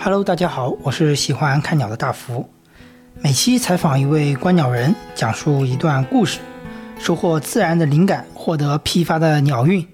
[0.00, 2.48] Hello，大家好，我是喜欢看鸟的大福。
[3.20, 6.38] 每期采访一位观鸟人，讲述一段故事，
[7.00, 9.84] 收获自然的灵感，获得批发的鸟运。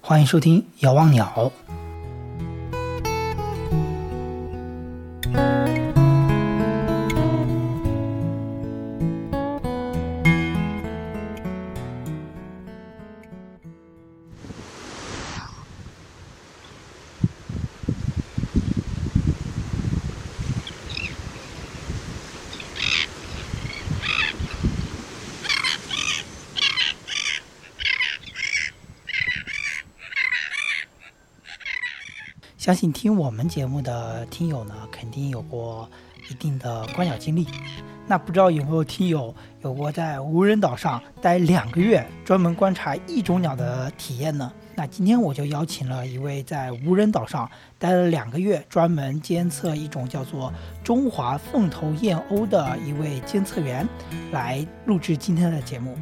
[0.00, 1.30] 欢迎收听《遥望鸟》。
[32.64, 35.86] 相信听我们节目的听友呢，肯定有过
[36.30, 37.46] 一定的观鸟经历。
[38.06, 44.50] 那不知道有没有听友有过在无人岛上待两个月，专门观察一种鸟的体验呢？
[44.74, 47.46] 那今天我就邀请了一位在无人岛上
[47.78, 50.50] 待了两个月，专门监测一种叫做
[50.82, 53.86] 中华凤头燕鸥的一位监测员，
[54.32, 55.94] 来录制今天的节目。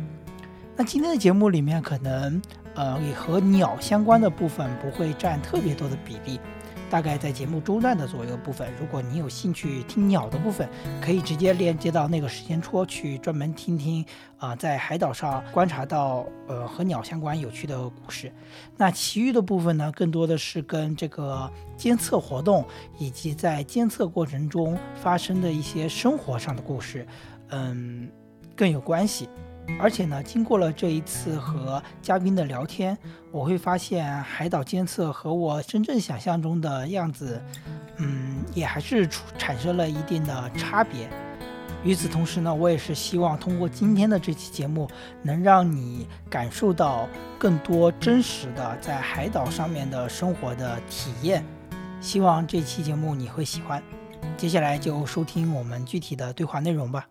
[0.77, 2.41] 那今天的节目里面可能。
[2.75, 6.41] 呃，也和鸟相关的部分不会占特别多的比例，
[6.89, 8.69] 大概在节目中段的左右部分。
[8.81, 10.69] 如果你有兴趣听鸟的部分，
[11.01, 14.05] 可以直接链接到那个时间戳去专门听听
[14.39, 18.33] 啊，在海岛上观察到呃和鸟相关有趣的故事。
[18.77, 22.65] 那其余的部分呢，更多的是跟这个监测活动
[22.99, 27.07] 以及在监测过程中发生的一些生活上的故事，
[27.49, 28.09] 嗯，
[28.57, 29.29] 更有关系。
[29.79, 32.97] 而且呢，经过了这一次和嘉宾的聊天，
[33.31, 37.43] 我会发现海岛监测和我真正想象中的样子，
[37.97, 41.09] 嗯，也还是出产生了一定的差别。
[41.85, 44.89] 与此同时呢，我也是希望通过今天的这期节目，
[45.21, 51.45] 能让你感受到更多真实的在海岛上面的生活的体验。
[52.01, 53.83] 希望这期节目你会喜欢。
[54.37, 57.07] 接下来就收听我们具体的对话内容吧。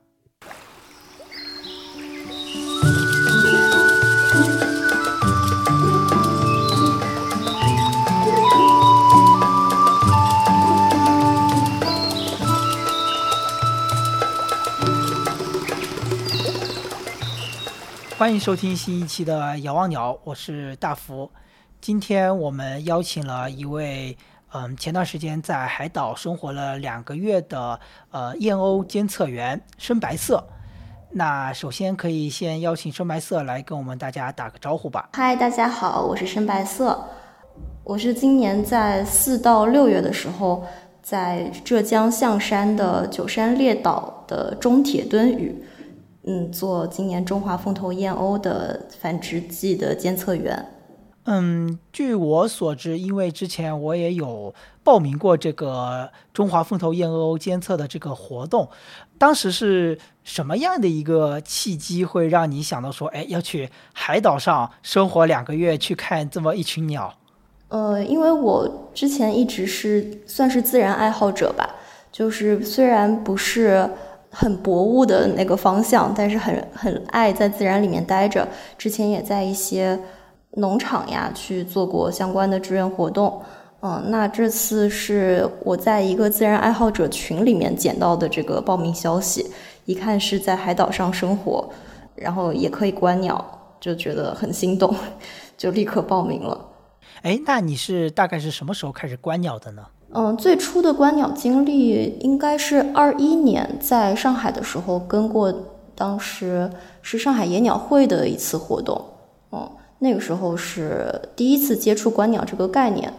[18.21, 21.27] 欢迎收听新一期的《遥望鸟》，我是大福。
[21.81, 24.15] 今天我们邀请了一位，
[24.53, 27.79] 嗯，前段时间在海岛生活了两个月的
[28.11, 30.47] 呃燕鸥监测员深白色。
[31.13, 35.09] 那首先可以先邀请深白色来跟我们大家打个招呼吧。
[35.13, 37.03] 嗨，大家好，我是深白色。
[37.83, 40.63] 我是今年在四到六月的时候，
[41.01, 45.65] 在浙江象山的九山列岛的中铁墩屿。
[46.23, 50.63] 嗯，做今年中华凤头燕鸥的繁殖季的监测员。
[51.23, 58.69] 嗯，据我所知，因为之前我也有报名过这个中华凤头燕鸥监测的这个活动，
[59.17, 67.13] 当时是什么样的一个契机会让你想到说，哎，要去海岛上生活两个月去看这么一群鸟？
[67.69, 71.77] 呃，因为我之前一直是算是自然爱好者吧，
[72.11, 73.89] 就是虽然不是。
[74.31, 78.47] 很博物的那个方向，但是很很爱在自然里面待着。
[78.77, 79.99] 之前也在一些
[80.51, 83.41] 农场呀去做过相关的志愿活动。
[83.81, 89.51] 嗯，那这次是我在一个自然爱好者群里面捡到的这个报名消息，
[89.85, 91.67] 一看是在海岛上生活，
[92.15, 93.43] 然后也可以观鸟，
[93.79, 94.95] 就觉得很心动，
[95.57, 96.67] 就立刻报名了。
[97.23, 99.83] 哎，那你是大概是什么时候开始观鸟的呢？
[100.13, 105.53] 嗯，最初的观鸟经历应该是二一年在上海的时候跟过，
[105.95, 106.69] 当时
[107.01, 109.01] 是上海野鸟会的一次活动。
[109.51, 113.13] 嗯，那个时候是第一次接触观鸟这个概念。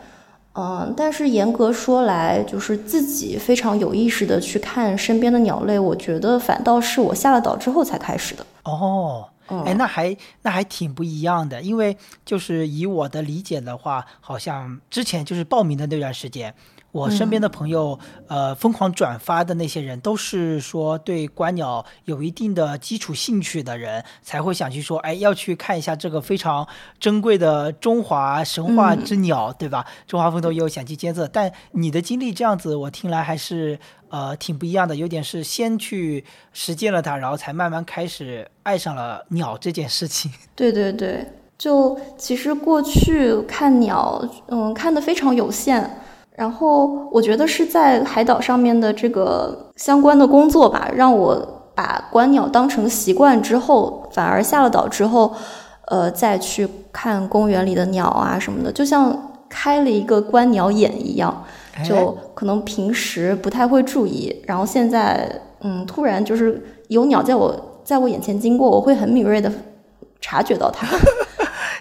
[0.54, 8.44] 嗯，但是严格说来，就是自己非常有意识的去看身边的鸟类，我觉得反倒是我下了岛之后才开始的。
[8.64, 9.26] 哦，
[9.64, 16.54] 哎，那还那还挺不一样的，因为就是以我的理解的话，好像之前就是报名的那段时间。
[16.92, 17.98] 我身边的朋友，
[18.28, 26.68] 呃，疯狂转发的那些人，都是说对观鸟有一定的基础兴趣的人，才会想去说，哎，要去看一下这个非常
[27.00, 29.86] 珍贵的中华神话之鸟，对吧？
[30.06, 33.78] 中华风头也有想去监测，但你的经历这样子，我听来还是
[34.10, 36.22] 呃挺不一样的，有点是先去
[36.52, 40.30] 实践了它，然后才慢慢开始爱上了鸟这件事情。
[40.54, 45.98] 对对对，就其实过去看鸟，嗯，看的非常有限。
[46.34, 55.32] 然后我觉得是在海岛上面的这个相关的工作吧，让我把观鸟当成习惯之后，反而下了岛之后，
[55.88, 61.44] 呃，再去看公园里的鸟啊什么的，就像开了一个观鸟眼一样，
[61.84, 65.30] 就可能平时不太会注意，然后现在
[65.60, 69.52] 嗯，突然就是有鸟在我在我眼前经过，我会很敏锐的
[70.20, 70.86] 察觉到它。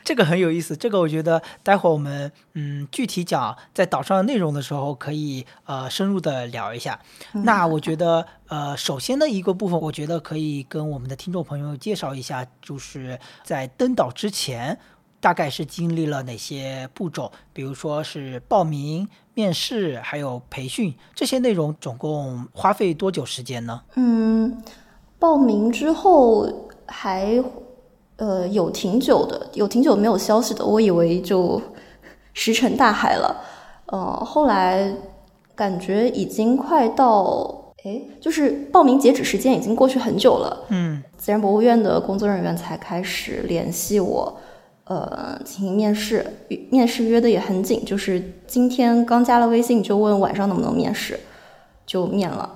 [0.03, 6.99] 这个很有意思，这个我觉得待会儿我们嗯具体讲在岛上的内容的时候，可以呃深入的聊一下。
[7.31, 14.77] 那我觉得呃首先的一个部分，我觉得可以跟我们的听众朋友介绍一下，就是在登岛之前
[15.19, 23.81] 大概是经历了哪些步骤，比如说是报名、面试，还有培训这些内容，总共花费多久时间呢？
[23.95, 24.63] 嗯，
[25.19, 27.43] 报名之后还。
[28.21, 31.59] 呃，有挺久的，有挺久没有消息的，我以为就
[32.33, 33.35] 石沉大海了。
[33.87, 34.93] 呃，后来
[35.55, 40.65] 感觉已经快到，哎，就是报名截止时间已经过去很久了。
[40.69, 44.37] 嗯，自然博物院的工作人员才开始联系我，
[44.83, 46.23] 呃，进行面试。
[46.69, 51.19] 面试约的也很紧，就是今天刚加了微信，就问晚上能不能面试，
[51.87, 52.47] 就面了。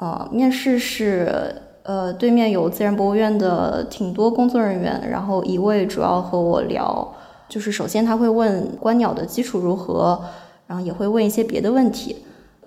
[0.00, 1.62] 呃，面试是。
[1.84, 7.06] 呃，对面有自然博物院的挺多工作人员，然后一位主要和我聊，
[7.46, 10.18] 就是首先他会问观鸟的基础如何，
[10.66, 12.16] 然后也会问一些别的问题。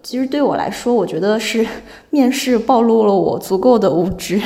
[0.04, 1.66] 其实对我来说，我觉得是
[2.12, 4.40] 面试暴露了我足够的无知。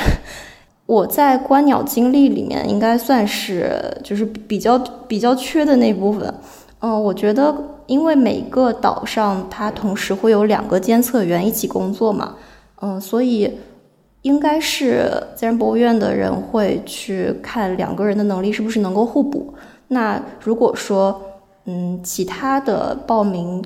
[0.85, 6.33] 我在观鸟经历里面应该算是就是比较比较缺的那部分。
[6.79, 7.53] 嗯，我觉得
[7.88, 12.35] 因为每个岛上它同时会有两个监测员一起工作嘛，
[12.79, 13.51] 嗯，所以。
[14.23, 19.53] 应该是自然博物院的人会去看两个人的能力是不是能够互补。
[19.88, 21.21] 那如果说，
[21.65, 23.63] 嗯，其他的报名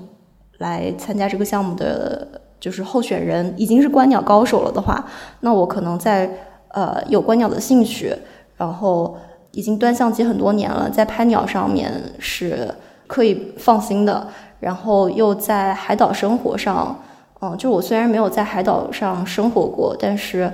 [0.60, 2.26] 来参加这个项目的
[2.60, 5.06] 就是候选人已经是观鸟高手了的话，
[5.42, 6.30] 那我可能在
[6.70, 8.16] 呃有观鸟的兴趣，
[8.56, 9.18] 然后
[9.52, 12.74] 已经端相机很多年了，在拍鸟上面是
[13.08, 14.28] 可以放心的，
[14.62, 16.98] 然后又在海岛生活上。
[17.42, 20.50] 嗯，就我虽然没有在海岛上生活过，但是，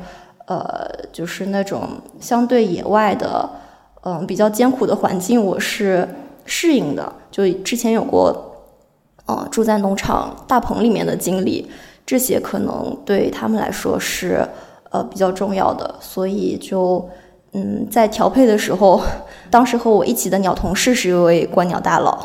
[0.47, 1.87] 呃，就是那种
[2.19, 3.47] 相对野外的，
[4.03, 6.07] 嗯，比较艰苦的环境，我是
[6.43, 7.13] 适应的。
[7.29, 8.55] 就之前有过，
[9.27, 11.69] 嗯，住在农场大棚里面的经历，
[12.03, 14.45] 这些可能对他们来说是
[14.89, 15.95] 呃比较重要的。
[16.01, 17.07] 所以就，
[17.53, 18.99] 嗯，在调配的时候，
[19.51, 22.19] 当时和我一起的鸟同事是一位观鸟大佬。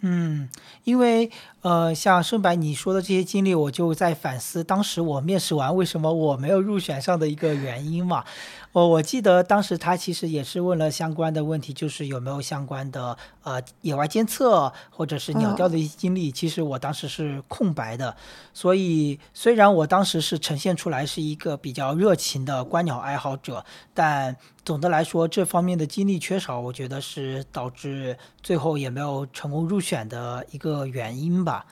[0.00, 0.48] 嗯，
[0.84, 1.30] 因为。
[1.62, 8.24] 呃，像顺白你说的这些经历，我就在反思当时我面试完为什么我没有入选上的一个原因嘛。
[8.72, 16.30] 我我记得当时他其实也是问了相关的问题，就是有没有相关的呃野外监测或者是鸟调的一些经历。
[16.30, 18.14] 其实我当时是空白的，
[18.52, 23.64] 所以虽然我当时是呈现出来是一个比较热情的观鸟爱好者，
[23.94, 24.36] 但
[24.68, 31.64] 总的来说这方面的经历缺少，我觉得是导致最后也没有成功入选的一个原因吧。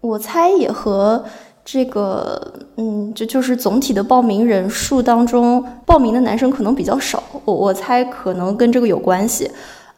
[0.00, 1.24] 我猜也和。
[1.64, 7.22] 这个，嗯，这就是总体的报名人数当中，报名的男生可能比较少。
[7.44, 9.48] 我我猜可能跟这个有关系，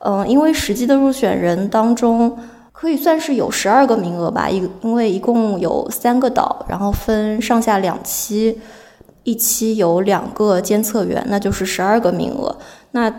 [0.00, 2.36] 嗯，因为实际的入选人当中，
[2.70, 4.50] 可以算是有十二个名额吧。
[4.50, 8.60] 一因为一共有三个岛，然后分上下两期，
[9.30, 12.56] 一期有两个监测员，那就是十二个名额。
[12.90, 13.12] 那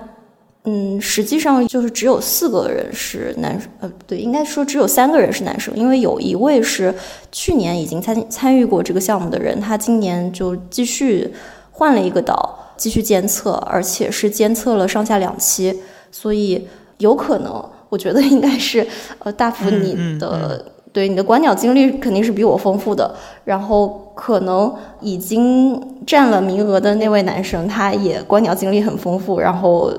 [0.66, 6.94] 嗯，实际上就是只有四个人是男生，呃，对，应该说只有三个人是男生，因为有一位是
[7.32, 11.34] 去年已经参参与过这个项目的人，他今年就继续
[11.72, 15.80] 换了一个岛继续监测，而且是监测了上下两期，
[16.12, 16.68] 所以
[17.00, 17.52] 有可能，
[17.90, 18.86] 我觉得应该是，
[19.20, 20.64] 呃，大福你的
[20.94, 29.92] 对你的观鸟经历肯定是比我丰富的，然后可能已经占了名额的那位男生，他也观鸟经历很丰富，然后。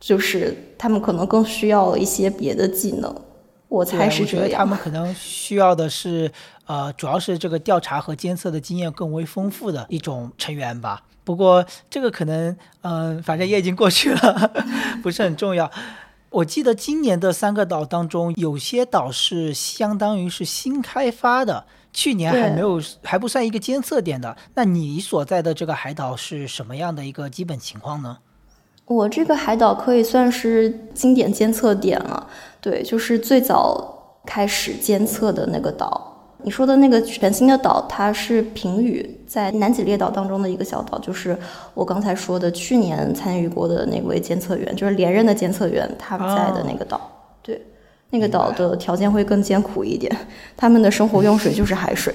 [0.00, 3.12] 就是他们可能更需要一些别的技能，
[3.66, 4.44] 我猜是这样。
[4.44, 6.30] 我觉得他们可能需要的是，
[6.66, 11.02] 呃，主要是这个调查和监测的经验更为丰富的一种成员吧。
[11.24, 14.52] 不过这个可能，嗯，反正也已经过去了，
[15.02, 15.68] 不是很重要。
[16.30, 24.36] 我记得今年的三个岛当中，有些岛是相当于是新开发的，去年还没有，还不算一个监测点的。
[24.54, 28.18] 那你所在的这个海岛是什么样的一个基本情况呢？
[28.84, 32.26] 我这个海岛可以算是经典监测点了，
[32.60, 36.07] 对，就是最早开始监测的那个岛。
[36.44, 41.36] 你说的那个全新的岛，它是平屿，在南几列岛当中的一个小岛，就是
[41.74, 47.00] 我刚才说的去年参与过的那位监测员，就是连任的监测员他们在的那个岛。
[47.42, 47.60] 对，
[48.10, 50.14] 那个岛的条件会更艰苦一点，
[50.56, 52.14] 他们的生活用水就是海水。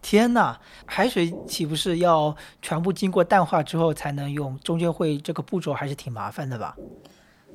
[0.00, 4.58] 天呐，海水岂不是要全部经过淡化之后才能用？
[4.62, 6.76] 中间会这个步骤还是挺麻烦的吧？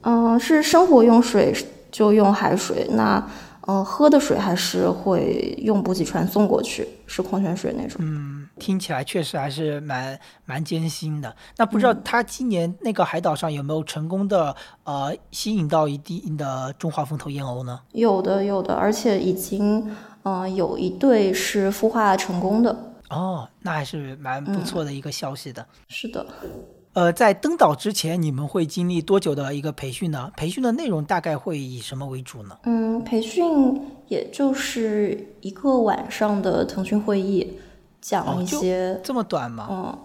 [0.01, 1.54] 嗯，是生活用水
[1.92, 2.88] 就用海水。
[2.92, 3.22] 那
[3.67, 7.97] 嗯，喝的水还是会用补给船送过去，是矿泉水那种。
[8.00, 11.36] 嗯，听起来确实还是蛮蛮艰辛的。
[11.57, 14.55] 那不知道他今年那个海岛上有没有成功的
[14.86, 17.81] 呃吸引到一定的中华风头燕鸥呢？
[17.91, 19.93] 有的，有的，而且已经
[20.24, 22.93] 嗯有一对是孵化成功的。
[23.09, 25.65] 哦，那还是蛮不错的一个消息的。
[25.89, 26.25] 是的。
[26.98, 30.32] 呃，在登岛之前，你们会经历多久的一个培训呢？
[30.36, 32.58] 培训的内容大概会以什么为主呢？
[32.63, 37.60] 嗯，培训也就是一个晚上的腾讯会议，
[38.01, 39.68] 讲一些这么短吗？
[39.70, 39.98] 嗯，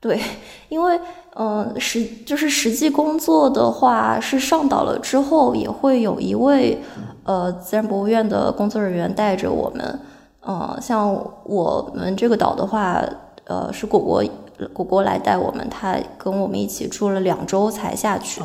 [0.00, 0.20] 对，
[0.68, 0.98] 因为
[1.36, 6.76] 嗯实就是实际工作的话，是上岛了之后也会有一位
[7.22, 10.00] 呃自然博物院的工作人员带着我们。
[10.44, 11.08] 嗯，像
[11.44, 13.00] 我们这个岛的话，
[13.44, 14.24] 呃，是果果。
[14.72, 18.40] 果果来带我们，他跟我们一起住了两周才下去，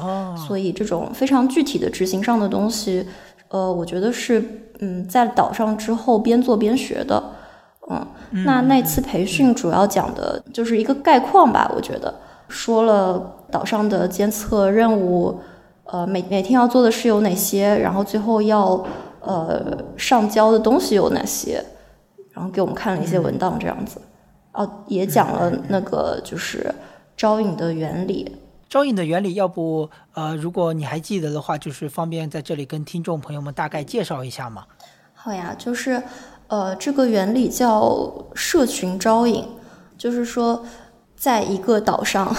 [0.47, 3.05] 所以这种非常具体的执行上的东西，
[3.49, 4.43] 呃，我觉得是
[4.79, 7.23] 嗯，在岛上之后边做边学的，
[7.89, 8.05] 嗯，
[8.45, 12.13] 那那次培训主要讲的就是一个概况吧，我觉得。
[12.49, 15.37] 说了岛上的监测任务，
[15.83, 18.81] 呃，每每天要做的事有哪些，然后最后要
[19.19, 21.61] 呃上交的东西有哪些，
[22.31, 23.99] 然后给我们看了一些文档，这样子。
[24.57, 26.73] 哦，也讲了那个就是
[27.15, 28.35] 招引的原理。
[28.67, 34.65] 招引的原理，要不呃，如果你还记得的话，就是方便在这里跟听众朋友们大概介绍一下嘛？
[35.13, 36.01] 好呀，就是
[36.47, 39.45] 呃，这个原理叫社群招引，
[39.95, 40.65] 就是说，
[41.15, 42.35] 在一个岛上，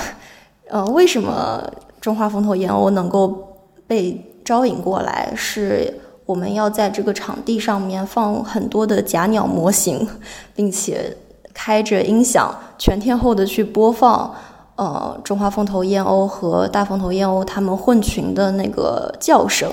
[0.69, 1.63] 呃，为什么
[2.01, 3.57] 中华风头燕鸥能够
[3.87, 5.33] 被招引过来？
[5.37, 10.09] 是我们要在这个场地上面放很多的假鸟模型，
[10.57, 11.17] 并且。
[11.61, 14.33] 开着音响，全天候的去播放，
[14.77, 19.69] 呃，中华凤头燕鸥和大凤头燕鸥它们混群的那个叫声，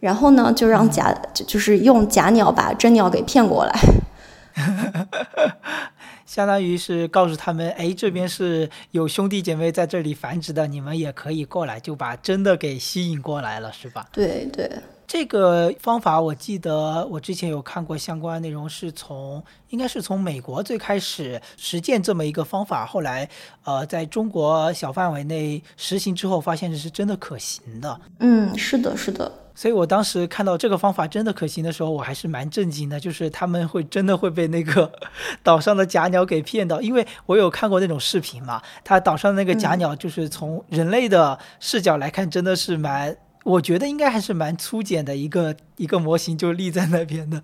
[0.00, 3.72] 然后呢，就让假就就是用假鸟把真鸟给骗过来，
[6.26, 14.08] 相当于是告诉他们，哎，这边是有兄弟姐妹在这里繁殖的，你们也可以过来，就把真的给吸引过来了，是吧？
[14.10, 14.68] 对对。
[15.06, 23.28] 这个方法我记得我之前有看过相关内容，是从应该是从美国最开始实践这么一个方法，后来
[23.64, 28.00] 呃在中国小范围内实行之后，发现这是真的可行的。
[28.20, 29.30] 嗯，是的，是的。
[29.54, 34.90] 所以我当时看到这个方法真的可行的时候，我还是蛮震惊的，就是他们会真的会被那个
[35.44, 43.16] 岛上的假鸟给骗到，因为我有看过那种视频嘛，他岛上那个假鸟就是从人类的视角来看，真的是蛮。
[43.44, 47.42] 我觉得应该还是蛮粗简的一个一个模型就立在那边的。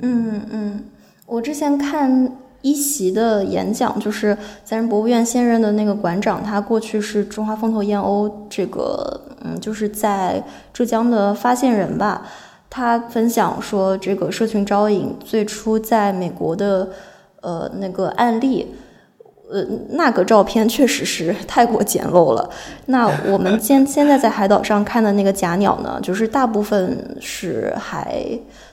[0.00, 0.84] 嗯嗯，
[1.26, 12.26] 我之前看一席的演讲，就是自然博物院现任的那个馆长，他过去是中华风头燕鸥这个嗯，就是在浙江的发现人吧。
[12.68, 16.90] 他分享说，这个社群招引最初在美国的
[17.42, 18.74] 呃那个案例。
[19.52, 22.48] 呃，那个照片确实是 太过简陋了。
[22.86, 28.24] 那我们 现现在在海岛上看的那个假鸟呢，就是大部分是还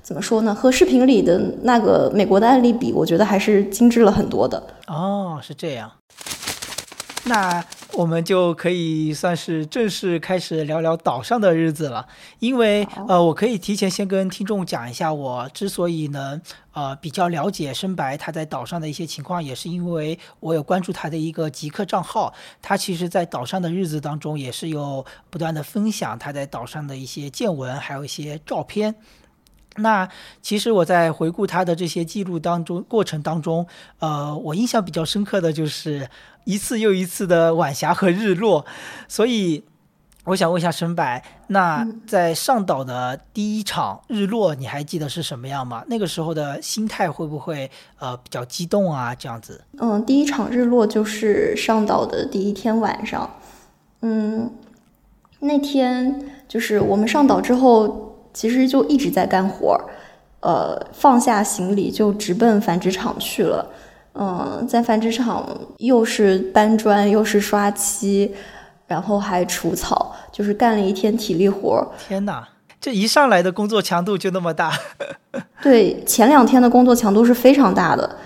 [0.02, 0.56] 怎么说呢？
[0.56, 4.62] 和视频里的那个美国的案例比，我觉得还是精致了很多的。
[4.88, 5.92] 哦，是这样。
[7.26, 12.08] 那我们就可以算是正式开始聊聊岛上的日子了，
[12.40, 16.40] 因为呃，我可以提前先跟听众讲一下，我之所以能
[16.72, 28.96] 呃比较了解深白他在岛上的一些情况，也是因为我有关注他的一个极客账号，他其实在岛上的日子当中也是有不断的分享他在岛上的一些见闻，还有一些照片。
[29.76, 30.10] 那
[30.42, 33.66] 其实我在回顾他的这些记录当中过程当中，
[34.00, 36.10] 呃，我印象比较深刻的就是
[36.44, 38.66] 一次又一次的晚霞和日落。
[39.08, 39.64] 所以
[40.26, 45.84] 我想问一下申白，那在上岛的第一场日落，你还记得是什么样吗？
[45.88, 47.70] 那个时候的心态会不会
[48.00, 49.16] 呃比较激动啊？
[49.16, 49.64] 这样子？
[49.80, 53.30] 嗯，第一场日落就是上岛的第一天晚上。
[54.02, 54.52] 嗯，
[55.40, 58.08] 那天就是我们上岛之后。
[58.32, 59.76] 其实就一直在干活，
[60.42, 63.68] 呃，放下行李就直奔繁殖场去了。
[64.20, 65.48] 嗯，在繁殖场
[65.78, 68.30] 又是搬砖又是刷漆，
[68.86, 71.88] 然后还除草，就是干了一天体力活儿。
[72.08, 72.46] 天哪，
[72.82, 74.74] 这一上来的工作强度就那么大？
[75.62, 78.18] 对，前两天的工作强度是非常大的。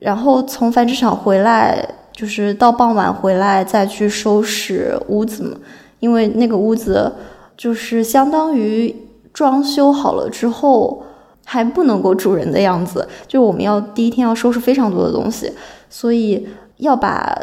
[0.00, 5.56] 然后从繁殖场回来，就是到傍晚回来再去收拾屋子嘛，
[6.00, 7.12] 因为那个屋子
[7.56, 8.94] 就是相当于。
[9.34, 11.02] 装修好了之后
[11.44, 15.52] 还不能够住人的样子，就我们要第一天要收拾非常多的东西，
[15.90, 16.46] 所以
[16.78, 17.36] 要把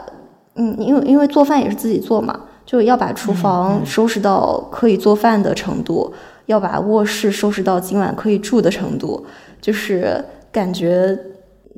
[0.55, 6.13] 嗯，因为因为做饭也是自己做嘛，就要把厨房收拾到可以做饭的程度，
[6.47, 9.25] 要把卧室收拾到今晚可以住的程度，
[9.61, 11.17] 就是感觉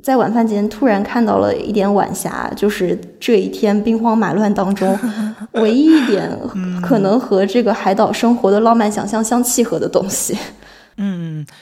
[0.02, 4.98] 在晚饭前突然看到了一点晚霞，就是这一天兵荒马乱当中
[5.54, 6.36] 唯一一点
[6.82, 10.34] 可能和这个海岛生活的浪漫想象相契合的东西。
[10.34, 10.38] 嗯，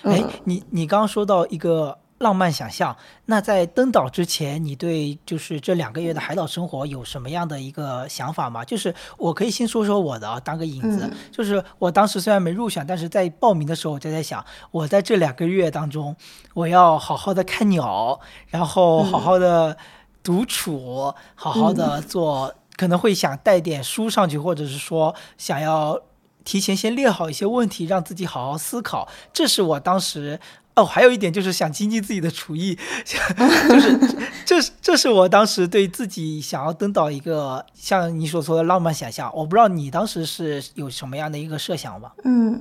[0.02, 1.98] 哎，你你刚刚说到一个。
[2.20, 2.94] 浪漫想象。
[3.24, 8.62] 那在登岛之前，你对就是这两个月的海岛生活有什么样的一个想法吗？
[8.62, 11.10] 就是我可以先说说我的啊，当个引子。
[11.32, 16.14] 就是我当时虽然没入选，但是在报名的时候我就在想，我在这两个月当中，
[16.52, 19.78] 我要好好的看鸟，然后好好的
[20.22, 25.98] 独处，好好的做，可能会想带点书上去，或者是说想要
[26.44, 29.08] 提前先列好一些问题，让自己好好思考。
[29.32, 30.38] 这是我当时。
[30.76, 33.98] 哦，还有一点就是想精进自己的厨艺， 就是
[34.46, 39.30] 这这是我当时对自己想要登岛一个像你所说的浪漫想象。
[39.34, 42.12] 我不知道你当时是有什么样的一个设想吧？
[42.22, 42.58] 嗯，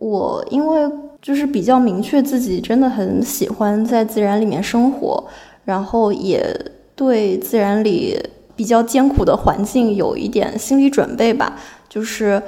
[0.00, 0.82] 我因为
[1.22, 5.24] 就是比较明确自己真的很喜欢在自然里面生活，
[5.64, 8.18] 然后也对自然里
[8.56, 11.56] 比较艰苦的环境有一点心理准备吧，
[11.88, 12.42] 就是。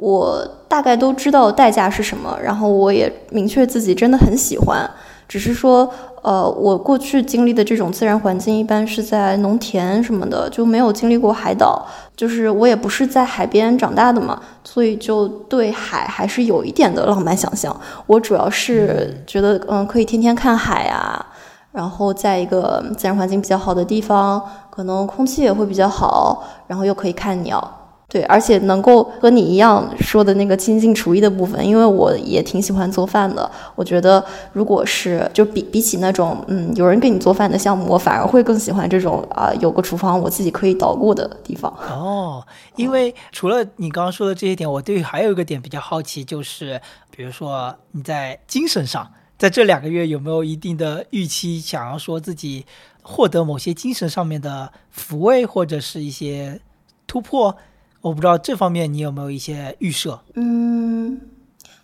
[0.00, 4.90] 我大概都知道代价是什么，然后我也明确自己真的很喜欢，
[5.28, 5.92] 只是说，
[6.22, 17.78] 呃，我过去经历的这种自然环境一般是在农田什么的，就没有经历过海岛，就是我也不是在海边长大的嘛，所以就对海还是有一点的浪漫想象。
[18.06, 21.26] 我主要是觉得，嗯，可以天天看海啊，
[21.72, 27.76] 然后在一个自然环境比较好的地方，可能空气也会比较好，然后又可以看鸟。
[28.10, 33.48] 对，而且能够和你一样说的那个精进厨艺的部分，因为我也挺喜欢做饭的。
[33.76, 41.72] 我觉得，如果是就比比起那种嗯有人给你做饭的项目，我反而会更喜欢这种啊有个厨房我自己可以捣鼓的地方。
[41.88, 46.80] 哦，因为除了你刚刚说的这些点，我对还有一个点比较好奇，就是
[47.16, 52.66] 比如说你在精神上，在这两个月有没有一定的预期，想要说自己
[53.02, 56.60] 获得某些精神上面的抚慰或者是一些
[57.06, 57.56] 突破？
[58.00, 60.18] 我不知道这方面你有没有一些预设？
[60.34, 61.20] 嗯，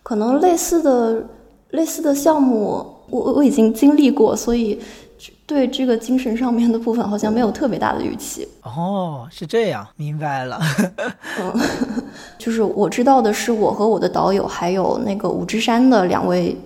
[0.01, 1.23] 可能类似的
[1.69, 4.79] 类似的项目，我我已经经历过，所以
[5.45, 8.47] 对这个精神上面的部分好像没有特别大的预期。
[8.63, 10.59] 哦，是这样，明白了。
[11.39, 11.53] 嗯，
[12.39, 16.57] 就是我知道的是，我和我的导友还有那个五之山的两位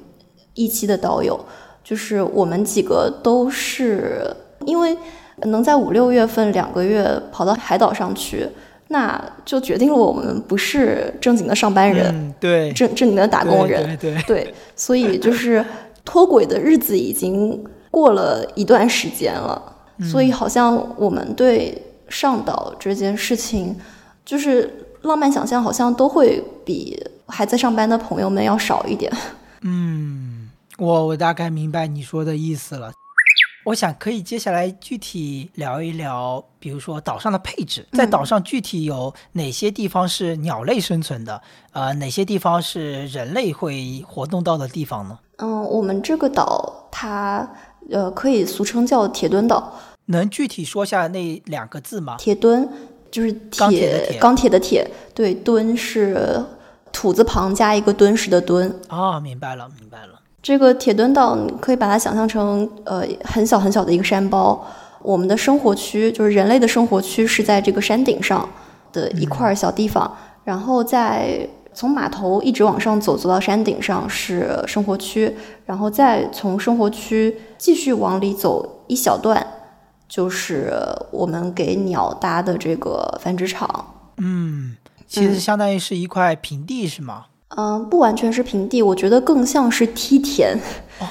[0.54, 1.38] 一期的导友，
[1.84, 4.34] 就是我们几个都是
[4.66, 4.98] 因为
[5.44, 8.48] 能在五六月份两个月跑到海岛上去。
[8.92, 15.66] 那就决定了我们不是正经的上班人，对，正正经的打工人，对对对，所以就是
[16.04, 19.62] 脱轨的日子已经过了一段时间了，
[20.04, 23.74] 所以好像我们对上岛这件事情，
[24.26, 24.70] 就是
[25.04, 29.10] 浪漫想象，好像都会比还在上班的朋友们要少一点。
[29.62, 32.92] 嗯，我我大概明白你说的意思了。
[33.64, 45.20] 我想可以接下来具体聊一聊，比如说岛上的配置，在岛上具体有哪些地方是鸟类生存的，呃，哪些地方是人类会活动到的地方呢？
[45.38, 47.48] 嗯，我们这个岛它
[47.92, 49.74] 呃可以俗称叫铁墩岛，
[50.06, 52.16] 能具体说下那两个字吗？
[52.18, 52.68] 铁墩
[53.12, 56.44] 就是铁钢铁的铁，对，墩是
[56.92, 58.80] 土字旁加一个敦实的敦。
[58.88, 60.21] 啊，明白了，明白了。
[60.42, 64.66] 这个铁墩岛，你可以把它想象成，呃，很小很小的一个山包。
[65.04, 68.48] 我们的生活区，就是人类的生活区，是在这个山顶上
[68.92, 70.16] 的一块小地方。
[70.44, 75.36] 然后在从码头一直往上走，走到山顶上是生活区。
[75.66, 79.46] 然后再从生活区继续往里走一小段，
[80.08, 80.74] 就是
[81.12, 83.94] 我们给鸟搭的这个繁殖场。
[84.18, 84.76] 嗯，
[85.08, 87.26] 其实相当于是一块平地，是吗？
[87.90, 90.58] 不完全是平地，我觉得更像是梯田。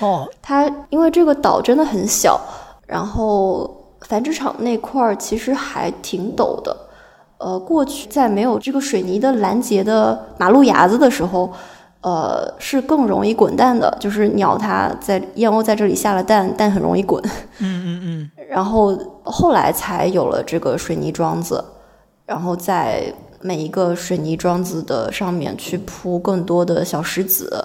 [0.00, 2.40] 哦，它因为这个岛真的很小，
[2.86, 3.70] 然后
[4.02, 6.74] 繁殖场那块儿其实还挺陡的。
[7.38, 11.52] 呃，过去在没有这个水泥的拦截的马路牙子的时候，
[12.00, 13.94] 呃，是更容易滚蛋的。
[14.00, 17.22] 就是鸟它在燕鸥在这里下了蛋，蛋很容易滚。
[17.58, 18.30] 嗯嗯嗯。
[18.48, 21.62] 然后后来才有了这个水泥桩子，
[22.24, 23.12] 然后在。
[23.40, 27.64] 每一个水泥桩子的上面去铺更多的小石子，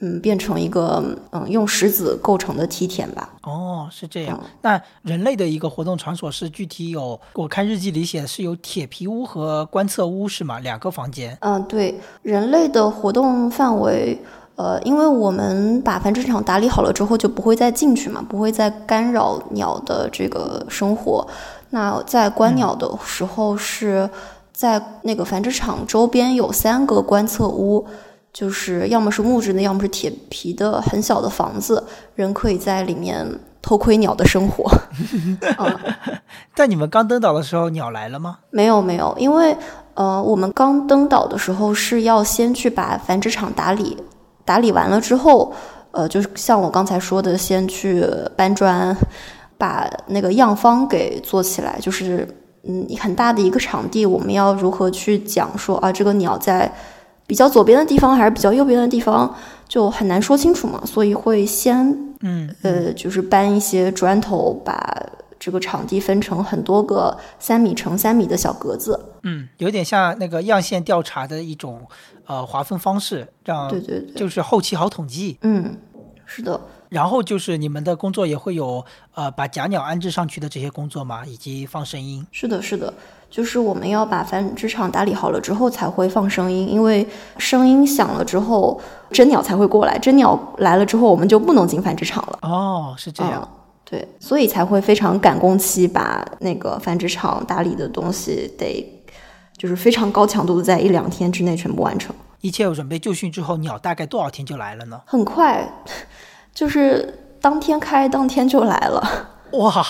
[0.00, 3.30] 嗯，变成一个嗯用石子构成的梯田吧。
[3.44, 4.38] 哦，是这样。
[4.60, 10.58] 那人类的一个活动场所是具体有，我看日记里写的是有铁皮屋和观测屋是吗？
[10.58, 11.36] 两个房间。
[11.40, 11.98] 嗯，对。
[12.22, 14.20] 人类的活动范围，
[14.56, 21.26] 呃，因为我们把繁殖场打理好了之后，就不会再进去嘛，不会再干扰鸟的这个生活。
[21.70, 24.10] 那在观鸟的时候是。
[24.56, 27.86] 在那个繁殖场周边有三个观测屋，
[28.32, 34.64] 就是要么是木质的，要么是铁皮的，很小的房子，人可以在里面偷窥鸟的生活。
[35.58, 35.78] 嗯，
[36.56, 38.38] 在你们刚登岛的时候，鸟来了吗？
[38.48, 39.54] 没有没有，因为
[39.92, 43.94] 呃，我们刚登岛的时候是要先去把繁殖场打理，
[44.46, 45.52] 打理完了之后，
[45.90, 48.02] 呃，就是像我刚才说的，先去
[48.34, 48.96] 搬砖，
[49.58, 52.26] 把那个样方给做起来，就是
[52.68, 56.72] 嗯很大的一个场地，我们要如何去讲说啊，这个鸟在。
[57.28, 59.34] 比较左边的地方还是比较右边的地方，
[59.66, 61.84] 就很难说清楚嘛，所以会先，
[62.20, 64.96] 嗯，呃，就是搬一些砖头，把
[65.36, 71.80] 这个场地分成很多个三米乘三米的小格子，嗯，有点像那个样线调查的一种
[72.26, 75.76] 呃划分方式，这样对对对，就是后期好统计，嗯，
[76.26, 76.60] 是的。
[76.88, 81.24] 然后就是你们的工作也会有呃把假鸟安置上去的这些工作吗？
[81.26, 82.26] 以及放声音？
[82.32, 82.92] 是的，是的。
[83.28, 87.06] 就是我们要把繁殖场打理好了之后才会放声音，因为
[87.38, 89.98] 声音响了之后，真鸟才会过来。
[89.98, 92.38] 真鸟来了之后，我们就不能进繁殖场了。
[92.42, 93.46] 哦，是这样。
[93.84, 98.84] 对，所以才会非常赶工期，把那个繁殖场打理的东西得，
[99.56, 102.14] 就是非常高强度的，在一两天之内全部完成。
[102.40, 105.00] 一切准备就绪之后，鸟大概多少天就来了呢？
[105.04, 105.68] 很快，
[106.56, 109.28] 就是当天开，当天就来了。
[109.52, 109.84] 哇，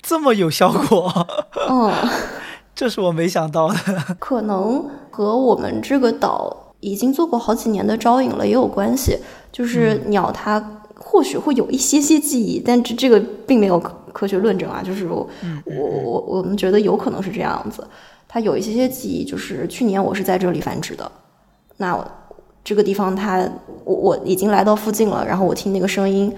[0.00, 1.26] 这么有效果。
[1.68, 1.92] 嗯。
[2.74, 3.76] 这是我没想到的，
[4.18, 9.18] 可能和我们这个岛已经做过好几年的招引了也有关系。
[9.52, 14.82] 就是鸟它或许会有一些些记忆，但这这个并没有科学论证啊。
[14.82, 15.28] 就是我
[15.66, 17.86] 我我我们觉得有可能是这样子，
[18.26, 19.22] 它有一些些记忆。
[19.22, 21.12] 就是去年我是在这里繁殖的，
[21.76, 21.94] 那
[22.64, 23.48] 这个地方它
[23.84, 26.34] 我我已经来到附近了，然后我听那个声音，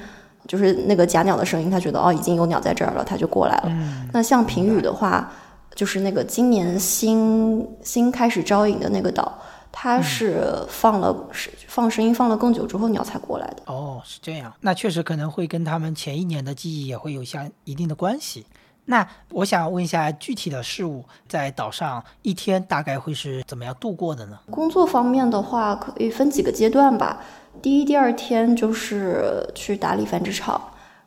[0.47, 3.73] 就是那个假鸟的声音，它觉得哦已经有鸟在这儿了，它就过来了。
[4.13, 5.33] 那像平语的话。
[5.77, 9.37] 就是那个今年新新开始招引的那个岛，
[9.73, 13.57] 它是放了是放声音放了更久之后鸟才过来的。
[13.67, 18.47] 哦，是这样，那确实可能会跟他们前一年的记忆也会有相一定的关系。
[18.87, 24.39] 那我想问一下，具体的事物在岛上一天大概会是怎么样度过的呢？
[24.51, 27.21] 工作方面的话，可以分几个阶段吧。
[27.63, 30.61] 第一、第二天就是去打理繁殖场，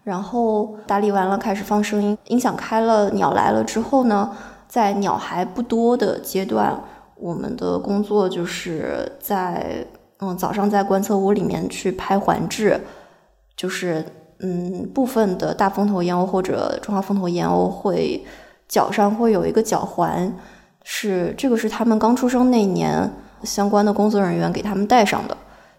[0.04, 4.36] 然后打理完了开始放声音，音响开了，鸟来了之后呢？
[4.68, 6.78] 在鸟还不多的阶段，
[7.16, 9.86] 我们的工作就是在
[10.18, 12.82] 嗯早上在观测屋里面去拍环志，
[13.56, 14.04] 就是
[14.40, 18.24] 嗯部分的大风头燕鸥或者中华风头燕鸥会
[18.68, 20.32] 脚上会有一个脚环，
[20.84, 23.12] 是这个是他们刚出生那年
[23.44, 25.36] 相关的工作人员给他们戴上的，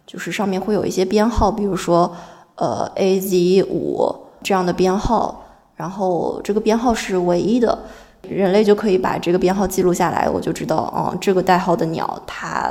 [0.07, 2.15] 就是上面会有一些编号，比如说
[2.57, 5.45] 呃 A Z 五这样的编号，
[5.77, 7.79] 然后这个编号是唯一的。
[8.23, 12.69] 人类就可以把这个编号记录下来，我就知道，哦，这个代号的鸟，它，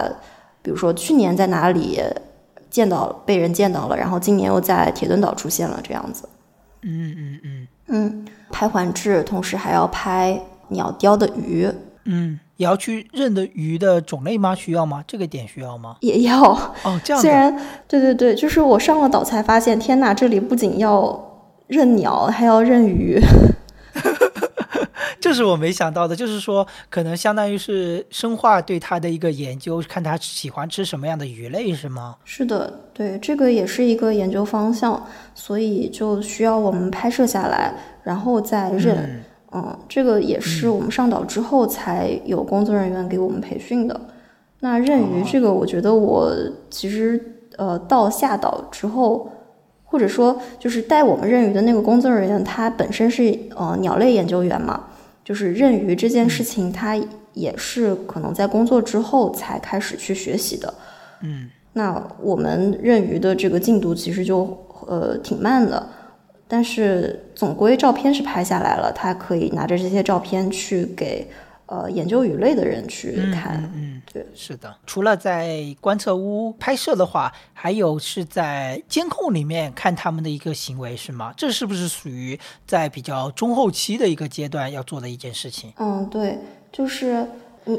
[0.61, 1.99] 比如说去年在哪里
[2.69, 6.27] 见到被人见到了，然后今年又在铁墩岛出现了，这样子。
[6.83, 11.69] 嗯嗯嗯嗯，拍环志，同时还要拍鸟叼的鱼。
[12.05, 14.55] 嗯，也要去认的鱼的种类吗？
[14.55, 15.03] 需要吗？
[15.07, 15.97] 这个点需要吗？
[16.01, 16.41] 也要。
[16.83, 17.21] 哦，这样。
[17.21, 17.53] 虽然，
[17.87, 21.19] 对对对，就是我上了岛才发现，天哪，这里不仅要
[21.67, 23.19] 认鸟，还要认鱼。
[25.19, 32.15] 这是我没想到的，就是说，可能相当于是生化对它的一个研究，看它喜欢吃什么样的鱼类，是吗？
[32.23, 39.23] 是的，对，这个也是一个研究方向，所以就需要我们拍摄下来，然后再认。
[39.53, 43.99] 嗯，这个也是我们上岛之后才有工作人员给我们培训的。
[44.59, 46.29] 那认鱼这个，我觉得我
[46.69, 49.31] 其实呃到下岛之后，
[49.85, 54.83] 或者说就是带我们认鱼的那个工作人员，他本身是呃鸟类研究员嘛。
[55.27, 56.97] 就是认鱼这件事情，他
[57.33, 60.73] 也是可能在工作之后才开始去学习的。
[61.21, 65.85] 嗯，那我们认鱼的这个进度其实就呃挺慢的，
[66.47, 71.27] 但是总归照片是拍下来了，他可以拿着这些照片去给。
[71.67, 74.73] 呃，研究鱼类的人去看，嗯，对，是的。
[74.85, 81.33] 除了在观测屋拍摄的话，还有是在监控里面看他们的一个行为，是吗？
[81.35, 85.73] 这是不是属于在比较中后期的一个阶段要做的一件事情？
[85.77, 86.39] 嗯，对，
[86.71, 87.27] 就是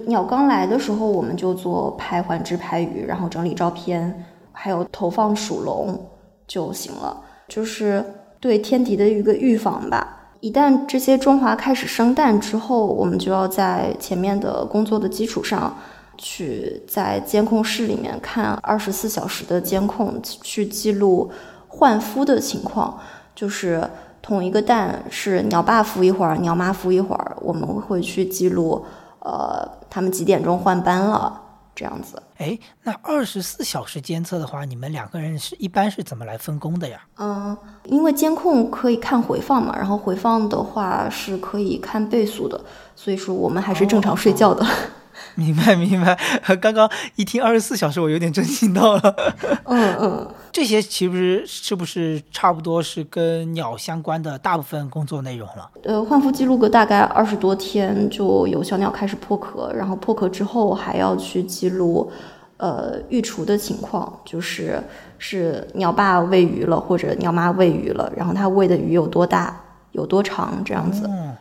[0.07, 5.99] 鸟刚来的时候，我们就做拍环质、拍鱼，然后整理照片，还有投放鼠笼
[6.47, 8.05] 就行了，就是
[8.39, 10.18] 对天敌的一个预防吧。
[10.41, 15.77] 一旦这些中华开始生蛋之后，我们就要在前面的工作的基础上，
[16.17, 21.31] 去在监控室里面看二十四小时的监控，去记录
[21.67, 22.99] 换孵的情况。
[23.35, 23.89] 就是
[24.21, 28.85] 同一个蛋是鸟爸孵一会儿，鸟妈孵一会儿，我们会去记录，
[29.21, 31.41] 呃，他们几点钟换班了，
[31.79, 32.21] 这样子。
[32.39, 37.01] 哎，那二十四小时监测的话，你们两个人是一般是怎么来分工的呀？
[37.19, 42.61] 嗯，因为监控可以看回放嘛，然后回放的话是可以看倍速的，
[42.97, 44.67] 所以说我们还是正常睡觉的。
[45.35, 46.17] 明白明白，
[46.61, 49.17] 刚刚一听二十四小时，我有点震惊到了。
[49.65, 55.71] 嗯嗯， 这些其实是不是差不多是跟鸟相关的大部分工作内容了？
[55.85, 62.11] 呃，换肤记录个大概二十多天，就有小鸟开始破壳，然后破壳之后还要去记录，
[62.57, 64.83] 呃，育雏的情况，就是
[65.19, 69.61] 是鸟爸喂鱼了，或者鸟妈喂鱼了，然后它喂的鱼有多大、
[69.93, 71.05] 有多长这样子。
[71.09, 71.37] 嗯，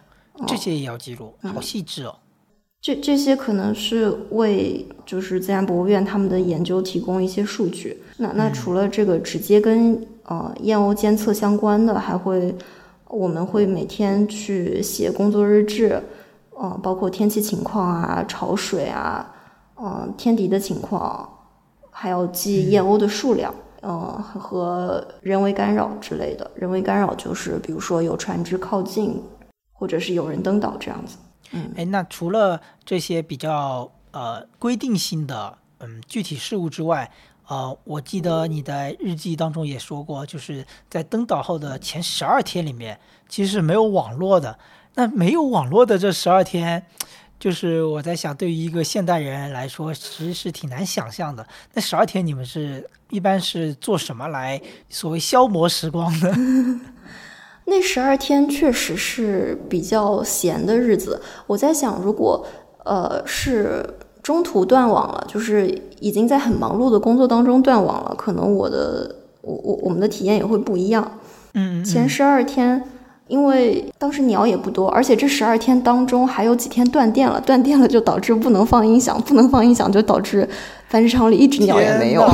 [0.46, 2.16] 这些也要记录，好细致哦。
[2.80, 8.02] 这这些可能是为就是自然博物院他们的研究提供一些数据。
[8.18, 12.56] 那那除了这个直接跟呃燕鸥监测相关的，还会
[13.10, 16.02] 我们会每天去写工作日志，
[16.56, 19.34] 呃，包括天气情况啊、潮水啊、
[19.82, 21.28] 嗯天敌的情况，
[21.90, 26.50] 还要记燕鸥的数量，嗯和人为干扰之类的。
[26.56, 29.22] 人为干扰就是比如说有船只靠近，
[29.74, 31.18] 或者是有人登岛这样子。
[31.52, 37.10] 嗯，哎，那除了这些比较呃规定性的嗯具体事务之外，
[37.48, 44.60] 呃，我记得你的日记当中也说过，就是在登岛后的前十二天里面，其实是没有网络的。
[44.96, 46.86] 那没有网络的这十二天，
[47.40, 51.48] 就是我在想，对于一个现代人来说，其实是挺难想象的。
[51.74, 56.36] 那十二天你们是一般是做什么来所谓消磨时光的？
[57.70, 61.22] 那十二天确实是比较闲的日子。
[61.46, 62.46] 我在想，如果
[62.86, 63.86] 呃是
[64.24, 65.68] 中途断网了，就是
[66.00, 71.20] 已经在很忙碌的工作当中断网了，可能我的我我我们的体验也会不一样。
[71.54, 72.82] 嗯，前十二天，
[73.28, 80.48] 因为当时鸟也不多，而且这十二天当中还有几天断电了，断电了就导致不能放音响，不能放音响就导致
[80.88, 82.26] 繁殖场里一只鸟也没有。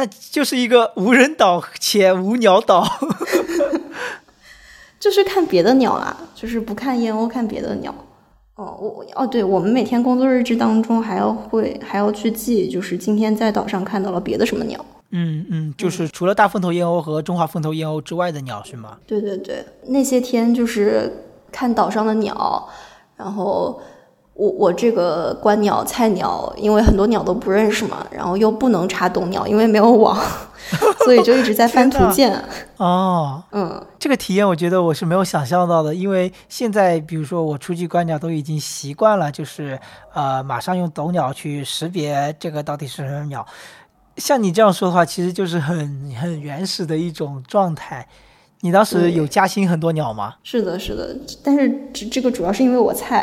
[0.00, 2.88] 那就是一个无人岛且无鸟岛，
[4.98, 7.94] 就是看别的鸟啦，就是不看燕鸥，看别的鸟。
[8.54, 14.82] 哦，我哦，对，我们每天工作日志当中还要会还要去记，就是今天在岛上看到了别的什么鸟。
[15.10, 18.96] 嗯嗯，就是除了大凤头燕鸥和中华凤头燕鸥之外的鸟是吗？
[19.06, 21.12] 对对对，那些天就是
[21.52, 22.66] 看岛上的鸟，
[23.18, 23.78] 然后。
[24.40, 30.18] 我我这个观鸟菜鸟，因为很多鸟都不认识嘛，然后又不能查懂鸟，因为没有网，
[31.04, 32.42] 所以就一直在翻图鉴。
[32.78, 39.78] 哦，嗯，这个体验我觉得我是没有想象到的，因为现在比如说我出去观鸟都已经习惯了，就是
[40.14, 43.46] 呃马上用抖鸟去识别这个到底是什么鸟。
[44.16, 48.08] 像你这样说的话，其实就是很很原始的一种状态。
[48.62, 50.36] 你当时有加薪很多鸟吗？
[50.42, 53.22] 是的，是的，但是这这个主要是因为我菜。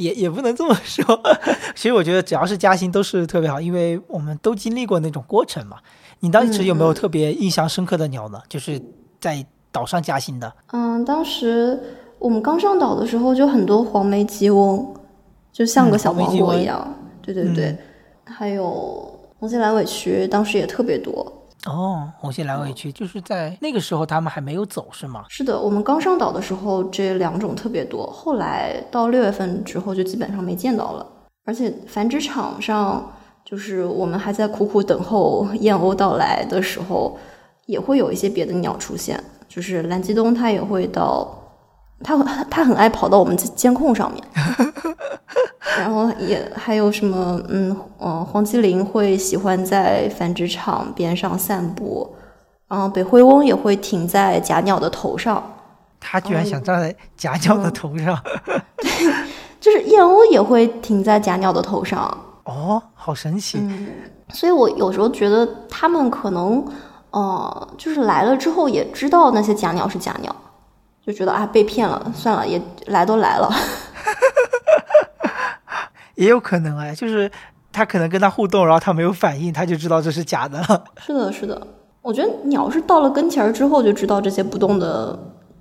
[0.00, 1.04] 也也不能这么说，
[1.76, 5.76] 其实我觉得只要是加薪都是特别好，因为我们都经历过那种过程嘛。
[6.20, 8.40] 你当时有没有特别印象深刻的鸟呢？
[8.48, 8.80] 就是
[9.20, 10.52] 在岛上加薪的。
[10.72, 11.78] 嗯，当时
[12.18, 14.94] 我们刚上岛的时候就很多黄眉鸡翁，
[15.52, 16.94] 就像个小王国一样。
[17.22, 17.76] 对对对，
[18.24, 21.30] 还有红心蓝尾鸲，当时也特别多。
[21.66, 25.24] 哦，红心蓝尾鸲就是在那个时候他们还没有走是吗？
[25.28, 31.06] 是的，我们刚上岛的时候这两种特别多，后来到六月份之后就基本上没见到了。
[31.44, 33.12] 而且繁殖场上，
[33.44, 37.18] 就是我们还在苦苦等候 燕鸥到来的时候，
[37.66, 41.36] 也会有一些别的鸟出现，就是蓝鸡东它也会到。
[42.02, 42.16] 他
[42.50, 44.24] 他很爱跑到我们监控上面，
[45.78, 52.14] 然后也还有什么嗯嗯黄麒麟会喜欢在繁殖场边上散步，
[52.68, 55.42] 然后北灰翁也会停在假鸟的头上。
[55.98, 58.18] 他居然想站在假鸟的头上？
[58.78, 58.90] 对，
[59.60, 62.16] 就是燕鸥也会停在假鸟的头上。
[62.44, 63.58] 哦，好神奇。
[63.60, 63.88] 嗯，
[64.30, 66.64] 所以我有时候觉得他们可能，
[67.10, 70.34] 呃，就是来了之后也知道那些假鸟是假鸟。
[71.06, 73.50] 就觉得啊被骗了，算了，也来都来了，
[76.20, 77.30] 也有可能哎，就是
[77.72, 80.84] 他可能跟他互动，然后他没有反应，他就知道这是假的了。
[81.00, 81.66] 是的，是的，
[82.02, 85.18] 我觉得鸟是到了跟前儿之后就知道这些不动的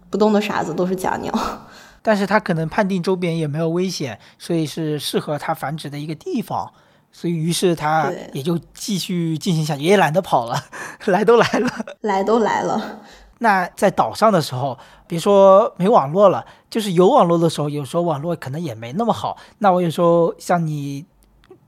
[0.10, 1.34] 不动的傻子都是假鸟，
[2.04, 6.69] 但是他可能判定周边也没有危险，所以是适合它繁殖的一个地方，
[7.12, 10.62] 所以于是它也就继续进行下去，也懒得跑了，
[11.08, 11.69] 来都来了，
[12.02, 13.00] 来都来了。
[13.39, 19.36] 那在岛上的时候，别说没网络了，就是有网络的时候，有时候网络可能也没那么好。
[19.60, 21.06] 那我有时候像你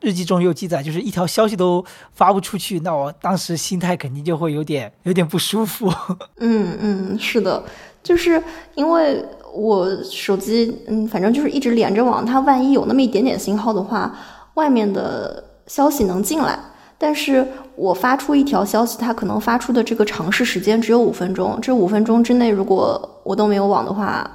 [0.02, 5.92] 日记中有记载，就是一条消息都发不出去，那我当时心态肯定就会有点有点不舒服。
[6.38, 7.64] 嗯嗯，是的，
[8.04, 8.42] 就是
[8.76, 14.14] 因为我手机嗯，反正就是一直连着网，它万一有那么一点点信号的话，
[14.56, 16.60] 外面的消息能进来。
[17.04, 17.44] 但是
[17.76, 21.58] 我发出一条消息，它可能发出的这个尝试时间只有五分钟。
[21.60, 24.30] 这五分钟之内，如果我都没有网的话，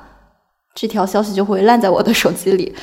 [0.74, 2.74] 这条消息就会烂在我的手机里，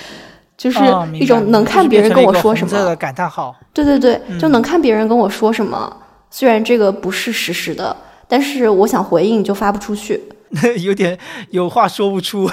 [0.55, 0.79] 就是
[1.11, 3.53] 一种能看别人跟我说什么感叹号。
[3.73, 5.97] 对对对，就能看别人跟我说什么。
[6.29, 7.93] 虽然这个不是实时的，
[8.25, 10.23] 但是我想回应就发不出去，
[10.79, 11.19] 有点
[11.49, 12.49] 有话说不出。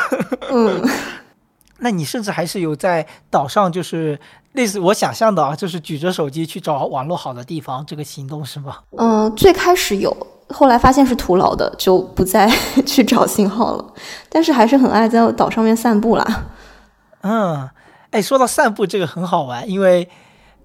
[0.51, 0.83] 嗯，
[1.79, 4.19] 那你甚至还是有在岛上，就是。
[4.53, 8.79] 类似我想象的啊，就是举着手机去找网络好的地方，这个行动是吗？
[8.99, 10.15] 嗯，最开始有，
[10.49, 12.51] 后来发现是徒劳的，就不再
[12.85, 13.85] 去找信号了。
[14.29, 16.45] 但是还是很爱在岛上面散步啦。
[17.23, 17.71] 嗯，
[18.11, 20.09] 哎，说到散步，这个很好玩，因为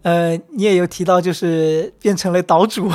[0.01, 2.91] 呃，你也有提到，就是变成了岛主。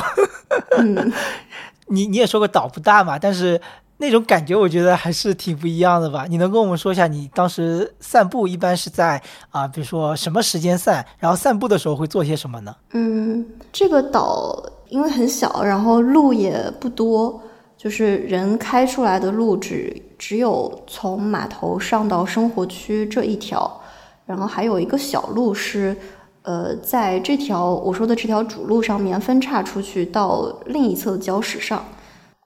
[0.77, 1.11] 嗯，
[1.87, 3.59] 你你也说过岛不大嘛，但是。
[4.01, 6.25] 那种感觉我觉得还是挺不一样的吧？
[6.27, 12.75] 你能跟我们说一下，你当时散步一般是在啊，比如说什么时间散，然后散步的时候会做些什么呢？
[12.93, 14.59] 嗯，这个岛
[14.89, 17.39] 因为很小，然后路也不多，
[17.77, 23.79] 就是人开出来的路只只有从码头上到生活区这一条，
[24.25, 25.95] 然后还有一个小路是，
[26.41, 31.85] 呃，在这条我说的这条主路上面分叉出去到另一侧礁石上，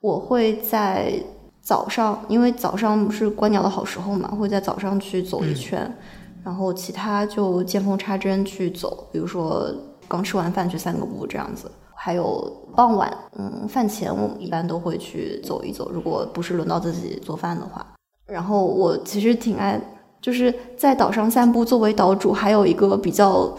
[0.02, 1.14] 我会在。
[1.66, 5.92] 早上，因为早上是观鸟的好时候嘛，会在早上去走一圈，
[6.44, 9.66] 然后其他就见缝插针去走，比如说
[10.08, 17.84] 刚吃完饭去散个步这样子，还有傍晚，嗯，饭前我们一般都会去走一走，如果不是轮到自己做饭的话。
[18.28, 19.82] 然后我其实挺爱，
[20.22, 23.52] 就是在岛上散步，作为岛主还有一个比较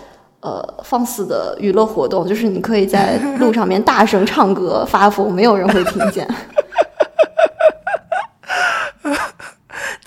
[0.43, 6.25] 呃放肆的娱乐活动，就是你可以在路上面大声唱歌发疯，没有人会听见。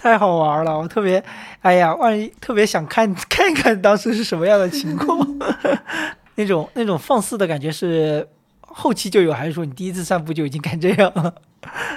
[0.02, 1.22] 太好玩了，我特别，
[1.62, 5.28] 哎呀，万一特别想看 看看当时是什么样的情况，
[6.36, 8.26] 那种那种放肆的感觉是
[8.62, 11.34] 后期就有，还是说你第一次散步就已经敢这样了？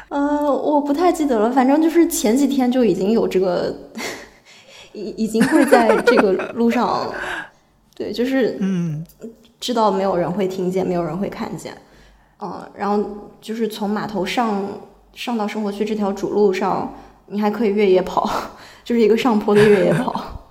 [0.08, 0.18] 呃，
[0.50, 3.72] 我不太记得了，反正就是前几天就已经有这个，
[4.92, 7.08] 已已经会在这个路上，
[7.94, 9.06] 对，就是嗯，
[9.60, 11.72] 知道没有人会听见，没有人会看见，
[12.40, 14.60] 嗯，然后就是从码头上
[15.14, 16.92] 上到生活区这条主路上。
[17.32, 18.30] 你还可以越野跑，
[18.84, 20.50] 就是一个上坡的越野跑，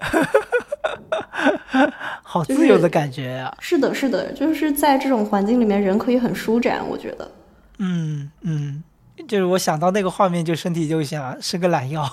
[2.22, 3.54] 好自由的感觉呀！
[3.60, 7.30] 是的，是的，就是在这种环境里面，人可以很舒展，我觉得。
[7.78, 8.82] 嗯嗯，
[9.28, 12.08] 就是我想到那个画面，就身体就想伸个懒腰，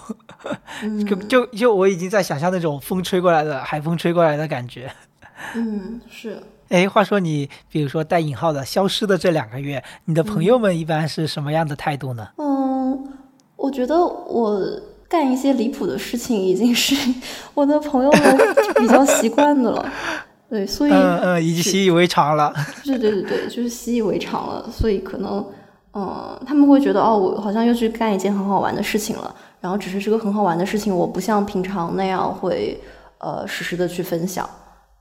[1.07, 4.91] 就就就我已经在想象那种风吹过来的海风吹过来的感觉。
[5.55, 6.41] 嗯，是。
[6.69, 12.29] 哎，话说你，比如说带引号的消失的这两个月，你的朋友们一般是什么样的态度呢？
[12.37, 13.13] 嗯。
[13.63, 14.61] 我觉得我
[15.07, 16.93] 干一些离谱的事情已经是
[17.55, 18.37] 我的朋友们
[18.75, 19.89] 比较习惯的了，
[20.49, 22.53] 对，所以嗯嗯，已经习以为常了。
[22.83, 25.45] 对对对对，就是习以为常了，所以可能
[25.93, 29.33] 嗯，他们会觉得哦，我好像又去干一件很好玩的事情了。
[29.61, 32.77] 然后只是这个很好玩的事情，我不像平常那样会
[33.19, 34.49] 呃实时的去分享，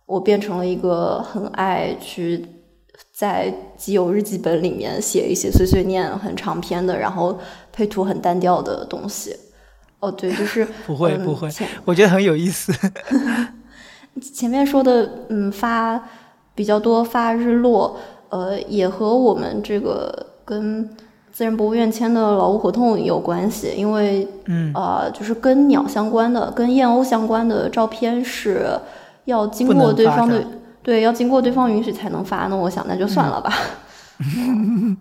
[0.07, 2.47] 我变成了一个很爱去。
[3.23, 7.39] 在基友日记本里面写一些碎碎念、很长篇的，然后
[7.73, 9.33] 配图很单调的东西。
[10.01, 11.49] 哦，对，就是 不会不会，
[11.85, 12.73] 我觉得很有意思。
[14.35, 16.03] 前面说的，嗯，发
[16.57, 17.97] 比较多发日落，
[18.31, 20.91] 呃，也和我们这个跟
[21.31, 28.67] 自然博物院签的劳务合同有关系，因为嗯呃，就是跟鸟相关的、跟燕鸥相关的照片是
[29.27, 30.45] 要经过对方的。
[30.83, 32.49] 对，要经过对方允许才能发。
[32.49, 33.53] 那我想，那就算了吧。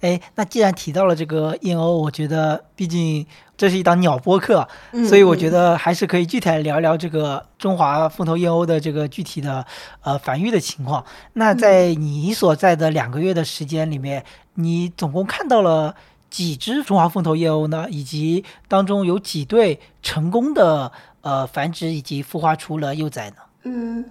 [0.00, 3.24] 哎，那既然提到了这个燕鸥，我觉得毕竟
[3.56, 4.66] 这是一档鸟播客，
[5.08, 9.64] 所以我觉得还是可以具体来聊聊这个中华凤头燕鸥的这个具体的
[10.02, 11.04] 呃繁育的情况。
[11.34, 15.94] 那在你所在的两个月的时间里面，你总共看到了
[16.28, 17.86] 几只中华凤头燕鸥呢？
[17.88, 20.90] 以及当中有几对成功的
[21.20, 23.36] 呃繁殖以及孵化出了幼崽呢？
[23.62, 24.04] 嗯。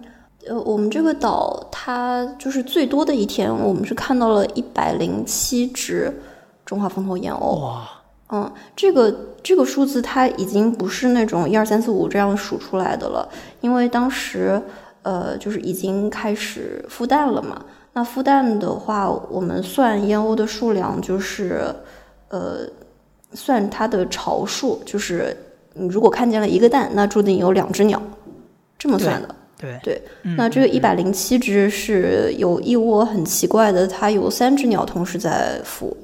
[0.48, 6.12] 呃，我们这个岛它就是最多的一天，我们是看到了一百零七只
[6.64, 7.60] 中华凤头燕鸥。
[7.60, 7.88] 哇，
[8.30, 13.28] 嗯，这个这个数字它已经不是那种一二三四五这样数出来的了，
[13.60, 14.60] 因为当时
[15.02, 17.64] 呃就是已经开始孵蛋了嘛。
[17.92, 21.72] 那孵蛋的话，我们算燕鸥的数量就是
[22.30, 22.66] 呃
[23.32, 25.36] 算它的巢数，就是
[25.74, 28.00] 你如果看见了一个蛋，那注定有两只鸟，
[28.76, 29.34] 这么算的。
[29.62, 30.02] 对对，
[30.36, 35.94] 那这个一百零七只是有一窝很奇怪的，它有三只鸟同时在孵，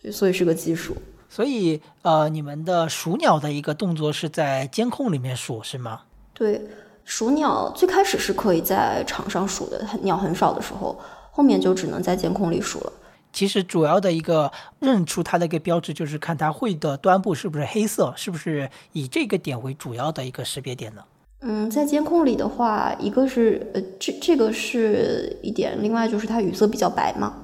[0.00, 0.96] 对，所以是个奇数。
[1.28, 6.02] 所以呃，你们的数鸟的一个动作是在监控里面数是吗？
[6.32, 6.62] 对，
[7.04, 10.96] 数鸟最开始是可以在场上数的，鸟很少的时候，
[11.32, 12.92] 后面就只能在监控里数了。
[13.32, 21.02] 其实主要的一个认出它的一个标志就是看它喙的端部是不是黑色，是不是以这个点为主要的一个识别点呢？
[21.44, 27.34] 嗯，在监控里的话，一个是呃，这这个是一点，另外就是它语色比较白嘛，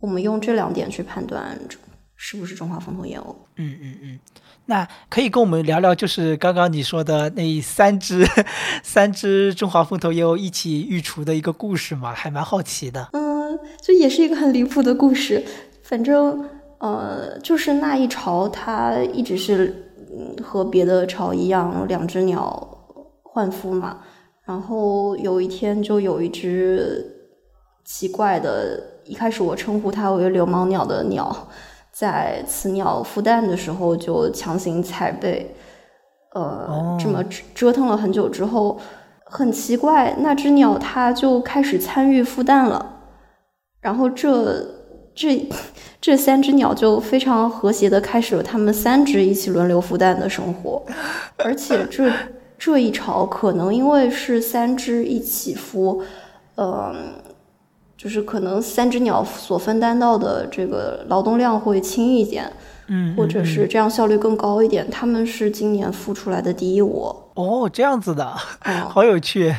[0.00, 1.58] 我们用这两点去判断
[2.16, 3.34] 是不是中华风头燕鸥。
[3.56, 4.18] 嗯嗯嗯，
[4.66, 8.26] 那可以跟我们聊聊，就是刚刚你说的那三只
[8.82, 12.12] 三只中华风头燕鸥一起育雏的一个故事吗？
[12.14, 13.10] 还蛮好奇的。
[13.12, 13.30] 嗯。
[13.82, 15.44] 这也是一个很离谱的故事，
[15.82, 16.48] 反正
[16.78, 22.79] 呃，就是那一巢它一直是嗯和别的巢一样，两只鸟
[23.32, 23.98] 换肤嘛。
[24.44, 27.04] 然后有一天就有一只
[27.84, 31.48] 奇怪的，一开始我称呼它为流氓鸟的鸟，
[31.92, 35.54] 在雌鸟孵蛋的时候就强行踩背，
[36.34, 37.22] 呃，这么
[37.54, 38.78] 折腾了很久之后，
[39.24, 42.96] 很奇怪，那只鸟它就开始参与孵蛋了。
[43.80, 44.66] 然后这
[45.14, 45.48] 这
[46.00, 50.82] 这三只鸟就非常和谐的开始了它们三只一起轮流孵蛋的生活，
[51.38, 52.10] 而且这
[52.60, 56.02] 这一巢可能因为是三只一起孵，
[56.56, 57.14] 嗯，
[57.96, 62.52] 就是可能三只鸟所分担到的这个劳动量会轻一点，
[62.88, 64.90] 嗯，或者是这样效率更高一点。
[64.90, 67.30] 他们是今年孵出来的第一窝。
[67.32, 68.26] 哦，这样子的，
[68.90, 69.54] 好有趣。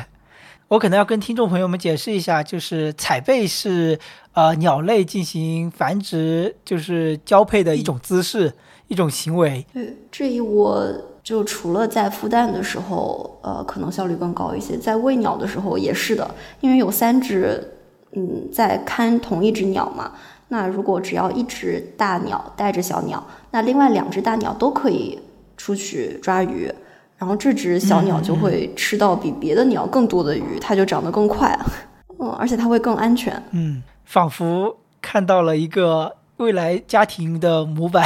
[0.68, 3.98] 我可能要跟听众朋友们解释一下，就是采背是
[4.34, 8.52] 呃鸟类进行繁殖，就是交配的一种姿势，
[8.86, 9.66] 一种行为。
[9.74, 10.86] 对，这一窝
[11.22, 16.28] 就除了在孵蛋的时候，呃，可能效率更高一些，在喂鸟的时候也是的，
[16.60, 17.72] 因为有三只，
[18.12, 20.12] 嗯，在看同一只鸟嘛。
[20.48, 25.18] 那如果只要一只大鸟带着小鸟，那另外两只大鸟都可以
[25.56, 26.72] 出去抓鱼。
[27.16, 31.56] 然后这只小鸟就会吃到比别的鸟更多的鱼，它就长得更快，
[32.18, 38.04] 嗯，而且它会更安全，嗯，仿佛看到了一个未来家庭的模板，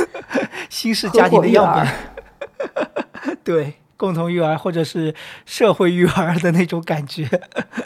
[0.70, 1.86] 新式家庭的样本，
[3.44, 5.14] 对，共同育儿或者是
[5.44, 7.28] 社会育儿的那种感觉。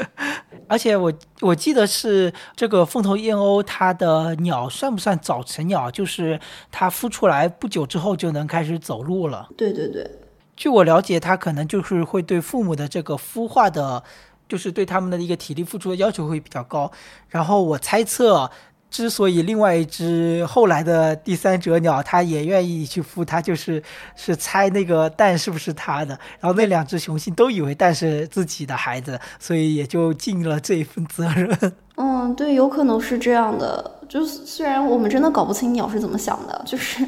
[0.66, 5.90] 而且我我记得是这个凤头燕鸥，它的鸟算不算早成鸟？
[5.90, 6.40] 就是
[6.72, 9.48] 它孵出来不久之后就能开始走路了。
[9.56, 10.10] 对对对。
[10.56, 14.02] 据我了解，它可能就是会对父母的这个孵化的，
[14.48, 16.90] 就是对他们的一个体力付出的要求会比较高。
[17.28, 18.50] 然后我猜测，
[18.94, 23.82] 之所以另外一只后来的第三者鸟它也愿意去孵，它就是
[24.14, 26.16] 是猜那个蛋是不是它的。
[26.38, 31.72] 然后那两只雄性都以为蛋是自己的孩子，所以也就尽了这一份责任。
[31.98, 33.98] 嗯，对，有可能是这样的。
[34.08, 37.04] 就是虽然我们真的搞不清鸟是怎么想的，就是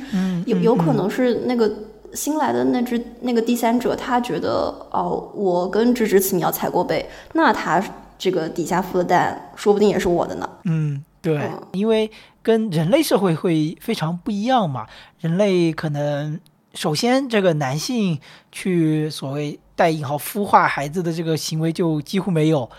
[0.47, 1.72] 有有可能是那个。
[2.14, 7.82] 新来的那只那个第三者，他觉得哦，我跟这只雌鸟踩过背，那它
[8.16, 10.49] 这个底下孵的蛋，说不定也是我的呢。
[10.64, 11.05] 嗯，
[11.35, 12.09] 对，因为
[12.41, 14.87] 跟人类社会会非常不一样嘛。
[15.18, 16.39] 人类可能
[16.74, 18.20] 首先这个男性
[18.53, 22.70] 去所谓带引号孵化孩子的这个行为就几乎没有，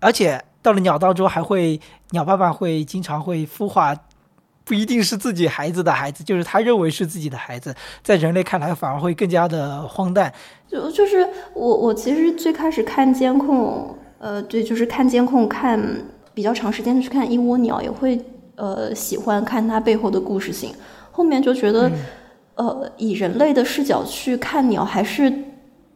[0.00, 1.80] 而且到了鸟当中，还会
[2.10, 3.96] 鸟爸爸会经常会孵化。
[4.66, 10.32] 不一定是自己孩子的孩子，就是他认为是自己的孩子，在人类看来反而会更加的荒诞。
[10.66, 15.78] 就就是我我其实最开始看监控，呃，对，就是看监控看
[16.34, 18.20] 比较长时间的去看一窝鸟，也会
[18.56, 20.74] 呃喜欢看它背后的故事性。
[21.10, 21.90] 后面就觉得，
[22.56, 25.30] 呃，以人类的视角去看鸟，还是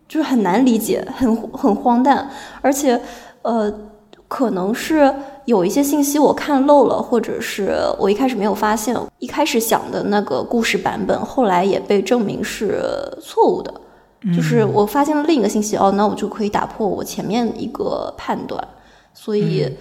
[0.07, 2.31] 就是很难理解，很很荒诞，
[2.63, 2.99] 而且
[3.43, 3.71] 呃，
[4.29, 5.13] 可能是。
[5.49, 12.85] 有一些信息我看漏了，或者是我一开始没有发现，一开始想的那个故事版本，后来也被证明是
[13.19, 13.73] 错误的。
[14.37, 18.63] 就是我发现了另一个信息，哦，那我就可以打破我前面一个判断。
[19.15, 19.73] 所以，嗯，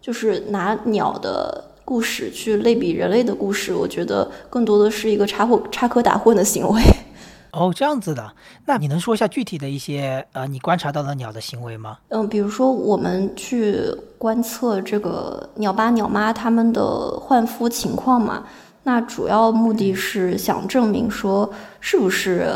[0.00, 6.82] 就是拿鸟的故事去类比人类的故事，我觉得更多的是一个插混、插科打诨的行为。
[7.50, 8.30] 哦，这样子的，
[8.66, 11.98] 那你能说一下具体的一些呃，你观察到的鸟的行为吗？
[12.08, 13.82] 嗯，比如说我们去
[14.18, 18.44] 观测这个鸟爸鸟妈它们的换肤情况嘛，
[18.82, 21.50] 那主要目的是想证明说
[21.80, 22.46] 是不是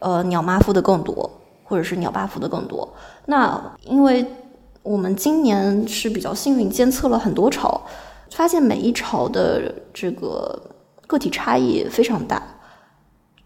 [0.00, 1.28] 呃鸟妈孵的更多，
[1.64, 2.86] 或者是鸟爸孵的更多。
[3.24, 4.24] 那因为
[4.86, 7.80] 我们今年是比较幸运，监测了很多巢，
[8.30, 10.62] 发现每一巢的这个
[11.06, 12.42] 个体差异非常大，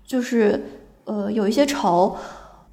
[0.07, 0.77] 就是。
[1.07, 2.15] 呃，有一些巢，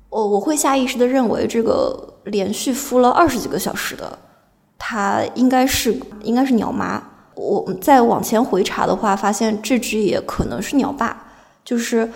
[0.10, 4.16] 我我会下意识的认为这个连续孵了二十几个小时的，
[4.78, 7.02] 它应该是应该是鸟妈。
[7.34, 11.26] 我再往前回查的话，发现这只也可能是鸟爸，
[11.66, 12.08] 就是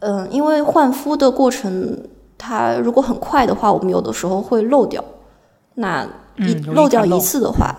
[0.00, 1.98] 嗯，因为换肤的过程，
[2.36, 5.02] 它如果很快的话，我们有的时候会漏掉。
[5.82, 7.76] 那一漏掉一次的话，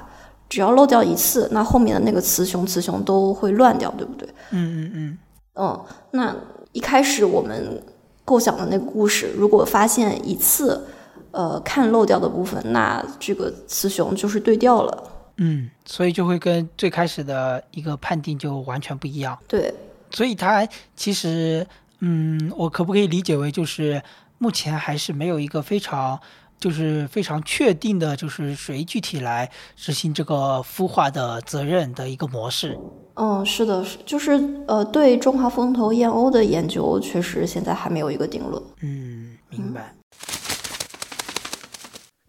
[0.50, 4.28] 只要漏掉一次，那后面的那个雌雄雌雄都会乱掉，对不对？
[4.52, 5.18] 嗯嗯嗯。
[5.56, 6.36] 嗯，那
[6.74, 7.82] 一开始我们
[8.26, 10.86] 构想的那个故事，如果发现一次，
[11.32, 15.04] 呃，看漏掉的部分，那这个雌雄就是对调了。
[15.38, 19.38] 嗯，所以就会跟最开始的一个判定就完全不一样。
[19.48, 19.74] 对，
[20.12, 21.66] 所以它其实，
[22.02, 24.02] 嗯，我可不可以理解为就是
[24.38, 26.20] 目前还是没有一个非常。
[26.64, 32.80] 就是非常确定的，就是谁具体来执行这个孵化的责任的一个模式。
[33.16, 34.32] 嗯，是的，是就是
[34.66, 38.64] 呃，对中华风头燕鸥的研究，确实现在还没有一个定论。
[38.80, 39.94] 嗯，明白。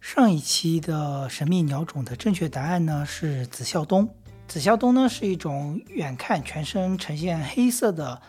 [0.01, 4.09] 上一期的神秘鸟种的正确答案呢是紫啸东。
[4.49, 8.21] 紫啸东呢是一种远看全身呈现黑色的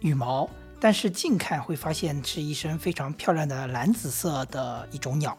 [0.00, 0.46] 羽毛。
[0.80, 5.36] 但是近看会发现是一身非常漂亮的蓝紫色的一种鸟。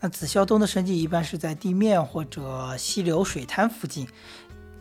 [0.00, 4.06] 那紫啸东的生计一般是在地面或者溪流、水滩附近，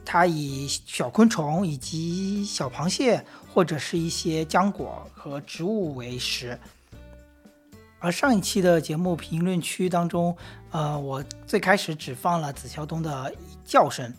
[0.05, 6.57] 它以小昆虫以及小螃蟹或者是一些浆果和植物为食。
[7.99, 10.37] 而上一期的节目评论区当中，
[10.69, 13.33] 呃，我最开始只放了紫啸东的
[13.65, 14.13] 叫声，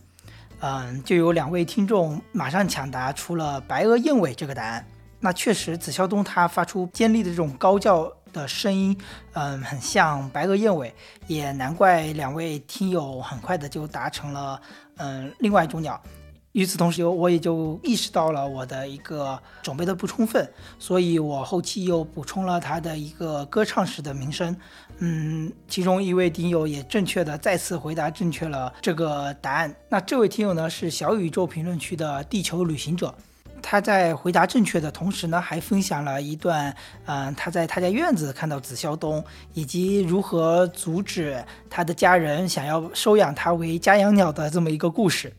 [0.59, 4.85] 嗯，就有两位听众马上抢答出了白额燕尾这个答案。
[5.19, 8.97] 那确实，紫啸东它发出尖利的这种高叫的声音，
[9.33, 10.93] 嗯，很像白额燕尾，
[11.27, 14.61] 也难怪两位听友很快的就达成了，
[14.97, 16.01] 嗯，另外一种鸟。
[16.53, 24.55] 与此同时，我也就意识到了我的一个准备的不充分，所以我后期又补充了它的一个歌唱时的鸣声。
[24.97, 29.73] 嗯，其中一位听友也正确的再次回答正确了这个答案。
[29.89, 33.13] 那这位听友呢，是小宇宙评论区的地球旅行者。
[33.61, 45.33] 他在回答正确的同时呢，还分享了一段，嗯，他在他家院子看到紫霄东，以及如何阻止他的家人想要收养他为家养鸟的这么一个故事，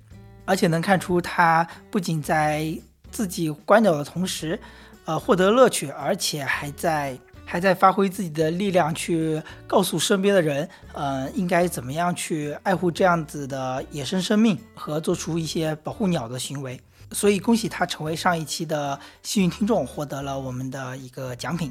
[0.45, 2.73] 而且能看出他不仅在
[3.11, 4.59] 自己观鸟的同时，
[5.05, 16.81] 呃，获得乐趣，而且还在还在发挥自己的力量去告诉身边的人，呃，应该怎么样去爱护这样子的野生生命和做出一些保护鸟的行为。
[17.13, 21.71] 所以恭喜他成为上一期的幸运听众，获得了我们的一个奖品。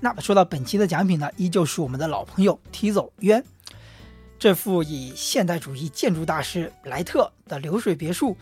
[0.00, 3.44] 那么说到本期的奖品呢，依旧是我们的老朋友 T 走渊，
[4.38, 8.36] 这副以现代主义建筑大师莱特的流水别墅，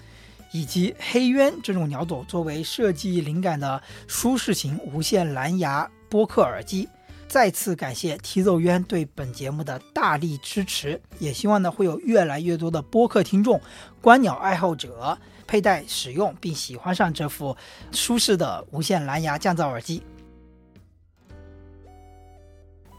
[0.52, 6.88] 以及黑鸢这种鸟种作为设计灵感的舒适型无线蓝牙播客耳机。
[7.36, 13.60] 再次感谢提奏渊对本节目的大力支持，也希望呢会有越来越多的播客听众、
[14.00, 17.54] 观鸟爱好者佩戴使用并喜欢上这副
[17.92, 20.02] 舒适的无线蓝牙降噪耳机。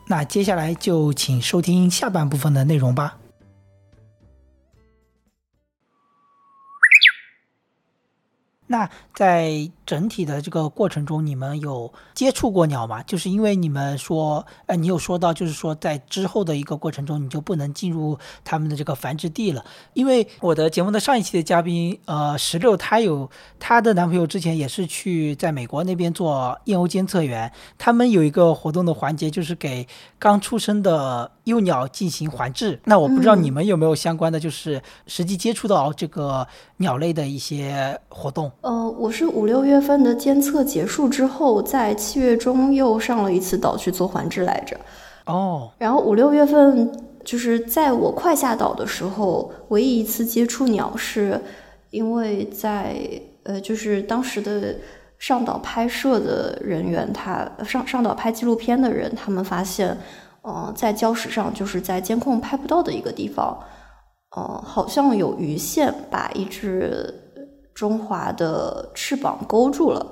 [0.05, 3.17] 那接下来就请收听下半部分的内容吧。
[8.67, 13.01] 那在整体的这个过程中，你们有接触过鸟吗？
[13.03, 19.63] 就是因为你们说，呃，你有说到，就是说在之后的一个过程中，你就不能进入他们的这个繁殖地了。
[19.93, 29.87] 因为我的节目的上一期的嘉宾，呃，石榴，她有她的男朋友之前也是去在美国那边做燕鸥监测员，他们有一个活动的环节，就是给
[30.19, 32.81] 刚出生的幼鸟进行环制。
[32.83, 36.45] 那我不知道你们有没有相关的，就是实际接触到这个
[36.77, 38.51] 鸟类的一些活动。
[38.59, 44.77] 呃，我是五六月份的监测结束之后，在七月中又上了一次岛去做环治来着。
[45.25, 46.91] 哦，然后五六月份
[47.25, 51.41] 就是在我快下岛的时候，唯一一次接触鸟，是
[51.89, 52.97] 因为在
[53.43, 54.75] 呃，就是当时的
[55.19, 59.97] 上岛拍摄的人员，他上上岛拍纪录片的人，他们发现，
[60.41, 63.57] 呃，在礁石上，就是在监控拍不到的一个地方，
[64.35, 67.23] 呃，好像有鱼线把一只。
[67.77, 70.03] 中华的翅膀勾住了，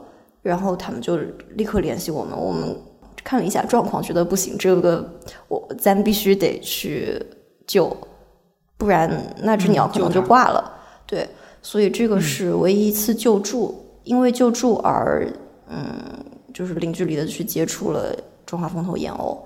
[0.43, 1.17] 然后他们就
[1.55, 2.37] 立刻联系我们。
[2.37, 2.77] 我们
[3.23, 5.03] 看了一下状况，觉得不行，这个
[5.47, 7.19] 我咱必须得去
[7.65, 7.97] 救，
[8.77, 10.73] 不然那只鸟可能就挂了。
[11.07, 11.27] 对，
[11.63, 15.27] 所以这个是唯一一次救助，因为救助而
[15.67, 15.83] 嗯，
[16.53, 19.39] 就是零距离的去接触了中华风头燕鸥。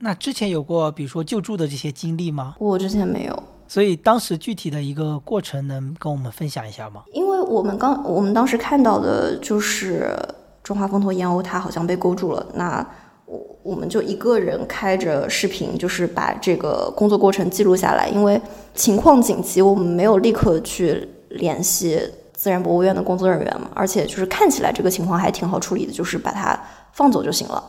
[0.00, 2.56] 那之前有过，比如说救助的这些经历吗？
[2.58, 3.42] 我之前没有。
[3.72, 7.04] 所以当时具体的一个过程能跟我们分享一下吗？
[7.14, 10.14] 因为我们刚我们当时看到的就是
[10.62, 12.46] 中华风头燕鸥，它好像被勾住了。
[12.52, 12.86] 那
[13.24, 18.06] 我我们就一个人开着视频，就是把这个工作过程记录下来。
[18.08, 18.38] 因为
[18.74, 21.98] 情况紧急，我们没有立刻去联系
[22.34, 26.54] 自然博物院的工作人员嘛，而且就是看起来这个情况还挺好处理的，就是把它
[26.92, 27.64] 放走就行了。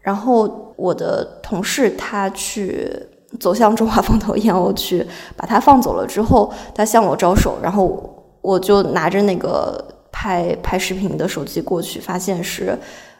[0.00, 2.90] 然后我的同事他去
[3.38, 5.06] 走向中华风头燕鸥去
[5.36, 12.78] 把它放走了之后，他向我招手，然后我就拿着那个拍拍视频的手机过去，发现是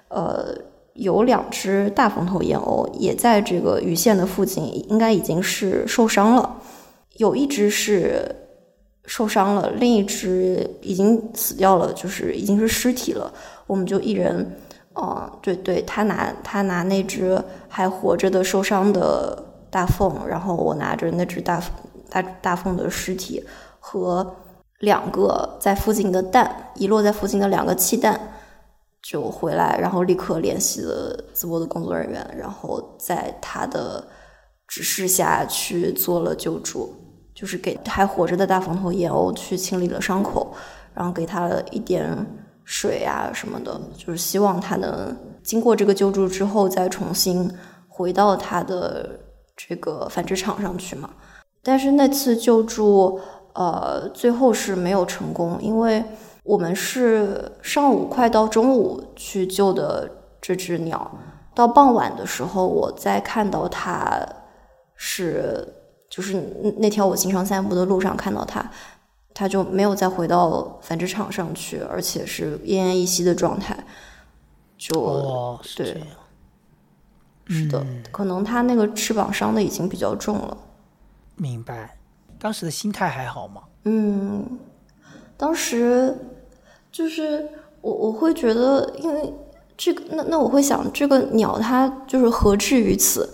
[0.08, 0.54] 呃。
[0.98, 6.56] 有两只大风头燕鸥也在这个鱼线的附近，应该已经是受伤了。
[7.18, 8.34] 有一只是
[9.04, 13.30] 受伤了，另一只已经死掉了，就是已经是尸体了。
[13.66, 14.58] 我们就一人，
[14.94, 17.38] 哦，对对，他拿他拿那只
[17.68, 19.44] 还活着的受伤的
[19.76, 21.62] 大凤，然后我拿着那只大
[22.08, 23.44] 大大凤的尸体
[23.78, 24.34] 和
[24.78, 28.18] 两个在附近的蛋，遗落在附近的两个气蛋。
[29.02, 34.02] 就回来，然后立刻联系了淄博的工作人员，然后在他的
[34.66, 36.92] 指示下去做了救助，
[37.32, 40.52] 就是给还活着的大风头燕鸥去清理了伤口，
[40.92, 42.04] 然后给他了一点
[42.64, 47.48] 水啊什么的，就是希望他能经过这个救助之后再重新
[47.86, 49.20] 回到他的
[49.56, 51.10] 这个繁殖场上去嘛。
[51.62, 53.20] 但是那次救助，
[53.54, 56.04] 呃，最后是没有成功，因为。
[56.48, 60.08] 我们是上午快到中午去救的
[60.40, 61.10] 这只鸟，
[61.52, 64.24] 到傍晚的时候，我再看到它，
[64.94, 65.66] 是
[66.08, 66.40] 就是
[66.78, 68.64] 那条我经常散步的路上看到它，
[69.34, 73.76] 它就没有再回到繁殖场上去，而且是奄奄一息的状态。
[74.78, 76.00] 就对，
[77.48, 80.56] 是的，可能它那个翅膀伤的已经比较重了。
[81.36, 81.98] 明白，
[82.38, 83.62] 当时的心态还好吗？
[83.84, 84.58] 嗯，
[85.36, 86.16] 当时。
[86.92, 87.46] 就是
[87.82, 89.30] 我我会觉得，因为
[89.76, 93.28] 这个，那那我会想，这个鸟它就是何至于此？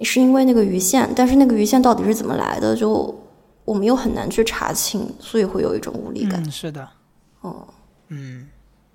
[0.00, 2.74] 是因为那个鱼线，但是那个鱼线到底是怎么来的？
[2.74, 3.14] 就
[3.66, 6.42] 我们又很难去查清，所以会有一种无力感。
[6.42, 6.88] 嗯，是的。
[7.42, 7.68] 哦，
[8.08, 8.48] 嗯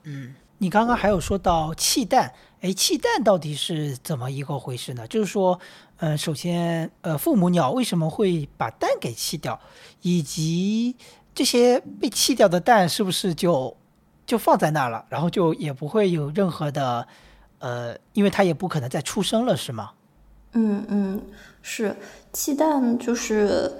[0.05, 5.08] 嗯，你刚刚还有说到气蛋，哎，气蛋到底是怎么一个回事呢？
[5.08, 5.60] 就是说，
[5.97, 9.60] 呃，首先，呃，父母鸟为什么会把蛋给弃掉，
[10.01, 10.95] 以及
[11.34, 13.76] 这些被弃掉的蛋是不是就？
[14.28, 17.08] 就放在那儿了，然后就也不会有任何的，
[17.60, 19.91] 呃，因为它也不可能再出生了，是吗？
[20.51, 21.22] 嗯嗯，
[21.62, 21.95] 是
[22.34, 23.72] 气蛋，就是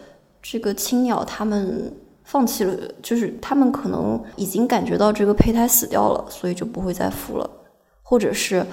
[0.41, 7.49] 这个青鸟，它们放弃了，就是它们可能已经感觉到这个胚胎死掉了，所以就不会再孵了，
[8.08, 8.66] 或者是，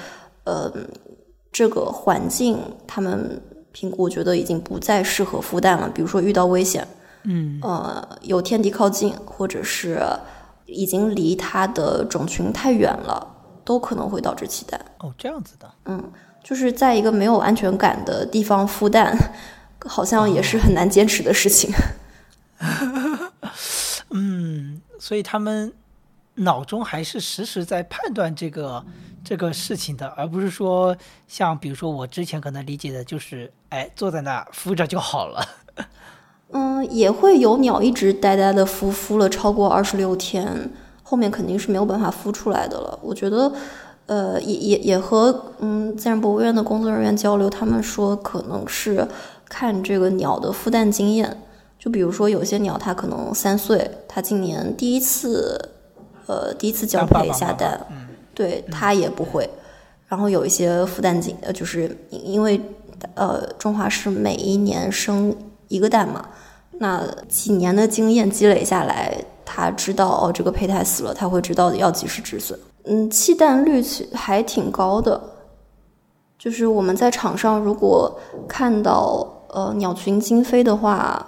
[0.45, 0.73] 呃，
[1.51, 6.87] 这个环境他们评估觉得已经不再适合孵蛋了，比如说遇到危险，
[7.25, 10.01] 嗯，呃，有天敌靠近，或者是。
[10.67, 14.83] 已经离它的种群太远了，都可能会导致弃蛋。
[15.01, 15.71] 哦，这样子的。
[15.85, 16.11] 嗯，
[16.43, 19.15] 就是在一个没有安全感的地方孵蛋，
[19.85, 21.71] 好像也是很难坚持的事情。
[24.11, 25.71] 嗯，所以他们
[26.37, 28.83] 脑中还是实时在判断这个
[29.25, 30.95] 这个事情的，而不是说
[31.27, 35.45] 像比如说我之前可能理解的就是，哎，坐在那孵着就好了。
[36.53, 40.71] 嗯，也会有鸟一直呆呆的孵，孵了超过二十六天，
[41.03, 42.97] 后面肯定是没有办法孵出来的了。
[43.03, 43.53] 我觉得，
[44.07, 49.09] 呃，也也也和嗯自然博物院的工作人员交流，他们说可能是
[49.49, 51.41] 看这个鸟的孵蛋经验。
[51.77, 55.71] 就比如说有些鸟，它可能三岁，它今年第一次，
[56.27, 57.85] 呃，第一次交配下蛋，
[58.35, 59.49] 对它也不会。
[60.09, 62.61] 然后有一些孵蛋经，呃，就是因为
[63.15, 65.35] 呃中华是每一年生。
[65.69, 66.29] 一个蛋嘛，
[66.73, 69.17] 那几年的经验积累下来，
[69.47, 72.57] 他知道哦，这个胚胎死了，他会知道要及时止损。
[72.85, 73.83] 嗯，弃蛋率
[74.13, 75.21] 还挺高的，
[76.39, 81.27] 就是我们在场上如果看到呃鸟群惊飞的话，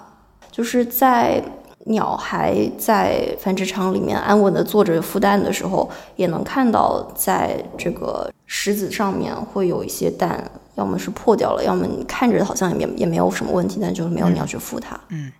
[0.51, 1.43] 就是在
[1.87, 10.49] 鸟还在繁殖场里面安稳的坐着孵蛋的时候，也能看到在这个石子上面会有一些蛋。
[10.75, 14.95] 要么是破掉了，要么你看着好像也也没有什么问题，但就是没有鸟去孵它。
[15.09, 15.31] 嗯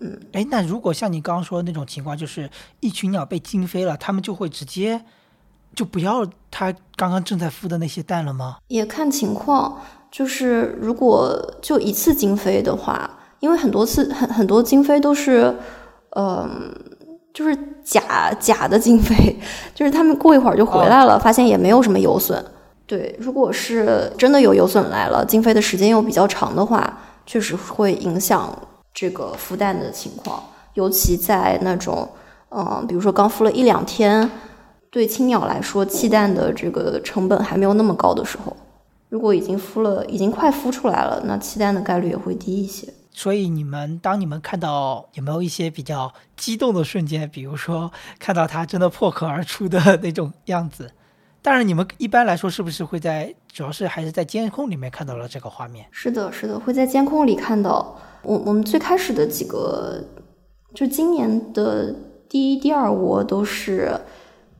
[0.00, 5.00] 嗯，哎，那如果像你刚刚说的那种情况，就是一群鸟被惊飞了，它们就会直接
[5.76, 8.56] 就不要它刚刚正在孵的那些蛋了吗？
[8.66, 9.80] 也看情况，
[10.10, 15.54] 就是如果就一次惊飞的话，因为很多次很很多惊飞都是，
[16.16, 16.74] 嗯，
[17.32, 19.38] 就是假假的经费，
[19.74, 22.44] 就是他们过一会儿就回来了，发现也没有什么油损。
[22.86, 28.54] 对，如果是真的有油损来了，经费的时间又比较长的话，确实会影响
[28.92, 30.42] 这个孵蛋的情况。
[30.74, 32.08] 尤其在那种，
[32.50, 34.30] 嗯，比如说刚孵了一两天，
[34.90, 38.54] 对青鸟来说，弃蛋的这个成本还没有那么高的时候。
[39.08, 42.88] 如果已经孵了，已经快孵出来了，那弃蛋的概率也会低一些。
[43.12, 50.90] 所以你们当你们看到有没有一些比较激动的瞬间，比如说看到他真的破壳而出的 那种样子？
[51.42, 55.86] 当然，你们一般来说是不是会在，主要是还是在监控里面看到了这个画面？
[55.90, 57.98] 是的，是的，会在监控里看到。
[58.22, 60.02] 我我们最开始的几个，
[60.74, 61.94] 就今年的
[62.28, 64.00] 第一、第二窝都是。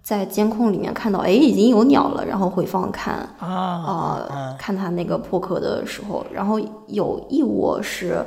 [0.03, 8.25] 在监控里面看到，哎，已经有鸟了，然后回放看啊，看它那个破壳的时候，然后有一窝是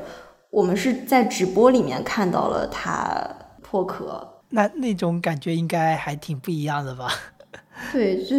[0.49, 3.21] 我们是在直播里面看到了它
[3.61, 7.09] 破壳，那那种感觉应该还挺不一样的吧？
[7.91, 8.38] 对，就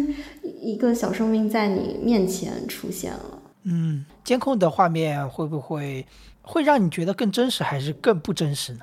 [0.42, 3.20] 一个小生命在你面前出现了。
[3.64, 6.06] 嗯，监控的画面会不会
[6.40, 8.80] 会让你觉得更真实，还是更不真实呢？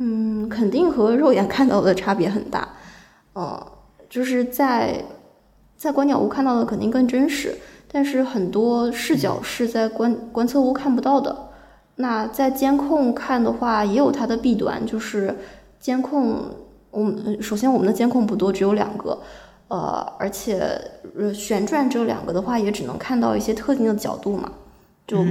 [0.00, 2.68] 嗯，肯定和肉眼看到的差别很大。
[3.40, 3.66] 嗯，
[4.08, 5.04] 就是在
[5.76, 11.50] 在观鸟屋看到的肯定更真实，但是很多视角是在观观测屋看不到的。
[11.94, 15.32] 那在监控看的话，也有它的弊端，就是
[15.78, 16.50] 监控，
[16.90, 19.20] 我们首先我们的监控不多，只有两个，
[19.68, 20.80] 呃，而且
[21.16, 24.50] 呃旋转这两个的话，也只能看到一些特定的角度嘛。
[25.06, 25.24] 就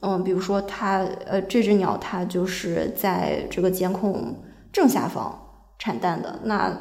[0.00, 4.36] 嗯，比如说它，呃，这只鸟它就是在这个监控
[4.72, 5.38] 正下方
[5.78, 6.74] 产蛋的，那。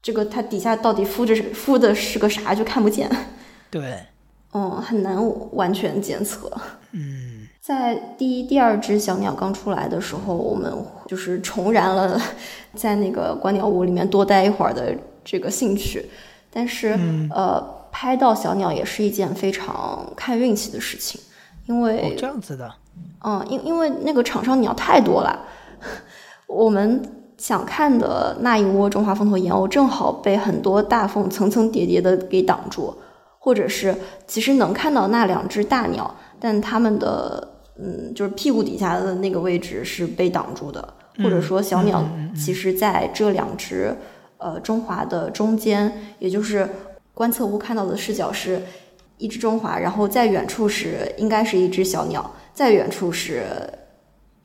[0.00, 3.10] 这个它底下到底敷着敷的是个啥，就看不见。
[3.70, 3.98] 对，
[4.54, 5.16] 嗯，很难
[5.52, 6.50] 完全检测。
[6.92, 10.72] 嗯，在第一、第二只小鸟刚出来的时候，我们
[11.06, 12.18] 就是重燃了
[12.74, 16.08] 在那个观鸟屋里面多待一会儿的这个兴趣。
[16.50, 16.98] 但是，
[17.30, 21.20] 呃，拍到小鸟也是一件非常看运气的事情，
[21.66, 22.72] 因为这样子的。
[23.22, 25.44] 嗯，因因为那个场上鸟太多了，
[26.46, 27.02] 我们。
[27.38, 32.92] 想看的那一窝中华凤头燕鸥，正好被很多大凤层层叠叠的给挡住，
[33.38, 33.94] 或者是
[34.26, 43.96] 其实能看到那两只大鸟，但它们的嗯，就是屁股底下的那个位置是被挡住的，或者说小鸟其实在这两只
[44.38, 46.68] 呃中华的中间，也就是
[47.14, 48.60] 观测屋看到的视角是
[49.16, 53.46] 一只中华，然后在远处是应该是一只小鸟，在远处是。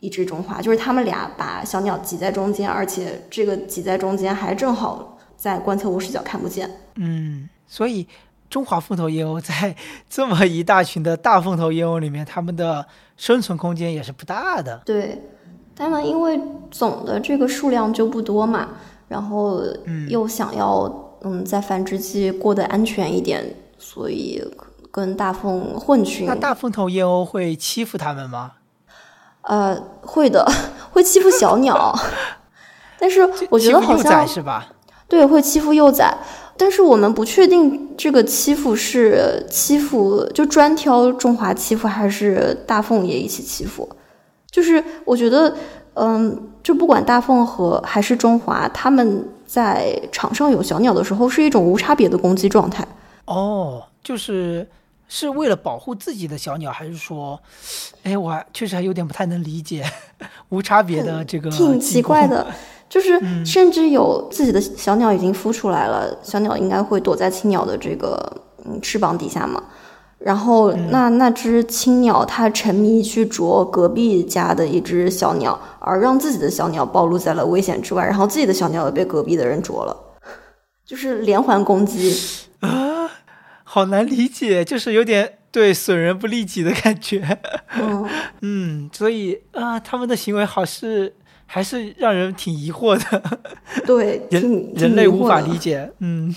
[0.04, 6.70] 一只中华，就是他们俩把小鸟挤在中间，而且这个挤在中间还正好在观测屋视角看不见。
[6.96, 8.06] 嗯，所以
[8.50, 9.74] 中华凤头燕鸥在
[10.10, 12.86] 这么一大群的大凤头燕鸥里面，它们的
[13.16, 14.82] 生存空间也是不大的。
[14.86, 15.22] 对，
[15.74, 16.38] 当然因为
[16.70, 18.72] 总的这个数量就不多嘛，
[19.08, 19.62] 然后
[20.10, 24.44] 又想要嗯在繁殖期过得安全一点，所以
[24.92, 26.28] 跟大凤混群。
[26.28, 28.52] 那大凤头燕鸥会欺负它们吗？
[29.44, 30.46] 呃，会的，
[30.92, 31.94] 会欺负小鸟，
[33.00, 34.68] 但是我觉得好像是吧？
[35.08, 36.16] 对，会欺负幼崽，
[36.58, 43.88] 但是我们不确定这个欺负是欺负就专挑中华欺负，还是大凤也一起欺负。
[44.50, 45.56] 就是我觉得，
[45.96, 52.88] 嗯，就不管大凤和还是中华，他们在场上有小鸟的时候，是一种无差别的攻击状态。
[53.26, 54.68] 哦，就是。
[55.08, 57.40] 是为了保护自己的小鸟，还是说，
[58.04, 59.86] 哎，我确实还有点不太能理解
[60.50, 62.48] 无差别的这个挺奇怪的，
[62.90, 69.62] 就是 甚至有自己的小鸟已经孵出来了，小鸟应该会躲在青鸟的这个嗯翅膀底下嘛，
[70.18, 79.96] 然后那那只青鸟它沉迷去啄隔壁家的一只小鸟，而让自己的小鸟暴露在了危险之外，然后自己的小鸟也被隔壁的人啄了，
[80.86, 82.18] 就是连环攻击。
[82.62, 82.92] 啊。
[83.74, 87.40] 好难理解，就是有点对损人不利己的感觉。
[88.42, 91.16] 嗯， 所以啊，他们的行为好是
[91.48, 93.40] 还是让人挺疑惑的。
[93.84, 95.92] 对， 人人类无法理解。
[95.98, 96.36] 嗯，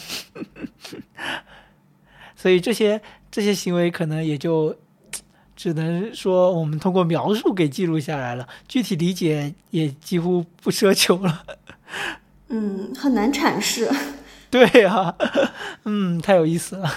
[2.35, 2.99] 所以这些
[3.31, 4.75] 这些行为可能也就
[5.55, 11.45] 只能说我们通过描述给记录下来了，具体理解也几乎不奢求了。
[12.49, 13.91] 嗯，很难阐释。
[14.57, 15.15] 对呀，
[15.85, 16.91] 嗯，太有意思了。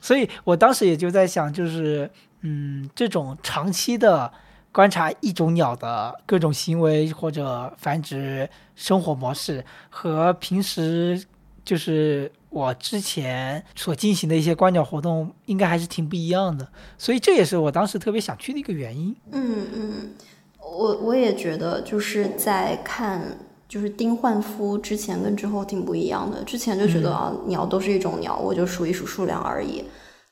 [0.00, 2.10] 所以我当时也就在想，就是，
[2.40, 4.32] 嗯，这种长期的
[4.72, 11.24] 观察一种鸟的各种行为或者繁殖生活模式，和平时
[11.64, 16.68] 就是我之前所进行的一些观鸟活动，应该还是挺不一样的。
[16.98, 19.14] 所以这也是我当时特别想去的一个原因。
[19.30, 20.14] 嗯嗯，
[20.58, 23.38] 我我也觉得就是在看。
[23.74, 29.84] 就是丁焕夫之前跟之后挺不一样的，之前就觉得啊鸟都是一种鸟，我就数一数数量而已。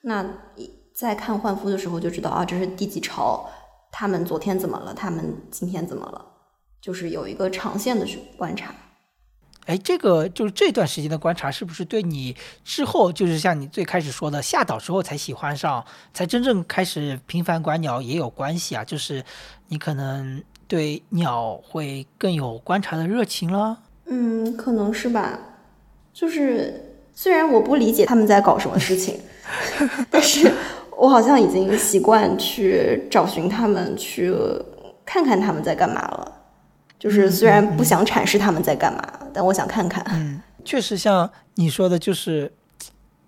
[0.02, 0.24] 那
[0.94, 3.44] 在看换夫的时候就知道啊这是第几巢，
[3.90, 6.24] 他们昨天怎么了，他们今天怎么了，
[6.80, 8.72] 就是有一个长线的去观察。
[9.66, 15.84] 哎，这个就是这段时间的观察，是不是对你之后，就是像你最开始说的下岛之后才喜欢上，
[16.14, 18.84] 才真正开始频繁观鸟也有关系啊？
[18.84, 19.24] 就是
[19.66, 20.40] 你可能
[20.72, 23.80] 对鸟会更有观察的热情了。
[24.06, 25.38] 嗯，可能是吧。
[26.14, 29.20] 就是虽然我不理解他们在搞什么事情，
[30.10, 30.50] 但是
[30.96, 34.34] 我好像已经习惯去找寻他们，去
[35.04, 36.40] 看看他们在干嘛了。
[36.98, 39.02] 就是虽然不想阐释他们在干嘛，
[39.34, 40.02] 但我想看看。
[40.14, 42.50] 嗯，确实像你说的，就是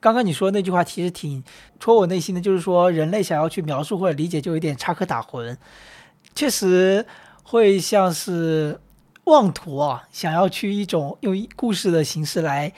[0.01, 1.45] 刚刚你说那句话，其实挺
[1.79, 2.41] 戳我内心的。
[2.41, 5.55] 就是说，人类想要去描述或者理解，就有点插科打诨。
[6.35, 7.05] 确实
[7.45, 8.81] 会像是
[9.25, 12.73] 妄图啊，想要去一种用故事的形式来，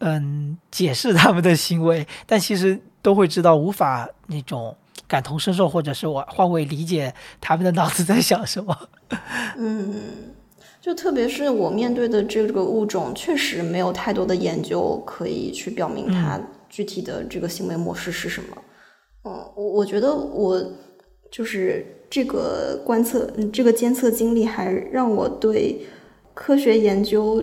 [0.00, 4.76] 嗯，解释他们的行为，但其实都会知道无法那种
[5.08, 8.76] 感同身受，或者是我换位理解他们的脑子在想什么。
[9.56, 9.94] 嗯，
[10.80, 18.56] 就特别是我面对的这个物种，确实没有太多的研究可以去表明它具体的这个行为模式是什么。
[19.24, 20.64] 嗯，我我觉得我
[21.30, 25.86] 就是这个观测，嗯，这个监测经历还让我对
[26.34, 27.42] 科学研究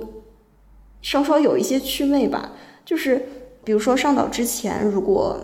[1.01, 2.51] 稍稍有一些趣味吧。
[2.85, 3.25] 就是
[3.63, 5.39] 比如说上岛之前，如果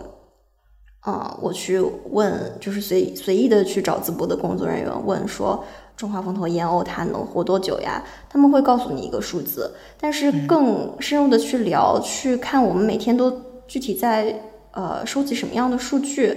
[1.00, 5.64] 啊我去问，就是随随意的去找淄博的工作人员问说。
[5.96, 8.04] 中华风头燕鸥它能活多久呀？
[8.28, 13.30] 他们会告诉你一个数字，但是更深入的去聊，去看我们每天都
[13.68, 16.36] 具体在呃收集什么样的数据，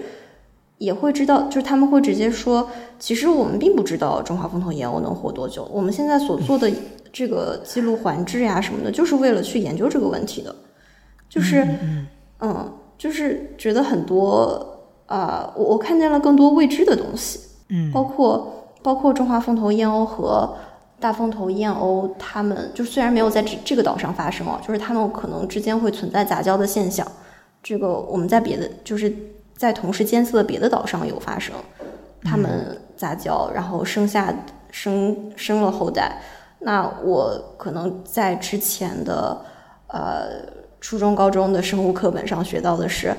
[0.77, 2.69] 也会知道，就是他们会直接说，
[2.99, 5.67] 其实我们并不知道中华风头燕鸥能活多久。
[5.71, 6.71] 我们现在所做的
[7.11, 10.55] 这个记录环志呀什么的，就是为了去研究这个问题的，
[11.29, 11.67] 就是
[12.39, 18.53] 嗯，就是觉得很多啊，我我看见了更多未知的东西，嗯，包括。
[18.83, 20.55] 包括中华风头燕鸥和
[20.97, 27.05] 大风头燕鸥，它们就虽然没有在这这个岛上发生哦，就是它们可能之间会存在杂交的现象。
[27.61, 29.13] 这个我们在别的就是
[29.57, 31.53] 在同时监测的别的岛上有发生，
[32.23, 34.33] 它们杂交，然后生下
[34.71, 36.21] 生生了后代。
[36.59, 39.41] 那我可能在之前的
[39.87, 40.29] 呃
[40.79, 43.13] 初中、高中的生物课本上学到的是，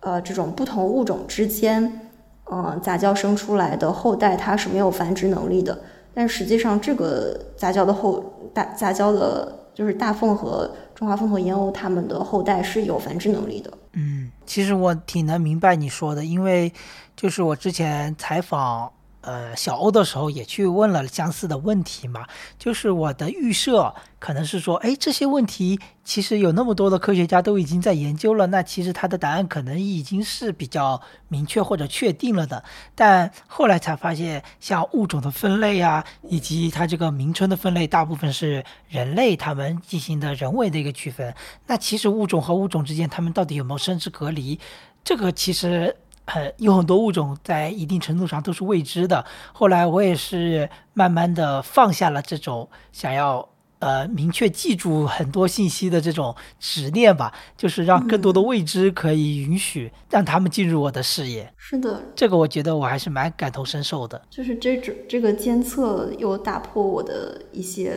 [0.00, 2.06] 呃，这种不同物种之间。
[2.52, 5.78] 嗯，杂交生出来的后代它是没有繁殖能力的，
[6.12, 10.68] 但实际上这个杂交的后大杂交的，就是大凤和
[11.00, 13.72] 中华凤头燕鸥它们的后代是有繁殖能力的。
[13.94, 16.70] 嗯，其实我挺能明白你说的，因为
[17.16, 18.92] 就是我之前采访。
[19.22, 22.26] 呃，小欧的时候也去问了相似的问题嘛，
[22.58, 32.64] 就是我的预设可能是说，哎，这些问题其实有那么多的科学家都已经在研究了，那其实他的答案可能已经是比较明确或者确定了的。
[32.94, 41.34] 但后来才发现，像物种的分类啊，以及它这个名称的分类，大部分是人类他们进行的人为的一个区分。
[41.66, 44.58] 那其实物种和物种之间，他们到底有没有生殖隔离？
[45.04, 45.94] 这个其实。
[46.30, 49.24] 很有很多物种在一定程度上都是未知的。
[49.52, 53.48] 后来我也是慢慢的放下了这种想要
[53.80, 61.52] 呃明确记住很多信息的这种执念吧，就是让更多的未知可以允许让他们进入我的视野。
[61.56, 64.20] 是的，这个我觉得我还是蛮感同身受的。
[64.30, 67.96] 就是这种这个监测又打破我的一些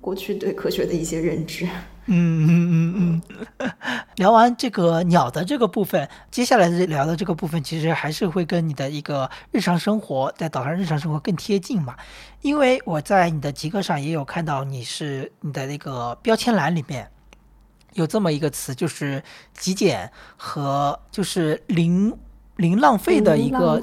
[0.00, 1.68] 过去对科学的一些认知。
[2.06, 3.22] 嗯嗯嗯
[3.58, 3.72] 嗯，
[4.16, 11.96] 聊完这个鸟的这个部分，接下来聊的这个部分，其实还是会跟你的一个日常生活在岛上日常生活更贴近嘛。
[12.40, 17.08] 因为我在你的极客上也有看到，你是你的那个标签栏里面
[17.92, 19.22] 有这么一个词，就是
[19.54, 22.16] 极简和就是零
[22.56, 23.80] 零浪费的一个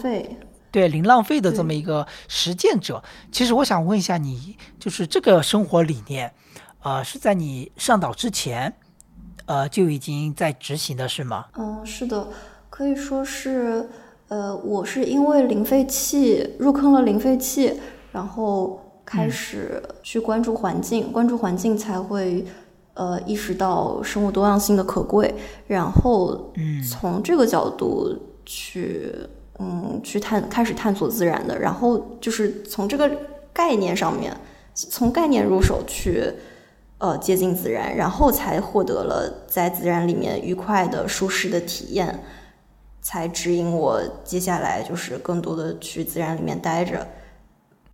[0.69, 3.01] 对零浪费的这么一个实践者。
[3.31, 6.33] 其实我想问一下你，就是这个生活理念。
[6.87, 8.73] 呃，是在你上岛之前，
[9.45, 11.45] 呃，就已经在执行的是吗？
[11.57, 12.25] 嗯，是的，
[12.69, 13.89] 可以说是，
[14.29, 17.77] 呃，我是因为零废弃入坑了零废弃，
[18.13, 22.45] 然后开始去关注环境，关注环境才会，
[22.93, 25.35] 呃，意识到生物多样性的可贵，
[25.67, 29.13] 然后，嗯，从这个角度去，
[29.59, 33.11] 嗯，去探开始探索自然的，然后就是从这个
[33.51, 34.33] 概念上面，
[34.73, 36.31] 从概念入手去。
[36.99, 42.23] 呃，接近自然，然后才获得了在自然里面愉快的、舒适的体验，
[43.01, 47.07] 才指引我接下来就是更多的去自然里面待着，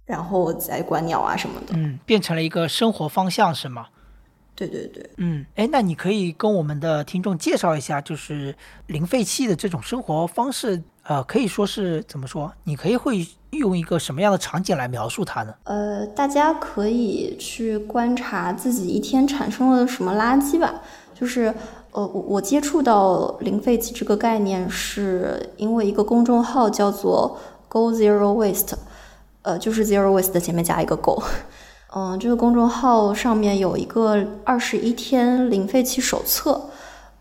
[0.05, 1.73] 然后再观鸟啊什么的。
[1.75, 3.87] 嗯，变成了一个生活方向是吗？
[4.55, 5.09] 对对对。
[5.17, 8.55] 嗯，哎，那你可以跟我们的听众介绍一下，就是
[8.87, 12.51] 零废弃的这种生活方式，呃，可以说是怎么说？
[12.63, 15.53] 你可以会用一个什么样的场景来描述它呢？
[15.65, 20.75] 呃，大家可以去观察自己一天产生了什么垃圾吧。
[21.13, 21.53] 就是，
[21.91, 27.37] 呃，我我接触到零废弃这个概念，是因为一个公众号叫做
[27.67, 28.73] Go Zero Waste，
[29.41, 31.21] 呃，就是 Zero Waste 前面加一个 Go。
[31.95, 36.69] 嗯，这个公众号上面有一个二十一天零废弃手册。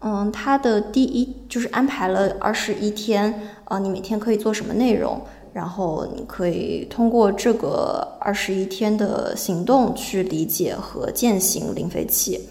[0.02, 5.20] 嗯，它的第一就是安排了二十一天，啊，你每天可以做什么内容，
[5.52, 12.48] 然后你可以通过这个二十一天的行动去理解和践行零废弃。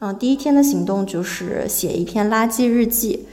[0.00, 3.26] 嗯，第一天的行动就是写一篇垃圾日记，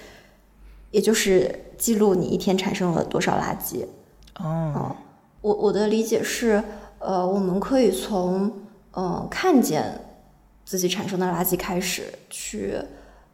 [0.92, 3.86] 也就是记录你一天产生了多少垃圾。
[4.40, 4.96] 哦，
[5.42, 6.64] 我我的理解是。
[7.04, 8.52] 呃，我们可以从
[8.92, 10.00] 呃看见
[10.64, 12.76] 自己产生的垃圾开始，去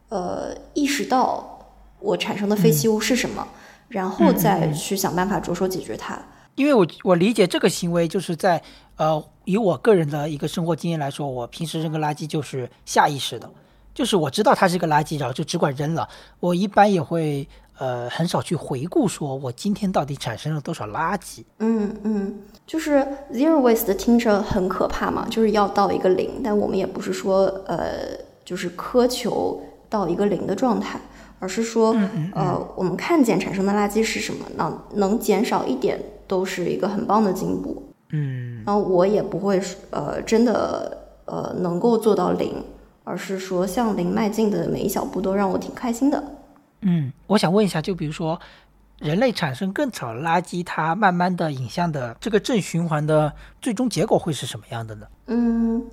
[0.08, 3.46] 呃意识到我产生的废弃物是什么，
[3.88, 6.20] 然后再去想办法着手解决它。
[6.54, 8.62] 因为我我理解这个行为就是在
[8.96, 13.48] 呃以我个人的一个生活经验来说，我平时扔个垃圾就是下意识的，
[13.94, 16.08] 就是我知道它是个垃圾，然后就只管扔了。
[16.40, 17.48] 我一般也会。
[17.80, 21.44] 呃，很少去回顾，说我今天到底产生了多少垃圾。
[21.60, 22.36] 嗯嗯，
[22.66, 31.00] 就是 zero waste 听着很可怕嘛，就是要到一个零，但我们也不是说呃，就是苛求到一个零的状态，
[31.38, 31.96] 而是说
[32.32, 37.82] 呃，我们看见产生的垃圾是什么，那能减少一点都是一个很棒的进步。
[38.10, 39.60] 嗯，然后我也不会
[39.90, 42.64] 呃真的呃能够做到零，
[43.04, 46.22] 而是说向零迈进的每一小步都让我挺开心的。
[46.80, 48.40] 嗯，我想问一下，就比如说，
[48.98, 55.06] 人类产生更少垃圾，它慢慢的影像的这个正循环的最终结果会是什么样的呢？
[55.26, 55.84] 嗯，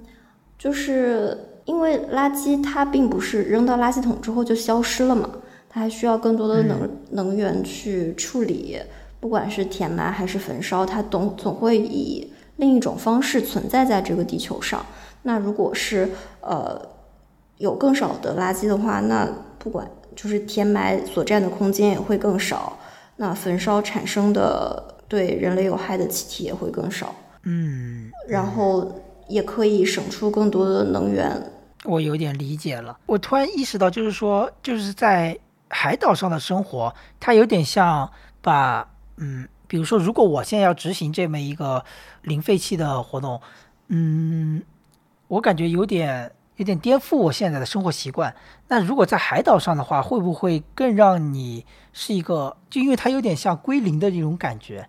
[0.58, 5.30] 就是因为垃圾它并不是扔到垃圾桶之后就消失了嘛，
[5.70, 8.80] 它还需要更多的能能源去处理，
[9.20, 14.86] 不管是填埋还是焚烧，它总总会以另一种方式存在在这个地球上。
[15.24, 16.10] 那如果是
[16.42, 16.82] 呃
[17.58, 19.28] 有更少的垃圾的话，那
[19.60, 19.86] 不管。
[20.16, 22.80] 就是填埋所占的空间也会更少，
[23.18, 27.14] 那焚烧产生的对人类有害的气体也会更少。
[27.44, 28.90] 嗯，然后
[29.28, 31.52] 也可以省出更多的能源。
[31.86, 32.98] 我有点理解了。
[33.06, 35.38] 我突然意识到，就是说，就是在
[35.70, 38.12] 海岛上的生活，它有点像
[38.42, 41.84] 把，嗯，比如说，如果我现在要执行这么一个
[42.22, 43.40] 零废弃的活动，
[43.88, 44.64] 嗯，
[45.28, 46.32] 我感觉有点。
[46.58, 48.34] 有点颠覆我现在的生活习惯。
[48.70, 52.56] 那如果在海岛上的话，会不会更让你是一个？
[52.70, 54.88] 就因为它有点像归零的这种感觉，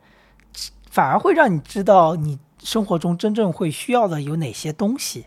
[0.89, 5.27] 反而会让你知道你生活中真正会需要的有哪些东西。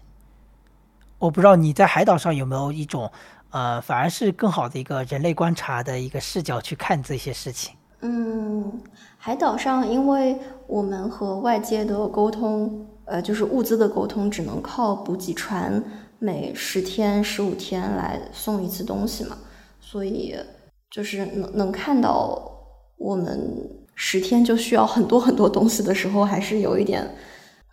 [1.20, 3.12] 我不知道你在海岛上有没有一种，
[3.52, 7.76] 呃，反而是更好的一个人类观察的一个视角去看这些事情。
[8.02, 8.82] 嗯，
[9.18, 15.84] 海岛上，因为我们和外界的沟通，呃，就是物资的沟通，只能靠补给船。
[16.22, 19.38] 每十天、十五天来送一次东西嘛，
[19.80, 20.36] 所以
[20.92, 22.42] 就是能能看到
[22.98, 27.10] 我们十天就需要很多很多东西的时候，还是有一点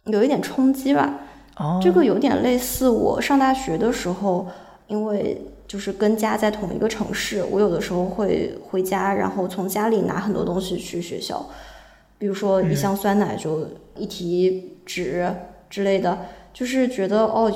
[0.04, 1.20] 有一点冲击吧。
[1.56, 4.46] 哦，这个有点类似我上大学的时候，
[4.86, 11.44] 因为就是跟家在同一个城市，我有的时候会回家，然后从家里拿很多东西去学校，
[12.18, 15.30] 比如说一箱酸奶就一提纸
[15.68, 16.18] 之类的，
[16.52, 17.52] 就是觉得哦。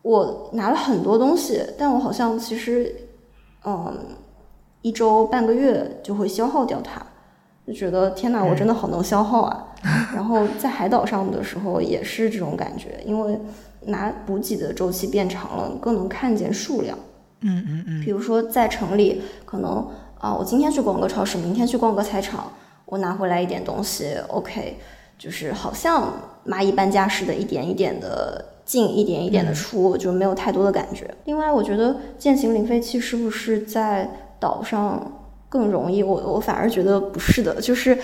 [0.00, 2.94] 我拿了很多东西，但我好像其实，
[3.66, 4.16] 嗯，
[4.80, 7.04] 一周半个月就会消耗掉它，
[7.66, 9.74] 就觉得天哪，我真的好能消耗啊！
[10.14, 13.38] 然后在海岛上的时候也是这种感觉，因为
[13.82, 16.98] 拿补给的周期变长了，更能看见数量。
[17.40, 18.04] 嗯嗯嗯。
[18.04, 19.86] 比如说在城里，可能
[20.18, 22.52] 啊，我今天去逛个超市，明天去逛个菜场，
[22.84, 24.76] 我拿回来一点东西，OK，
[25.18, 26.12] 就是好像
[26.46, 28.44] 蚂蚁搬家似的，一点一点的。
[28.68, 31.10] 进一点一点的出，就没有太多的感觉。
[31.24, 34.06] 另外，我觉得践行零废弃是不是在
[34.38, 35.10] 岛上
[35.48, 36.02] 更容易？
[36.02, 37.96] 我我反而觉得不是的，就是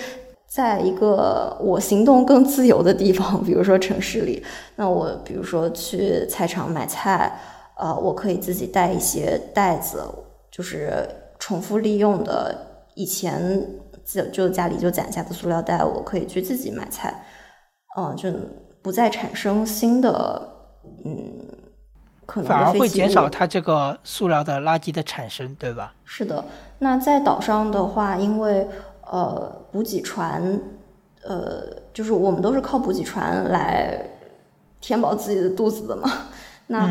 [0.55, 4.41] 在一个我行动更自由的地方，比如说城市里，
[4.77, 7.37] 那我比如说去菜场买菜，
[7.77, 10.01] 呃，我可以自己带一些袋子，
[10.49, 11.05] 就是
[11.39, 12.55] 重复利用的，
[12.93, 13.67] 以前
[14.05, 17.25] 就就家里就攒下的塑料袋，我可以去自己买菜，
[17.97, 18.31] 嗯，就
[18.81, 20.53] 不再产生新的。
[21.03, 21.17] 嗯，
[22.25, 25.93] 可能反而会减少它这个塑料的垃圾的产生，对吧？
[26.05, 26.45] 是的。
[26.79, 28.65] 那在岛上的话，因为
[29.09, 30.59] 呃补给船，
[31.23, 33.99] 呃就是我们都是靠补给船来
[34.81, 36.09] 填饱自己的肚子的嘛。
[36.67, 36.87] 那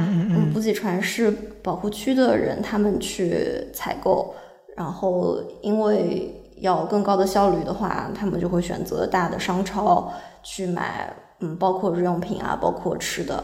[0.53, 4.33] 补给船是保护区的人他们去采购，
[4.77, 10.13] 然后因为要更高的效率的话，他们就会选择大的商超
[10.45, 13.43] 去买，嗯，包括日用品啊，包括吃的，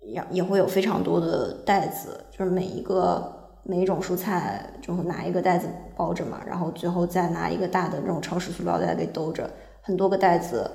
[0.00, 9.48] 也也会有非常多的袋子，就是每一个每一种蔬菜就拿一个袋子包着嘛，然后最后再拿一个大的那种超市塑料袋给兜着，
[9.82, 10.70] 很多个袋子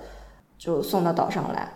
[0.57, 1.67] 就送到岛上来。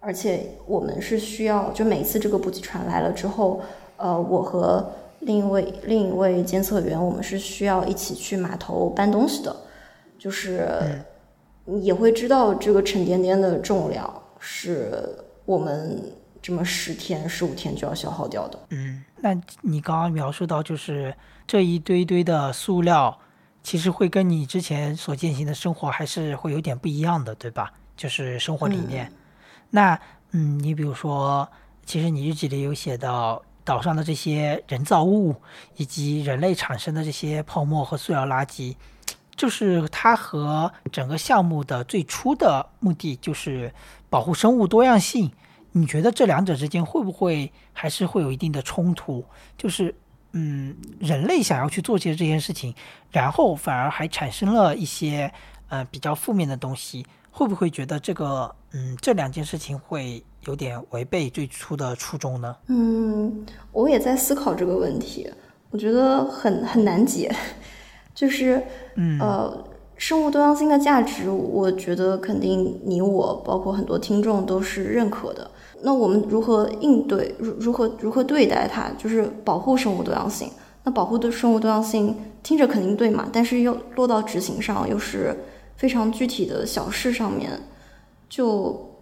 [0.00, 3.60] 而且我们是需要，就每次这个补给船来了之后，
[3.96, 4.88] 呃，我和
[5.20, 9.54] 另一位另一位监测员，我们是需要一起去码头搬东西的，
[10.16, 10.80] 就是
[11.82, 15.02] 也会知道这个沉甸甸的重量是
[15.44, 16.00] 我们
[16.40, 18.58] 这么十天十五天就要消耗掉的。
[18.70, 21.14] 嗯，那你刚刚描述到，就是
[21.46, 23.18] 这一堆堆的塑料，
[23.62, 27.72] 其实会跟你之前所践行的生活还是会有点不一样的，对吧？
[27.96, 29.12] 就是生活理念。
[29.70, 29.98] 那
[30.30, 31.48] 嗯，你比如说，
[31.84, 35.34] 其实你日记里有写到岛上的这些人造物，
[35.76, 38.76] 以及人类产生的这些泡沫和塑料垃圾，
[39.34, 43.72] 就是它和整个项目的最初的目的就是
[44.08, 45.30] 保护生物多样性。
[45.72, 49.24] 你觉得这两者之间会不会还是会有一定的冲突？
[49.56, 49.94] 就是
[50.32, 52.74] 嗯，人类想要去做些这件事情，
[53.10, 55.32] 然后反而还产生了一些
[55.68, 57.06] 呃比较负面的东西。
[57.30, 62.56] 会不会觉得这个，嗯，这两件事情会有点违背最初的初衷呢？
[62.66, 65.30] 嗯，我也在思考这个问题，
[65.70, 67.32] 我觉得很很难解。
[68.12, 68.60] 就是，
[68.96, 69.64] 嗯，呃，
[69.96, 75.48] 生物多样性的价值，我觉得肯定你我，包括很多听众都是认可的。
[75.82, 78.90] 那我们如何应对，如如何如何对待它？
[78.98, 80.50] 就是保护生物多样性。
[80.84, 85.36] 那保护的生物多样性听着肯定对嘛，但是又落到执行上又是。
[85.78, 87.52] 非常具体的小事上面，
[88.28, 88.98] 就，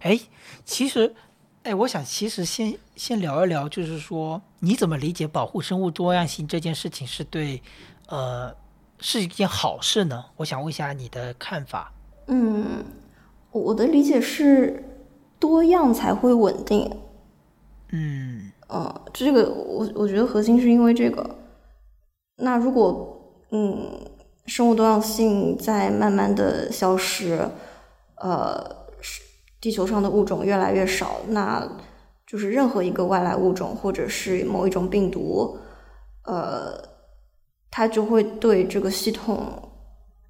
[0.00, 0.18] 哎，
[0.64, 1.14] 其实，
[1.62, 7.62] 哎，我想其实先先聊一聊，就是说你怎么理解保护生物多样性这件事情是对，
[8.08, 8.52] 呃，
[8.98, 10.24] 是一件好事呢？
[10.34, 11.92] 我想问一下你的看法。
[12.26, 12.84] 嗯，
[13.52, 14.82] 我的理解是
[15.44, 16.90] 多样才会稳定。
[17.92, 21.36] 嗯，呃，这个我我觉得核心是因为这个。
[22.36, 22.86] 那如果，
[23.50, 23.90] 嗯。
[24.46, 27.48] 生物多样性在慢慢的消失，
[28.16, 28.76] 呃，
[29.58, 31.66] 地球上的物种越来越少，那
[32.26, 35.56] 就是任何一个外来物种或者是某一种病毒，
[36.26, 36.78] 呃，
[37.70, 39.66] 它就会对这个系统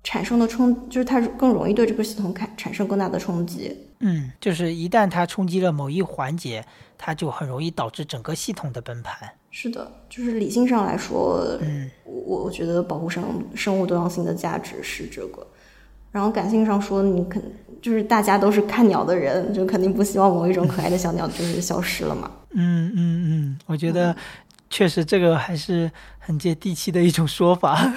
[0.04, 3.76] 产生的冲，就是它更容易对这个系统产产生更大的冲击。
[4.06, 6.64] 嗯，就是一旦它冲击了某一环节，
[6.98, 9.28] 它就很容易导致整个系统的崩盘。
[9.50, 15.46] 是的，就是理性上来说，嗯，我我觉得保护生生物多样性的价值是这个。
[16.12, 17.42] 然后感性上说，你肯
[17.80, 22.30] 就是大家都是看鸟的人，就肯定不希望某一种可爱的小鸟就是消失了嘛。
[22.50, 24.14] 嗯嗯嗯，我觉得
[24.68, 27.92] 确实这个还是很接地气的一种说法。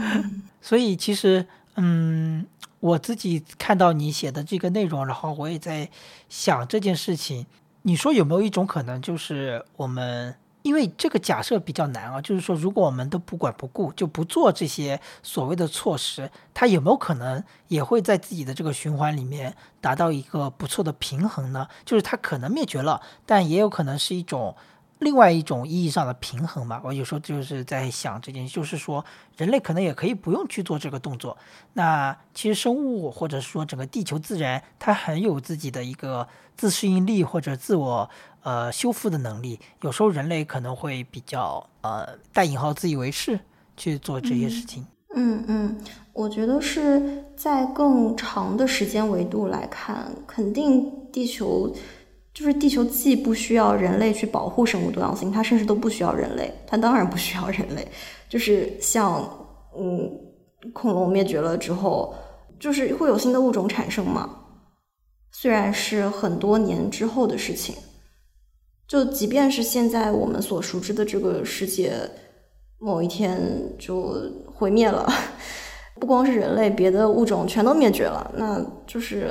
[0.60, 1.44] 所以其实，
[1.76, 2.44] 嗯，
[2.86, 5.90] 我自己看到你写的这个内容，然后我也在
[6.28, 7.46] 想这件事情。
[7.82, 10.34] 你说有没有一种可能，就是我们？
[10.62, 21.68] 因为这个假设比较难啊，就是说，如果我们都不管不顾，就不做这些所谓的措施，它有没有可能也会在自己的这个循环里面达到一个不错的平衡呢？
[21.84, 24.56] 就是它可能灭绝了，但也有可能是一种。
[24.98, 29.04] 另外一种意义上的平衡吧，我有时候就是在想这件，就是说
[29.36, 31.36] 人类可能也可以不用去做这个动作。
[31.74, 36.26] 那其实生物或者说整个地球自然，它很有自己的一个
[36.56, 38.08] 自适应力或者自我
[38.42, 39.60] 呃修复的能力。
[39.82, 43.38] 有时候人类可能会比较呃带引号自以为是
[43.76, 44.86] 去做这些事情。
[45.14, 45.78] 嗯嗯，
[46.14, 51.74] 我觉得是在更长的时间维度来看，肯定地球。
[52.36, 56.52] 就是地球既不需要人类去保护生物多样性，它甚至都不需要人类。
[56.66, 57.88] 它当然不需要人类。
[58.28, 59.26] 就是像，
[59.74, 60.12] 嗯，
[60.74, 62.14] 恐龙灭绝了之后，
[62.60, 64.28] 就是会有新的物种产生嘛？
[65.32, 67.74] 虽然是很多年之后的事情，
[68.86, 71.94] 就即便是现在我们所熟知的这个世界，
[72.78, 73.40] 某一天
[73.78, 74.14] 就
[74.54, 75.10] 毁灭了，
[75.98, 79.30] 不光是人类，别的物种全都灭绝了，那就是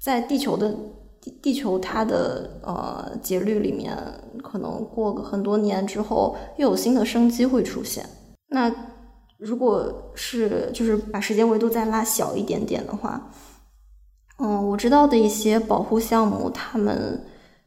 [0.00, 0.76] 在地球的。
[1.20, 3.96] 地地球它的呃节律里面，
[4.42, 8.04] 可能过个很多年之后，又有新的生机会出现。
[8.48, 8.72] 那
[9.36, 13.30] 如果是就是把时间维度再拉小一点点的话，
[14.38, 17.24] 嗯，我知道的一些保护项目，他们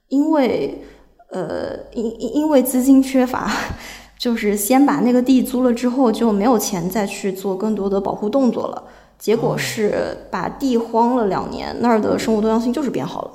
[0.08, 0.82] 因为
[1.30, 3.52] 呃因因因为资金缺乏，
[4.18, 8.84] 就是先把那个地租了之后，就没有钱再去做更多的保护动作了。
[9.18, 13.32] 结果是把地荒了两年，那儿的生物多样性就是变好了。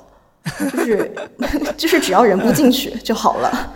[0.59, 1.15] 就是
[1.77, 3.73] 就是， 只要人不进去就好了。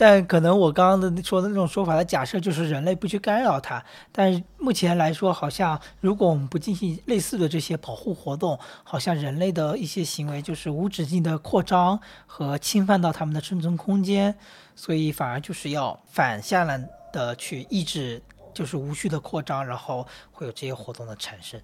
[0.00, 3.84] 但可能我刚刚的说的那种说法的假设就是人类不去干扰它。
[4.12, 14.32] 但是目前来说，好像如果我们不进行类似的这些保护活动，好像人类的一些行为就是无止境的扩张和侵犯到他们的生存空间，
[14.76, 16.80] 所以反而就是要反下来
[17.12, 18.22] 的去抑制，
[18.54, 21.60] 就是无序的扩张，然后会有这些活动的产生。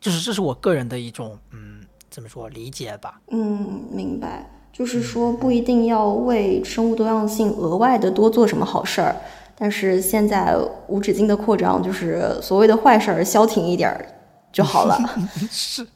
[0.00, 1.86] 就是这是我个人的一种嗯，
[2.18, 3.20] 怎么说理解吧？
[3.28, 4.50] 嗯，明白。
[4.72, 9.14] 就是说，不一定要为生物多样性额外的多做什么好事儿，
[9.56, 10.56] 但是现在
[10.88, 14.04] 无止境的扩张，就是所谓的坏事儿，消停一点儿
[14.52, 14.98] 就好了。
[15.48, 15.86] 是，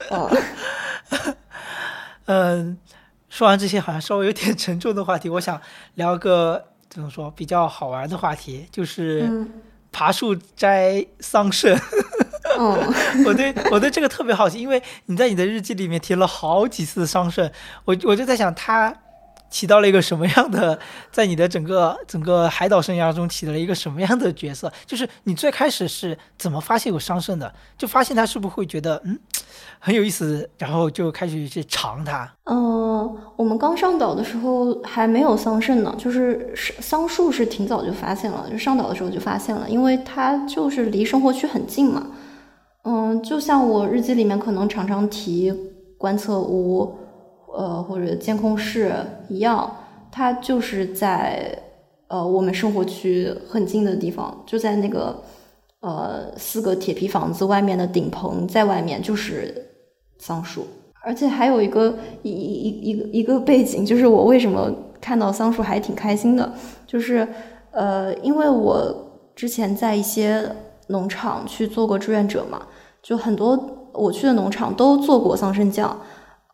[2.26, 2.78] 嗯，
[3.28, 5.60] 说完这些好像稍微有点沉重的话题，我想
[5.94, 9.44] 聊个怎么说比较好玩的话题，就是
[9.90, 11.74] 爬树摘桑葚。
[11.74, 12.21] 嗯，
[13.26, 17.50] 我对我对这个特别好奇，因为你在你的日记里面提了好几次桑葚，
[17.84, 18.94] 我我就在想它
[19.50, 20.78] 起到了一个什么样的，
[21.10, 24.72] 在你的整个整个海岛生涯中起了一个什么样的角色？
[24.86, 27.52] 就是你最开始是怎么发现有桑葚的？
[27.76, 29.18] 就发现它是不是会觉得嗯
[29.78, 32.32] 很有意思，然后就开始去尝它？
[32.44, 42.06] 嗯，我们刚上岛的时候还没有桑葚呢，就是桑树是挺早就发现了，就上岛的时候就发现了，因为它就是离生活区很近嘛。
[42.84, 45.52] 嗯，就像我日记里面可能常常提
[45.96, 46.92] 观测屋，
[47.56, 48.92] 呃，或者监控室
[49.28, 49.70] 一样，
[50.10, 51.56] 它就是在
[52.08, 55.22] 呃我们生活区很近的地方，就在那个
[55.78, 59.54] 呃四个铁皮房子外面的顶棚，在外面就是
[60.18, 60.66] 桑树，
[61.04, 64.68] 而且还有一个一一一个一个背景，就是我为什么
[65.00, 66.52] 看到桑树还挺开心的，
[66.84, 67.28] 就是
[67.70, 68.92] 呃，因为我
[69.36, 70.50] 之前在一些。
[70.92, 72.62] 农场去做过志愿者嘛？
[73.02, 73.58] 就很多
[73.92, 75.98] 我去的农场都做过桑葚酱，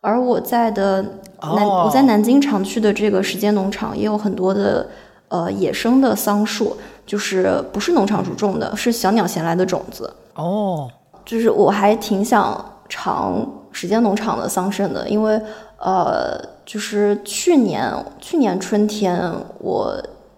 [0.01, 0.99] 而我在的
[1.41, 4.89] 南我在南京常去的这个时间农场也有很多的
[5.27, 6.75] 呃野生的桑树，
[7.05, 10.11] 就是不是农场主种的，是小鸟衔来的种子。
[10.33, 10.89] 哦，
[11.23, 15.39] 就是我还挺想尝时间农场的桑葚的，因为
[15.77, 16.35] 呃，
[16.65, 19.95] 就是去年去年春天我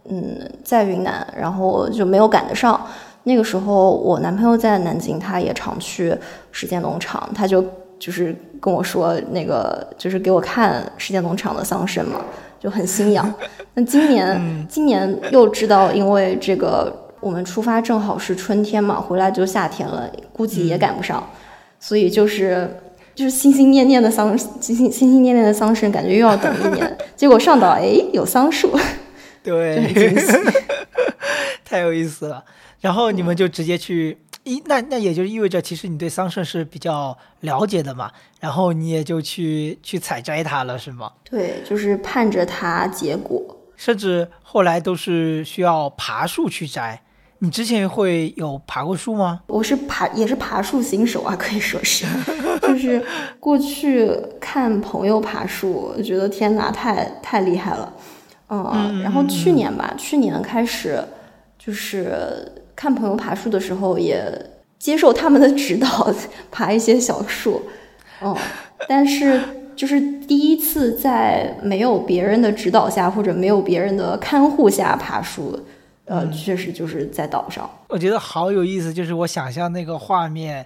[0.09, 2.79] 嗯在云南，然后就没有赶得上。
[3.23, 6.15] 那个时候，我男朋友在南京，他也常去
[6.51, 7.63] 时间农场，他就
[7.99, 12.19] 就是跟我说，那个就是给我看时间农场的桑葚嘛，
[12.59, 13.31] 就很心痒。
[13.75, 21.23] 那今年，今年又知道，因为这个我们出发正好是春天嘛，回来就夏天了，估计也赶不上，
[21.79, 22.67] 所以就是
[23.13, 26.97] 就是心心念念的桑，心心心心念念的桑葚，感觉又要等一年。
[27.15, 28.71] 结果上岛，哎，有桑树，
[29.43, 30.37] 对，很惊喜，
[31.63, 32.43] 太有意思了。
[32.81, 41.11] 然后你们就直接去一那那也就意味着其实你对桑葚是比较了解的嘛，然后你也就去去采摘它了是吗？
[41.23, 46.99] 对，就是盼着它结果，甚至后来都是需要爬树去摘。
[47.37, 49.41] 你之前会有爬过树吗？
[49.45, 52.05] 我是爬也是爬树新手啊，可以说是，
[52.61, 53.03] 就是
[53.39, 57.93] 过去看朋友爬树，觉得天哪，太太厉害了，
[58.49, 60.99] 嗯，然后去年吧，去年开始
[61.59, 62.51] 就是。
[62.81, 64.25] 看朋友爬树的时候，也
[64.79, 66.11] 接受他们的指导，
[66.49, 67.61] 爬一些小树。
[68.19, 68.35] 哦，
[68.87, 69.39] 但是
[69.75, 75.63] 就是第一次在没有别人的指导下，或者没有别人的看护下爬树，
[76.05, 77.69] 呃，确实就是在岛上。
[77.87, 80.65] 我觉得好有意思，就是我想象那个画面。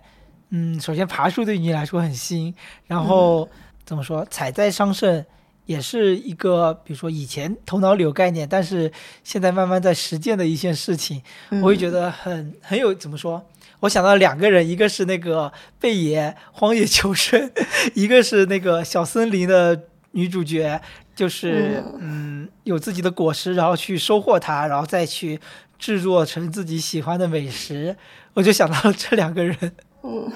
[0.51, 2.55] 嗯，首先爬树对你来说很新，
[2.87, 3.45] 然后
[3.85, 5.25] 怎么说，采摘桑葚。
[5.65, 8.91] 也是一个，比如说以前头脑里有概念，但是
[9.23, 13.43] 现在慢慢在实践的一件事情，我会觉得很很有怎么说？
[13.81, 17.51] 我想到两个人，一个是那个贝爷荒野求生，
[17.93, 20.79] 一个是那个小森林的女主角，
[21.15, 25.39] 就是嗯有自己的果实，然后去收获它，然后再去
[25.77, 27.95] 制作成自己喜欢的美食。
[28.33, 29.57] 我就想到了这两个人。
[30.03, 30.31] 嗯，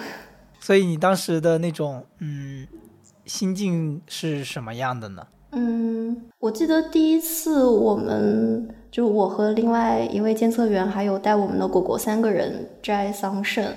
[0.60, 2.68] 所以你当时的那种嗯。
[3.30, 5.22] 心境是什么样的呢？
[5.52, 13.68] 嗯，我记得第一次我们就我和另外一位监测员，还有带我们的果果三个人摘桑葚，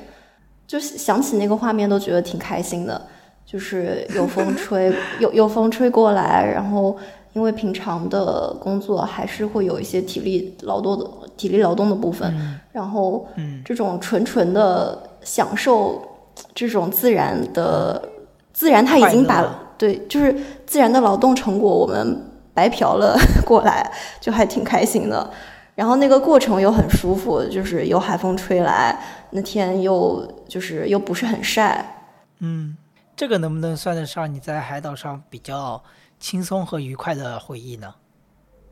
[0.67, 3.01] 就想起那个画面都觉得挺开心的。
[3.45, 6.97] 就是有风吹， 有有风吹过来，然后
[7.35, 11.07] 因为平常的工作还是会有一些体力劳动的
[11.37, 12.33] 体力劳动的部分，
[12.73, 13.27] 然后
[13.65, 16.01] 这种纯纯的享受
[16.55, 18.03] 这种自然的。
[18.53, 19.45] 自然，他已经把
[19.79, 20.35] 对，就是
[20.67, 25.31] 自然的劳动成果，我们白嫖了过来，就还挺开心的。
[25.75, 28.99] 然后那个过程又很舒服，就是有海风吹来，
[29.31, 32.05] 那天又就是又不是很晒。
[32.41, 32.77] 嗯，
[33.17, 35.83] 这个能不能算得上你在海岛上比较
[36.21, 37.95] 轻松和愉快的回忆呢？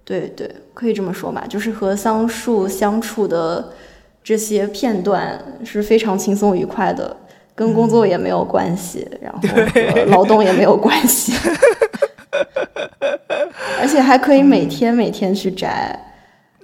[0.05, 3.73] 对对，可以这么说吧，就是和桑树相处的
[4.23, 7.17] 这些片段是非常轻松愉快的，
[7.55, 11.33] 跟工作也没有关系， 然后和劳动也没有关系，
[13.81, 15.99] 而且还可以每天每天去摘，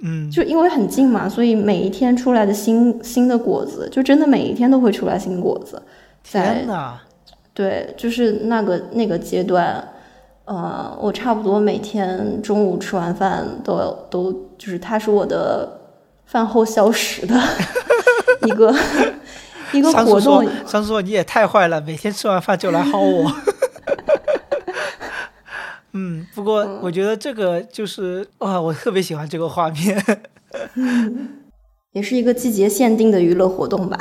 [0.01, 5.81] 嗯，就因为很近嘛，所以每一天出来的新新的果子，就真的每一天都会出来新果子。
[6.23, 6.63] 在
[7.53, 9.83] 对，就是那个那个阶段，
[10.45, 13.77] 呃，我差不多每天中午吃完饭都
[14.09, 15.79] 都就是它是我的
[16.25, 17.35] 饭后消食的
[18.45, 18.73] 一个
[19.73, 23.35] 一个桑活动树说，，桑树说你也太坏了，每天吃完饭就来薅我。
[25.93, 30.03] 嗯，不过我觉得这个就是哇，我特别喜欢这个画面。
[31.93, 33.97] 也是一个季节限定的娱乐活动吧。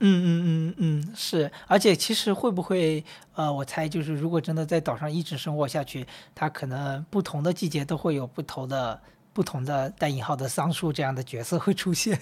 [0.00, 3.04] 嗯嗯嗯嗯，是，而且其实会不会
[3.36, 6.04] 呃，我猜就是如果真的在岛上一直生活下去，
[6.34, 9.00] 它可能不同的季节都会有不同的
[9.32, 12.18] 不同的带引号的桑树这样的角色会出现，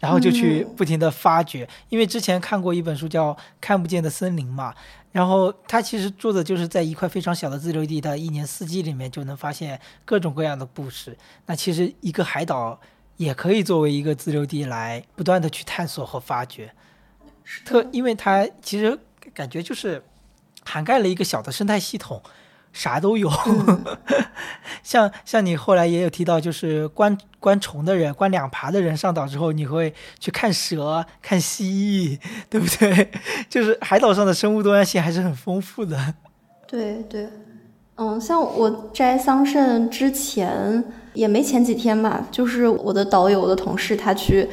[0.00, 1.68] 然后就去不停的发掘。
[1.88, 4.74] 因为之前看过一本书叫《看不见的森林》嘛，
[5.12, 11.16] 然后它其实做的就是在一块非常小的自留地他一年四季里面就能发现各种各样的故事。
[11.46, 12.80] 那其实一个海岛
[13.16, 16.72] 也可以作为一个自留地来不断的去探索和发掘。
[17.64, 18.98] 特，因为它其实
[19.34, 20.02] 感觉就是
[20.64, 22.22] 涵盖了一个小的生态系统，
[22.72, 23.30] 啥都有。
[24.82, 32.18] 像像你后来也有提到，就是观观虫的人、观两爬的人上岛之后，你会去看蛇、 看蜥蜴，
[32.48, 33.10] 对不对？
[33.48, 36.14] 就是海岛上的生物多样性还是很丰富的。
[36.66, 37.28] 对对，
[37.96, 40.82] 嗯，像我摘桑葚之前
[41.14, 44.48] 也没前几天吧，就是我的导游、我的同事他去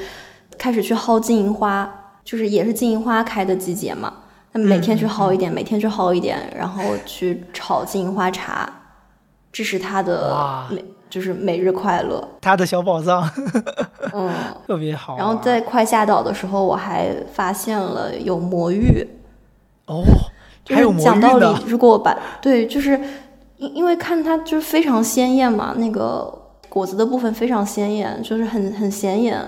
[0.57, 2.03] 开始去薅金银花。
[2.27, 4.13] 就是也是金银花开的季节嘛，
[4.57, 8.69] 每天去薅一点，每天去薅一点，然后去炒金银花茶，
[9.51, 13.29] 这是他的每就是每日快乐，他的小宝藏，
[14.13, 14.29] 嗯，
[14.67, 15.17] 特别好。
[15.17, 19.07] 然后在快下岛的时候，我还发现了有魔芋，
[19.85, 20.03] 哦，
[20.67, 22.99] 还有魔讲道理，如果把对，就是
[23.57, 26.31] 因因为看它就是非常鲜艳嘛，那个
[26.67, 29.41] 果子的部分非常鲜艳，就是很很显眼，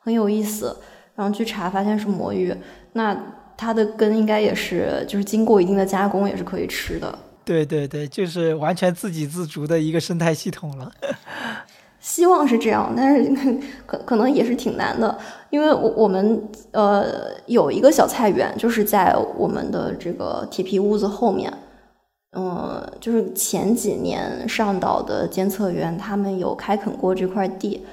[0.00, 0.78] 很有意思。
[1.14, 2.56] 然后去查，发现是魔芋，
[2.94, 3.14] 那
[3.62, 7.16] 它的根应该也是，就是经过一定的加工，也是可以吃的。
[7.44, 10.90] 对对对，就是完全自给自足的一个生态系统了。
[12.00, 15.16] 希望是这样，但是可可能也是挺难的，
[15.50, 17.04] 因为我我们呃
[17.46, 21.52] 有一个小菜园，就是在我们的这个铁皮屋子后面，
[22.36, 27.86] 嗯，就是前几年上岛的监测员他们有开垦过这块地，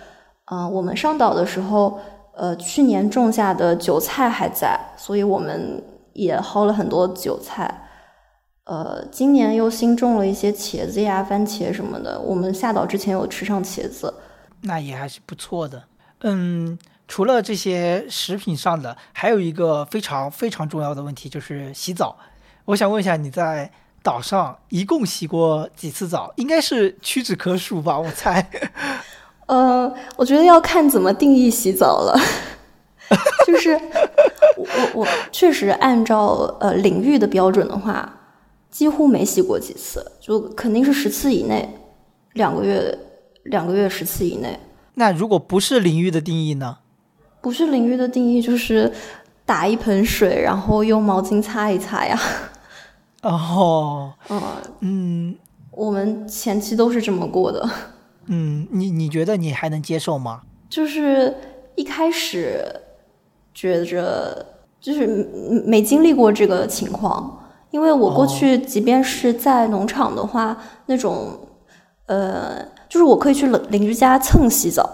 [0.45, 1.99] 啊、我们上岛的时候。
[2.39, 5.83] 呃，去年种下的韭菜还在，所以我们
[6.13, 7.89] 也薅了很多韭菜。
[8.63, 12.17] 呃，今年又新种了一些茄子呀、番茄什么的。
[12.17, 14.13] 我们下岛之前有吃上茄子，
[14.61, 15.83] 那也还是不错的。
[16.21, 16.79] 嗯，
[17.09, 22.15] 除了这些食品上的，还有一个非常非常重要的问题就是洗澡。
[22.63, 23.69] 我想问一下，你在
[24.01, 26.31] 岛上一共洗过几次澡？
[26.37, 27.99] 应该是屈指可数吧？
[27.99, 28.49] 我猜。
[29.49, 32.15] 呃，我觉得要看怎么定义洗澡了。
[33.47, 33.71] 就是
[34.55, 38.07] 我我确实按照呃领域的标准的话，
[38.69, 41.67] 几乎没洗过几次，就肯定是十次以内，
[42.33, 42.95] 两个月
[43.45, 44.59] 两个月十次以内。
[44.93, 46.77] 那如果不是领域的定义呢？
[47.41, 48.91] 不是领域的定义，就是
[49.47, 52.19] 打一盆水，然后用毛巾擦一擦呀。
[53.23, 54.41] 哦， 嗯
[54.81, 55.35] 嗯
[55.71, 57.67] 我们前期都是这么过的。
[58.29, 60.41] 嗯，你你觉得你还能接受吗？
[60.69, 61.35] 就是
[61.75, 62.63] 一开始
[63.53, 64.45] 觉着
[64.79, 65.07] 就是
[65.65, 71.39] 没经历过这个情况，因为我过去即便是在农场的话，那种
[72.05, 74.87] 呃，就是我可以去邻邻居家蹭洗澡。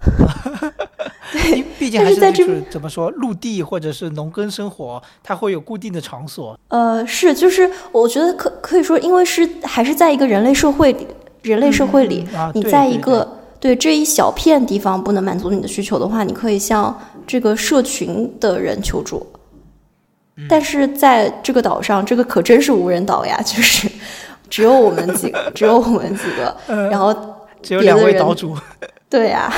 [1.32, 6.58] 对，毕竟还是在这就是怎么说，陆地或者是农耕生活，它会有固定的场所。
[6.68, 11.06] 呃，是，就是我觉得可可以说，因为是还是在一个人类社会里，
[11.42, 19.26] 人类社会里，嗯啊你在一个对这一小片地方不能满足你的需求的话，你可以向这个社群的人求助。
[20.36, 23.86] 嗯但是在这个岛上，这个可真是无人岛呀， 就是
[24.48, 26.56] 只有我们几个，只有我们几个，
[26.88, 27.14] 然后
[27.60, 28.56] 只有两位岛主。
[29.10, 29.52] 对呀、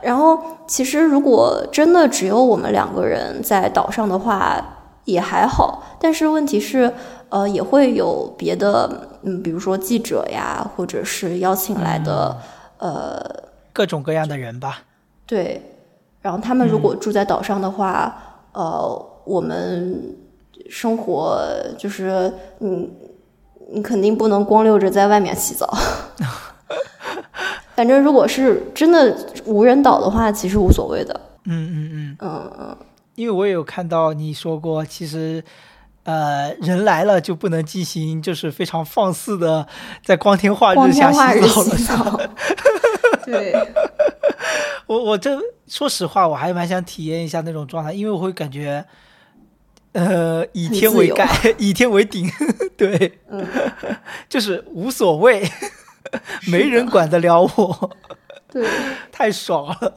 [0.00, 4.58] 然后其实如果真的只有我们两个人在岛上的话，
[5.04, 5.82] 也还好。
[6.00, 6.90] 但是问题是，
[7.32, 12.36] 呃，也会有别的，嗯，比如说记者呀，或者是邀请来的，
[12.76, 13.24] 呃，
[13.72, 14.82] 各种各样的人吧。
[15.24, 15.62] 对。
[16.20, 18.14] 然后他们如果住在岛上的话，
[18.52, 20.14] 呃，我们
[20.68, 21.40] 生活
[21.78, 22.30] 就是，
[22.60, 22.90] 嗯，
[23.70, 25.66] 你肯定不能光溜着在外面洗澡。
[27.74, 31.18] 反正如果是真的无人岛的话，其实无所谓的。
[31.46, 32.76] 嗯嗯嗯，嗯嗯，
[33.14, 35.42] 因为我也有看到你说过，其实。
[36.04, 39.66] 呃，人来了就不能进行，就是非常放肆的
[40.04, 41.40] 在光天化日下洗
[41.84, 42.30] 澡了。
[43.24, 43.54] 对，
[44.86, 45.38] 我我这
[45.68, 48.84] 说实话，我还蛮想体验一下那种状态，因为我会感觉，
[49.92, 52.28] 呃，以天为盖， 以天为顶，
[52.76, 53.46] 对，嗯，
[54.28, 55.48] 就是无所谓，
[56.48, 57.90] 没人管得了我，
[58.50, 58.68] 对，
[59.12, 59.94] 太爽了，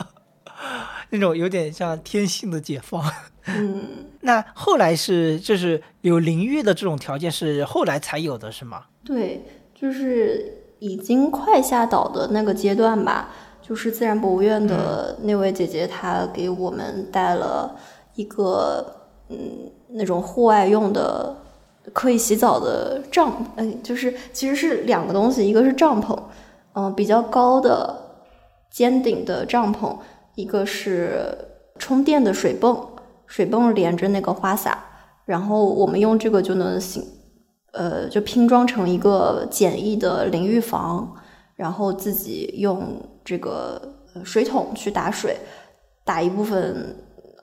[1.10, 3.12] 那种有点像天性的解放。
[3.48, 8.86] 嗯，那后来是就是有淋浴的这种条件是后来才有的，是吗？
[9.06, 13.30] 对，就是已经快下岛的那个阶段吧。
[13.62, 17.76] 就是自然博物院的那位姐姐，她给我们带了
[18.14, 18.86] 一个
[19.30, 21.36] 嗯那种户外用的
[21.92, 26.16] 可以洗澡的帐，嗯，就是其实是两个东西，一个是帐篷，
[26.74, 27.96] 嗯，比较高的
[28.70, 29.98] 尖顶的帐篷，
[30.36, 31.36] 一个是
[31.80, 32.88] 充电的水泵。
[33.28, 34.78] 水泵连着那个花洒，
[35.26, 37.04] 然后我们用这个就能行，
[37.74, 41.16] 呃，就拼装成一个简易的淋浴房，
[41.56, 43.82] 然后自己用这个
[44.24, 45.38] 水桶去打水，
[46.04, 46.96] 打一部分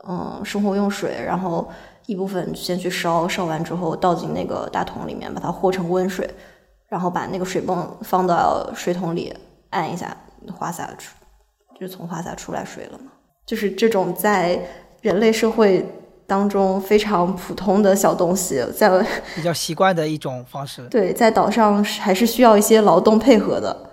[0.08, 1.68] 嗯生活用水，然后
[2.06, 6.28] 一部分先去烧，烧完之后倒进那个大桶里面，把它和成温水，
[6.88, 9.34] 然后把那个水泵放到水桶里，
[9.70, 10.16] 按一下
[10.56, 11.14] 花洒出，
[11.78, 13.10] 就从花洒出来水了嘛，
[13.44, 14.60] 就是这种在。
[15.02, 15.84] 人类社会
[16.26, 18.88] 当中非常普通的小东西，在
[19.34, 20.80] 比较习惯的一种方式。
[20.88, 23.90] 对，在岛上还是需要一些劳动配合的，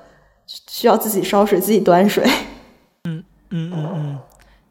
[0.47, 2.23] 需要自己烧水、自己端水。
[3.03, 4.19] 嗯嗯嗯嗯，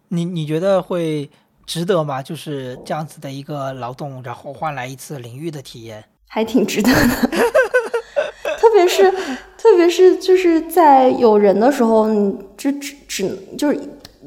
[0.08, 1.28] 你你觉得会
[1.66, 2.22] 值得吗？
[2.22, 7.28] 就是这样子的一个劳动，然后换来一次淋浴的体验，还挺值得的。
[8.56, 9.10] 特别是
[9.56, 13.78] 特别是就是在有人的时候，你就只只就是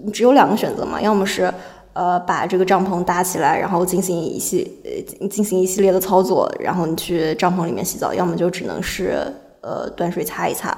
[0.03, 1.51] 你只有两个选择嘛，要么是。
[1.93, 9.21] 呃，把这个帐篷搭起来，然后进行一系呃进行一系列的操作，然后你去帐篷里面洗澡，要么就只能是
[9.59, 10.77] 呃端水擦一擦。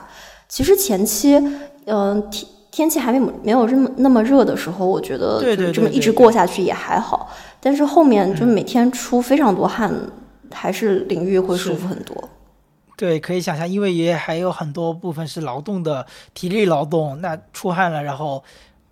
[0.49, 1.35] 其实前期，
[1.85, 7.29] 嗯天天气还没没有这么那么热的时候，我觉得就这么一直过下去也还好。
[7.59, 9.93] 但是后面就每天出非常多汗，
[10.51, 12.29] 还是淋浴会舒服很多。
[12.97, 18.43] 对，可以想象，因为也还有很多部分是劳动的体力劳动，那出汗了，然后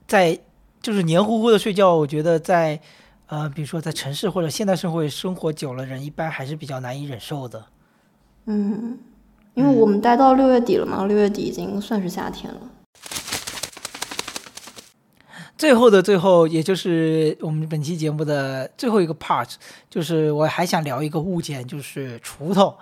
[0.07, 0.37] 在。
[0.81, 2.79] 就是黏糊糊的睡觉，我觉得在，
[3.27, 7.65] 呃，比如说在城市或者现代社会生活久了，人一般还是比较难以忍受的。
[8.45, 8.97] 嗯，
[9.53, 12.61] 因为我们待到六月底了嘛，六月底已经算是夏天了。
[15.55, 19.47] 最后的最后，也就是我们本期节目的最后一个 part，
[19.87, 22.75] 就是我还想聊一个物件，就是锄头。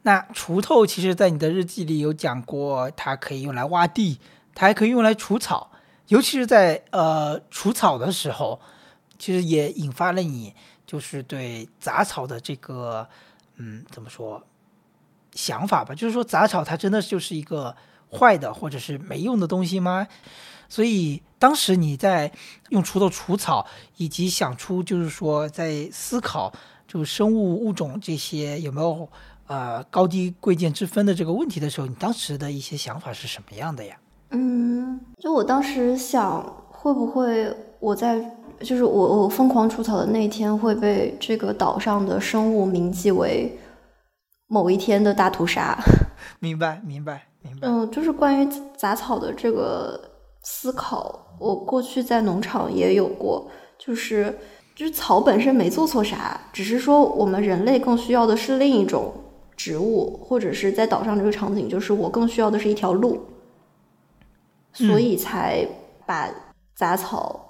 [0.00, 4.18] 那锄头其实，在你的日记里有讲过，它可以用来挖地，
[4.54, 5.72] 它还可以用来除草。
[6.08, 8.60] 尤其是在呃除草的时候，
[9.18, 10.54] 其实也引发了你
[10.86, 13.08] 就是对杂草的这个
[13.56, 14.42] 嗯怎么说
[15.32, 15.94] 想法吧？
[15.94, 17.76] 就是说杂草它真的就是一个
[18.10, 20.06] 坏的或者是没用的东西吗？
[20.68, 22.32] 所以当时你在
[22.70, 23.66] 用锄头除草，
[23.96, 26.52] 以及想出就是说在思考
[26.88, 29.08] 就是生物物种这些有没有
[29.46, 33.96] 呃高低贵贱之分的这个问题的时候，你当时的一些想法是什么样的呀？
[34.30, 38.18] 嗯，就我当时想，会不会我在
[38.60, 43.58] 就是我我疯狂除草的那一天会被这个岛上的生物铭记为
[44.48, 45.76] 某一天的大屠杀？
[46.40, 47.68] 明白，明白，明白。
[47.68, 50.00] 嗯，就是关于杂草的这个
[50.42, 53.46] 思考，我过去在农场也有过，
[53.78, 54.36] 就是
[54.74, 59.12] 就是草本身没做错啥，只是说我们人类更需要的是另一种
[59.56, 63.20] 植物，或者是在岛上这个场景，就是我更需要的是一条路。
[64.76, 65.66] 所以才
[66.06, 66.28] 把
[66.74, 67.40] 杂草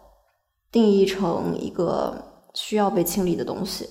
[0.71, 2.17] 定义成一个
[2.55, 3.89] 需要被清理的东西。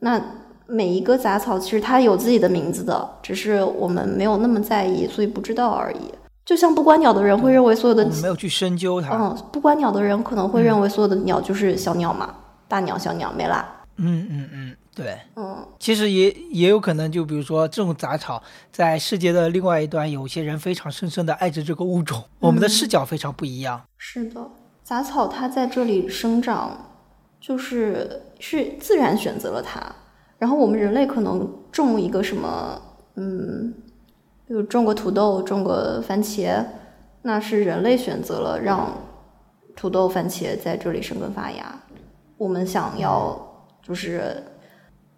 [0.00, 0.22] 那
[0.66, 6.12] 每一个杂草其实它有自己的名字的，只是我们没有那么在意，所以不知道而已。
[6.44, 9.16] 就像不观鸟的人会认为所有的没有去深究它。
[9.16, 12.34] 嗯，不观鸟的人可能会认为所有的鸟就是小鸟嘛，
[12.68, 13.66] 大鸟、小鸟没啦。
[13.96, 14.76] 嗯嗯嗯。
[14.96, 18.42] 对，嗯，其实也也有可能，就比如说这种杂草，
[18.72, 23.82] 在世界的另外一端，有些人非常深深的爱着这个物种，我们的视角非常不一样。
[23.98, 24.50] 是的，
[24.82, 26.92] 杂草它在这里生长，
[27.38, 29.78] 就是是自然选择了它，
[30.38, 32.80] 然后我们人类可能种一个什么，
[33.16, 33.74] 嗯，
[34.46, 36.64] 比如种个土豆，种个番茄，
[37.20, 38.96] 那是人类选择了让
[39.76, 41.82] 土豆、番茄在这里生根发芽，
[42.38, 43.38] 我们想要
[43.82, 44.42] 就是。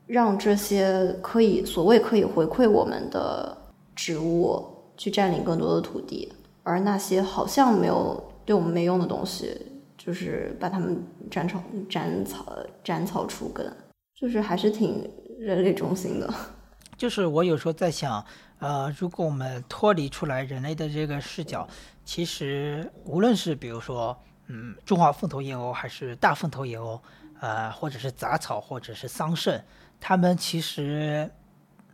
[0.08, 3.56] 让这些可以所谓可以回馈我们的
[3.94, 4.66] 植物
[4.96, 6.32] 去占领更多的土地，
[6.64, 9.54] 而那些好像没有对我们没用的东西，
[9.96, 13.70] 就是把它们斩草斩草斩草除根，
[14.18, 15.08] 就是还是挺
[15.38, 16.32] 人类中心的。
[16.96, 18.24] 就是我有时候在想，
[18.58, 21.68] 呃，如果我们脱离出来人类的这个视角，
[22.04, 24.16] 其实无论是比如说，
[24.46, 26.98] 嗯，中华凤头燕鸥还是大凤头燕鸥，
[27.40, 29.60] 呃，或者是杂草，或者是桑葚，
[30.00, 31.30] 它们其实，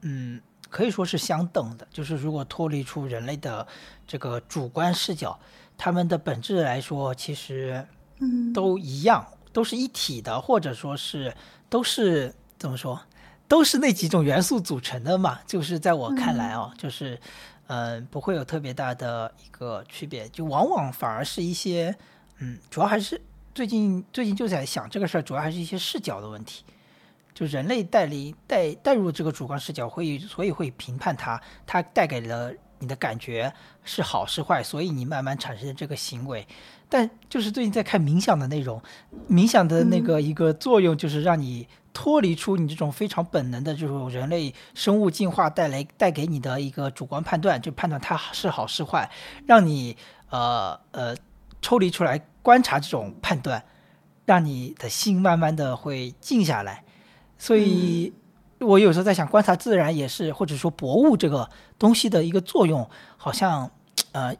[0.02, 0.40] 嗯，
[0.70, 1.86] 可以说是相等的。
[1.90, 3.66] 就是如果脱离出人类的
[4.06, 5.38] 这个主观视角，
[5.76, 7.86] 他们的本质来说，其实，
[8.20, 11.34] 嗯，都一样，都是一体的，或者说是
[11.68, 13.00] 都是怎么说？
[13.46, 17.20] 都是那几种元素组成的嘛，就是在我看来哦，就是，
[17.66, 21.94] 嗯，不会有特别大的一个区别，就往往反而是一些，
[22.38, 23.20] 嗯，主要还是
[23.54, 26.64] 最近最近就在想这个事儿，主要还是一些视角的问题，
[27.34, 33.52] 就人类带离带带入这个主观视角，会所以会评判它，它带给了你的感觉
[33.82, 36.46] 是好是坏，所以你慢慢产生的这个行为，
[36.88, 38.80] 但就是最近在看冥想的内容，
[39.28, 41.66] 冥想的那个一个作用就是让你。
[41.96, 49.08] 脱离出你这种非常本能的这种人类生物进化带来带给你的一个主观判断，就判断它是好是坏，
[49.46, 49.96] 让你
[50.28, 51.14] 呃呃
[51.62, 53.64] 抽离出来观察这种判断，
[54.26, 56.83] 让你的心慢慢的会静下来。
[57.46, 58.12] 所以，
[58.58, 62.88] 我有时候在想，观察自然也是或者说博物这个东西的一个作用，
[63.18, 63.70] 好像
[64.12, 64.34] 呃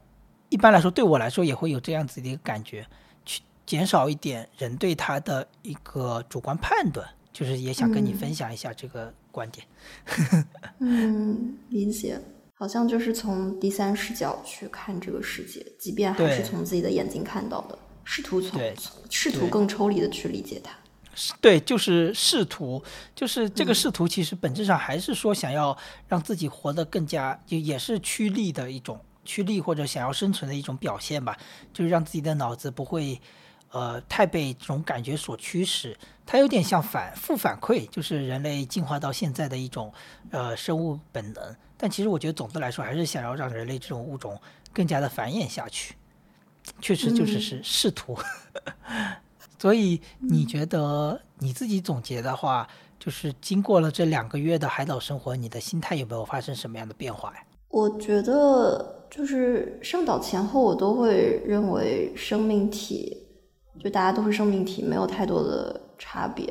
[0.49, 2.87] 一般来说对我来说也会有这样子的一个感觉，
[3.27, 7.07] 去减少一点人对它的一个主观判断。
[7.31, 9.67] 就是也想跟你分享一下这个观点。
[10.79, 12.17] 嗯，理解。
[12.55, 18.61] 好像就是从第三视角去看这个世界，即便还是从自己的眼睛看到的，试图从
[19.11, 20.71] 试图更抽离的去理解它。
[21.41, 22.83] 对，就是试图，
[23.15, 25.77] 就是这个试图，其实本质上还是说想要
[26.09, 31.39] 让自己活得更加，就也是趋利的一种趋利或者想要生存的一种表现吧。
[31.73, 33.21] 就是让自己的脑子不会。
[33.71, 39.93] 呃，太被这种感觉所驱使，它有点像反负反馈，就是人类进化到现在的一种
[40.31, 41.57] 呃生物本能。
[41.77, 44.41] 但其实我觉得总的来说，还是想要让人类这种物种
[44.73, 45.97] 更加的繁衍下去，
[46.81, 48.17] 确实就是是试图。
[49.65, 52.69] 所以你觉得你自己总结的话，
[52.99, 57.37] 就是经过了这两个月的海岛生活，你的心态有没有发生什么样的变化呀？
[57.71, 63.17] 我觉得就是上岛前后，我都会认为生命体。
[63.83, 66.47] 就大家都是生命体，没有太多的差别。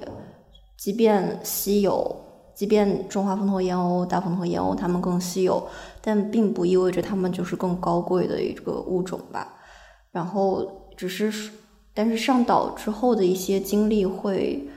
[0.76, 2.20] 即便稀有，
[2.56, 5.64] 即便中华凤头燕鸥、大凤头燕鸥它们更稀有，
[6.02, 9.54] 但并不意味着它们就是更高贵的一个物种吧。
[10.12, 10.68] 然后
[10.98, 11.32] 只是，
[11.94, 14.68] 但是上岛之后的一些经历会，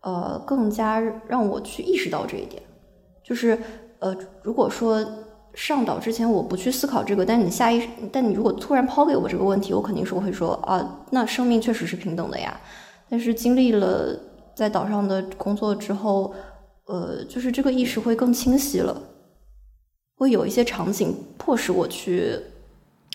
[0.00, 2.62] 呃，更加让我去意识到这一点。
[3.22, 3.58] 就是，
[3.98, 5.04] 呃，如果说。
[5.56, 12.60] 上岛之前我不去思考这个，但你下意识，但你如果突然抛给我这个问题，我肯定是会说啊，那生命确实是平等的呀。
[13.08, 14.18] 但是经历了
[14.56, 16.34] 在岛上的工作之后，
[16.86, 19.00] 呃，就是这个意识会更清晰了，
[20.16, 22.36] 会有一些场景迫使我去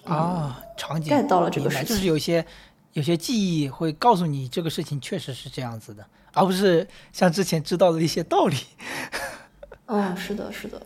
[0.06, 2.45] 啊，场景 get 到了这个事情，就是有些
[2.94, 8.57] 有些记忆会告诉你这个事情确实是这样子的，而不是像之前知道的一些道理。
[9.88, 10.82] 嗯，是的，是的。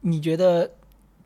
[0.00, 0.70] 你觉得？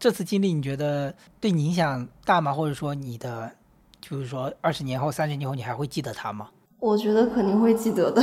[0.01, 2.51] 这次经历你觉得对你影响大吗？
[2.55, 3.53] 或者说你的，
[4.01, 6.49] 就是说二十年后、三十年后你还会记得它吗？
[6.79, 8.23] 我觉得肯定会记得的。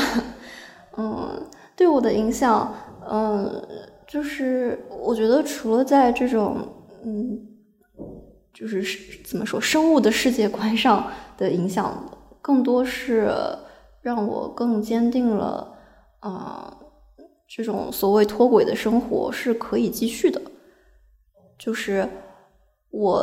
[0.98, 2.74] 嗯，对我的影响，
[3.08, 3.64] 嗯，
[4.08, 6.68] 就是我觉得除了在这种，
[7.06, 7.40] 嗯，
[8.58, 8.84] 就是
[9.24, 12.04] 怎么说生物的世界观上的影响，
[12.42, 13.32] 更多是
[14.02, 15.76] 让我更坚定了，
[16.22, 16.76] 啊，
[17.48, 20.42] 这种所谓脱轨的生活是可以继续的。
[21.60, 22.10] 就是
[22.90, 23.20] 我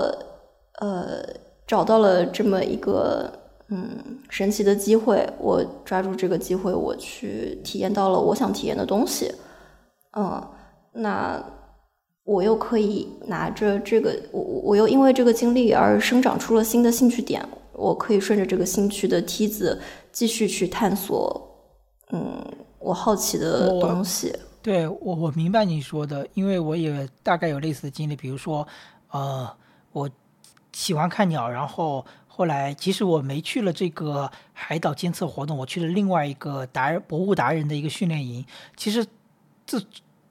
[0.81, 1.24] 呃
[1.66, 3.32] 找到了这么一个
[3.70, 9.35] 嗯神奇的机会，我抓住这个机会，我去体验到了我想体验的东西，
[10.16, 10.40] 嗯，
[10.93, 11.43] 那
[12.24, 19.80] 我又可以拿着这个，我我又因为这个经历而生长出了新的兴趣点，我可以顺着这个兴趣的梯子
[20.10, 21.59] 继续去探索，
[22.12, 22.42] 嗯，
[22.78, 24.34] 我好奇的东西。
[24.62, 28.16] 对我，我明白你说的，因为我也大概有类似的经历。
[28.16, 28.66] 比如说，
[29.10, 29.46] 呃，
[29.92, 30.09] 我
[30.72, 38.42] 喜欢看鸟，然后后来即使我没去了这个海岛监测活动，我去了另外一个达人博物达人的一个训练营。
[38.74, 39.05] 其实
[39.66, 39.84] 自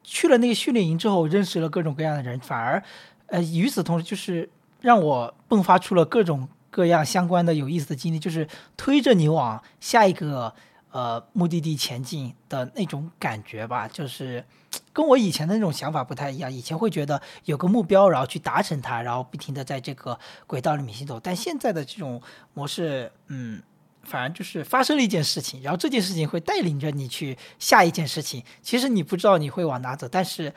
[0.04, 2.84] 去了那个训练营之后，认识了各种各样的人，反而
[3.28, 4.50] 呃与此同时，就是
[4.82, 8.48] 让我迸发出了各种各样相关的有意思的经历，就是
[8.78, 10.54] 推着你往下一个。
[10.94, 14.46] 呃目的地前进的那种感觉吧，就是
[14.94, 16.54] 跟我以前的那种想法不太一样。
[16.54, 21.20] 以前会觉得有个目标，然后去达成它，然后不停的在这个轨道里面行走。
[21.20, 22.22] 但现在的这种
[22.54, 23.60] 模式，嗯，
[24.04, 28.44] 反而就是发生了一件事情，然后这件事情会带领着你去下一件事情。
[28.62, 30.54] 其实你不知道你会往哪走，但是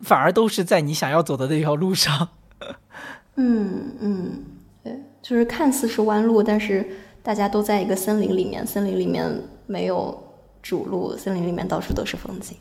[0.00, 2.28] 反而都是在你想要走的那条路上。
[3.36, 4.44] 嗯嗯，
[4.82, 6.86] 对，就是看似是弯路，但是
[7.22, 9.24] 大家都在一个森林里面，森林里面
[9.66, 10.22] 没有
[10.62, 12.56] 主路，森林里面到处都是风景。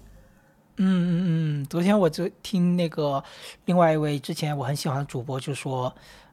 [0.79, 3.23] 嗯嗯嗯，昨天我就听那个
[3.65, 5.91] 另外一位之前我很喜欢的主播就说，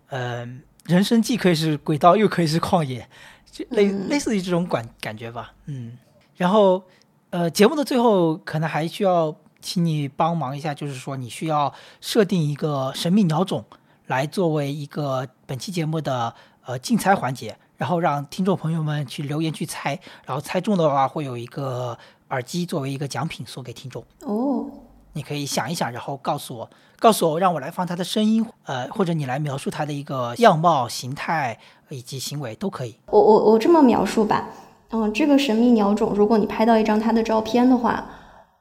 [0.09, 3.09] 嗯，人生既可以是轨道，又可以是旷野，
[3.51, 5.53] 就类类似于这种感感觉吧。
[5.67, 5.99] 嗯，
[6.37, 6.83] 然后
[7.31, 13.65] 呃，节目的最后可能还需要请你帮忙一下，就是说你需要设定一个神秘鸟种。
[14.07, 16.35] 来作为一个本期节目的
[16.67, 21.97] 呃竞猜环节，然后让听众朋友们去留言去猜，然后猜中的话会有一个
[22.29, 24.05] 耳机作为一个奖品送给听众。
[24.21, 24.69] 哦，
[25.15, 31.59] 你可以想一想，然后告诉我，告诉我，让我来放他的声音，呃，或者你来描述他的一个样貌、形态
[31.89, 32.95] 以及行为都可以。
[33.07, 34.49] 我我我这么描述吧，
[34.91, 38.05] 嗯，这个神秘鸟种，如果你拍到一张它的照片的话，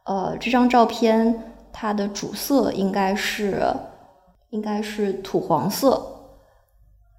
[0.05, 3.61] 呃，这张照片它的主色应该是。
[4.53, 5.99] 应该是土黄色，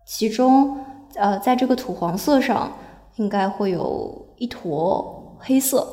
[0.06, 0.78] 其中，
[1.16, 2.70] 呃，在这个土黄色上，
[3.16, 5.84] 应该会有一坨黑色，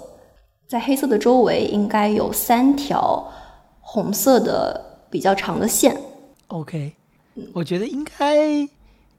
[0.72, 3.30] 在黑色的周围应该有三条
[3.82, 6.02] 红色的比较长的线。
[6.48, 6.94] OK，
[7.52, 8.70] 我觉得应该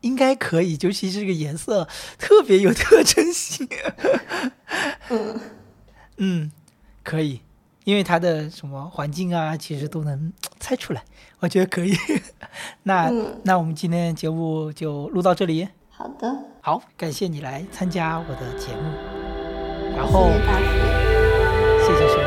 [0.01, 3.69] 应该可以，尤其是这个颜色特别有特征性。
[5.11, 5.41] 嗯
[6.17, 6.53] 嗯，
[7.03, 7.43] 可以。
[7.85, 11.05] 因为它的什么环境啊，其实都能猜出来，
[11.41, 11.93] 我觉得可以。
[12.85, 13.13] 那
[13.43, 15.69] 那我们今天节目就录到这里。
[15.91, 18.91] 好的，好，感谢你来参加我的节目。
[19.95, 21.12] 然后，谢谢大
[21.93, 22.22] 谢谢收看。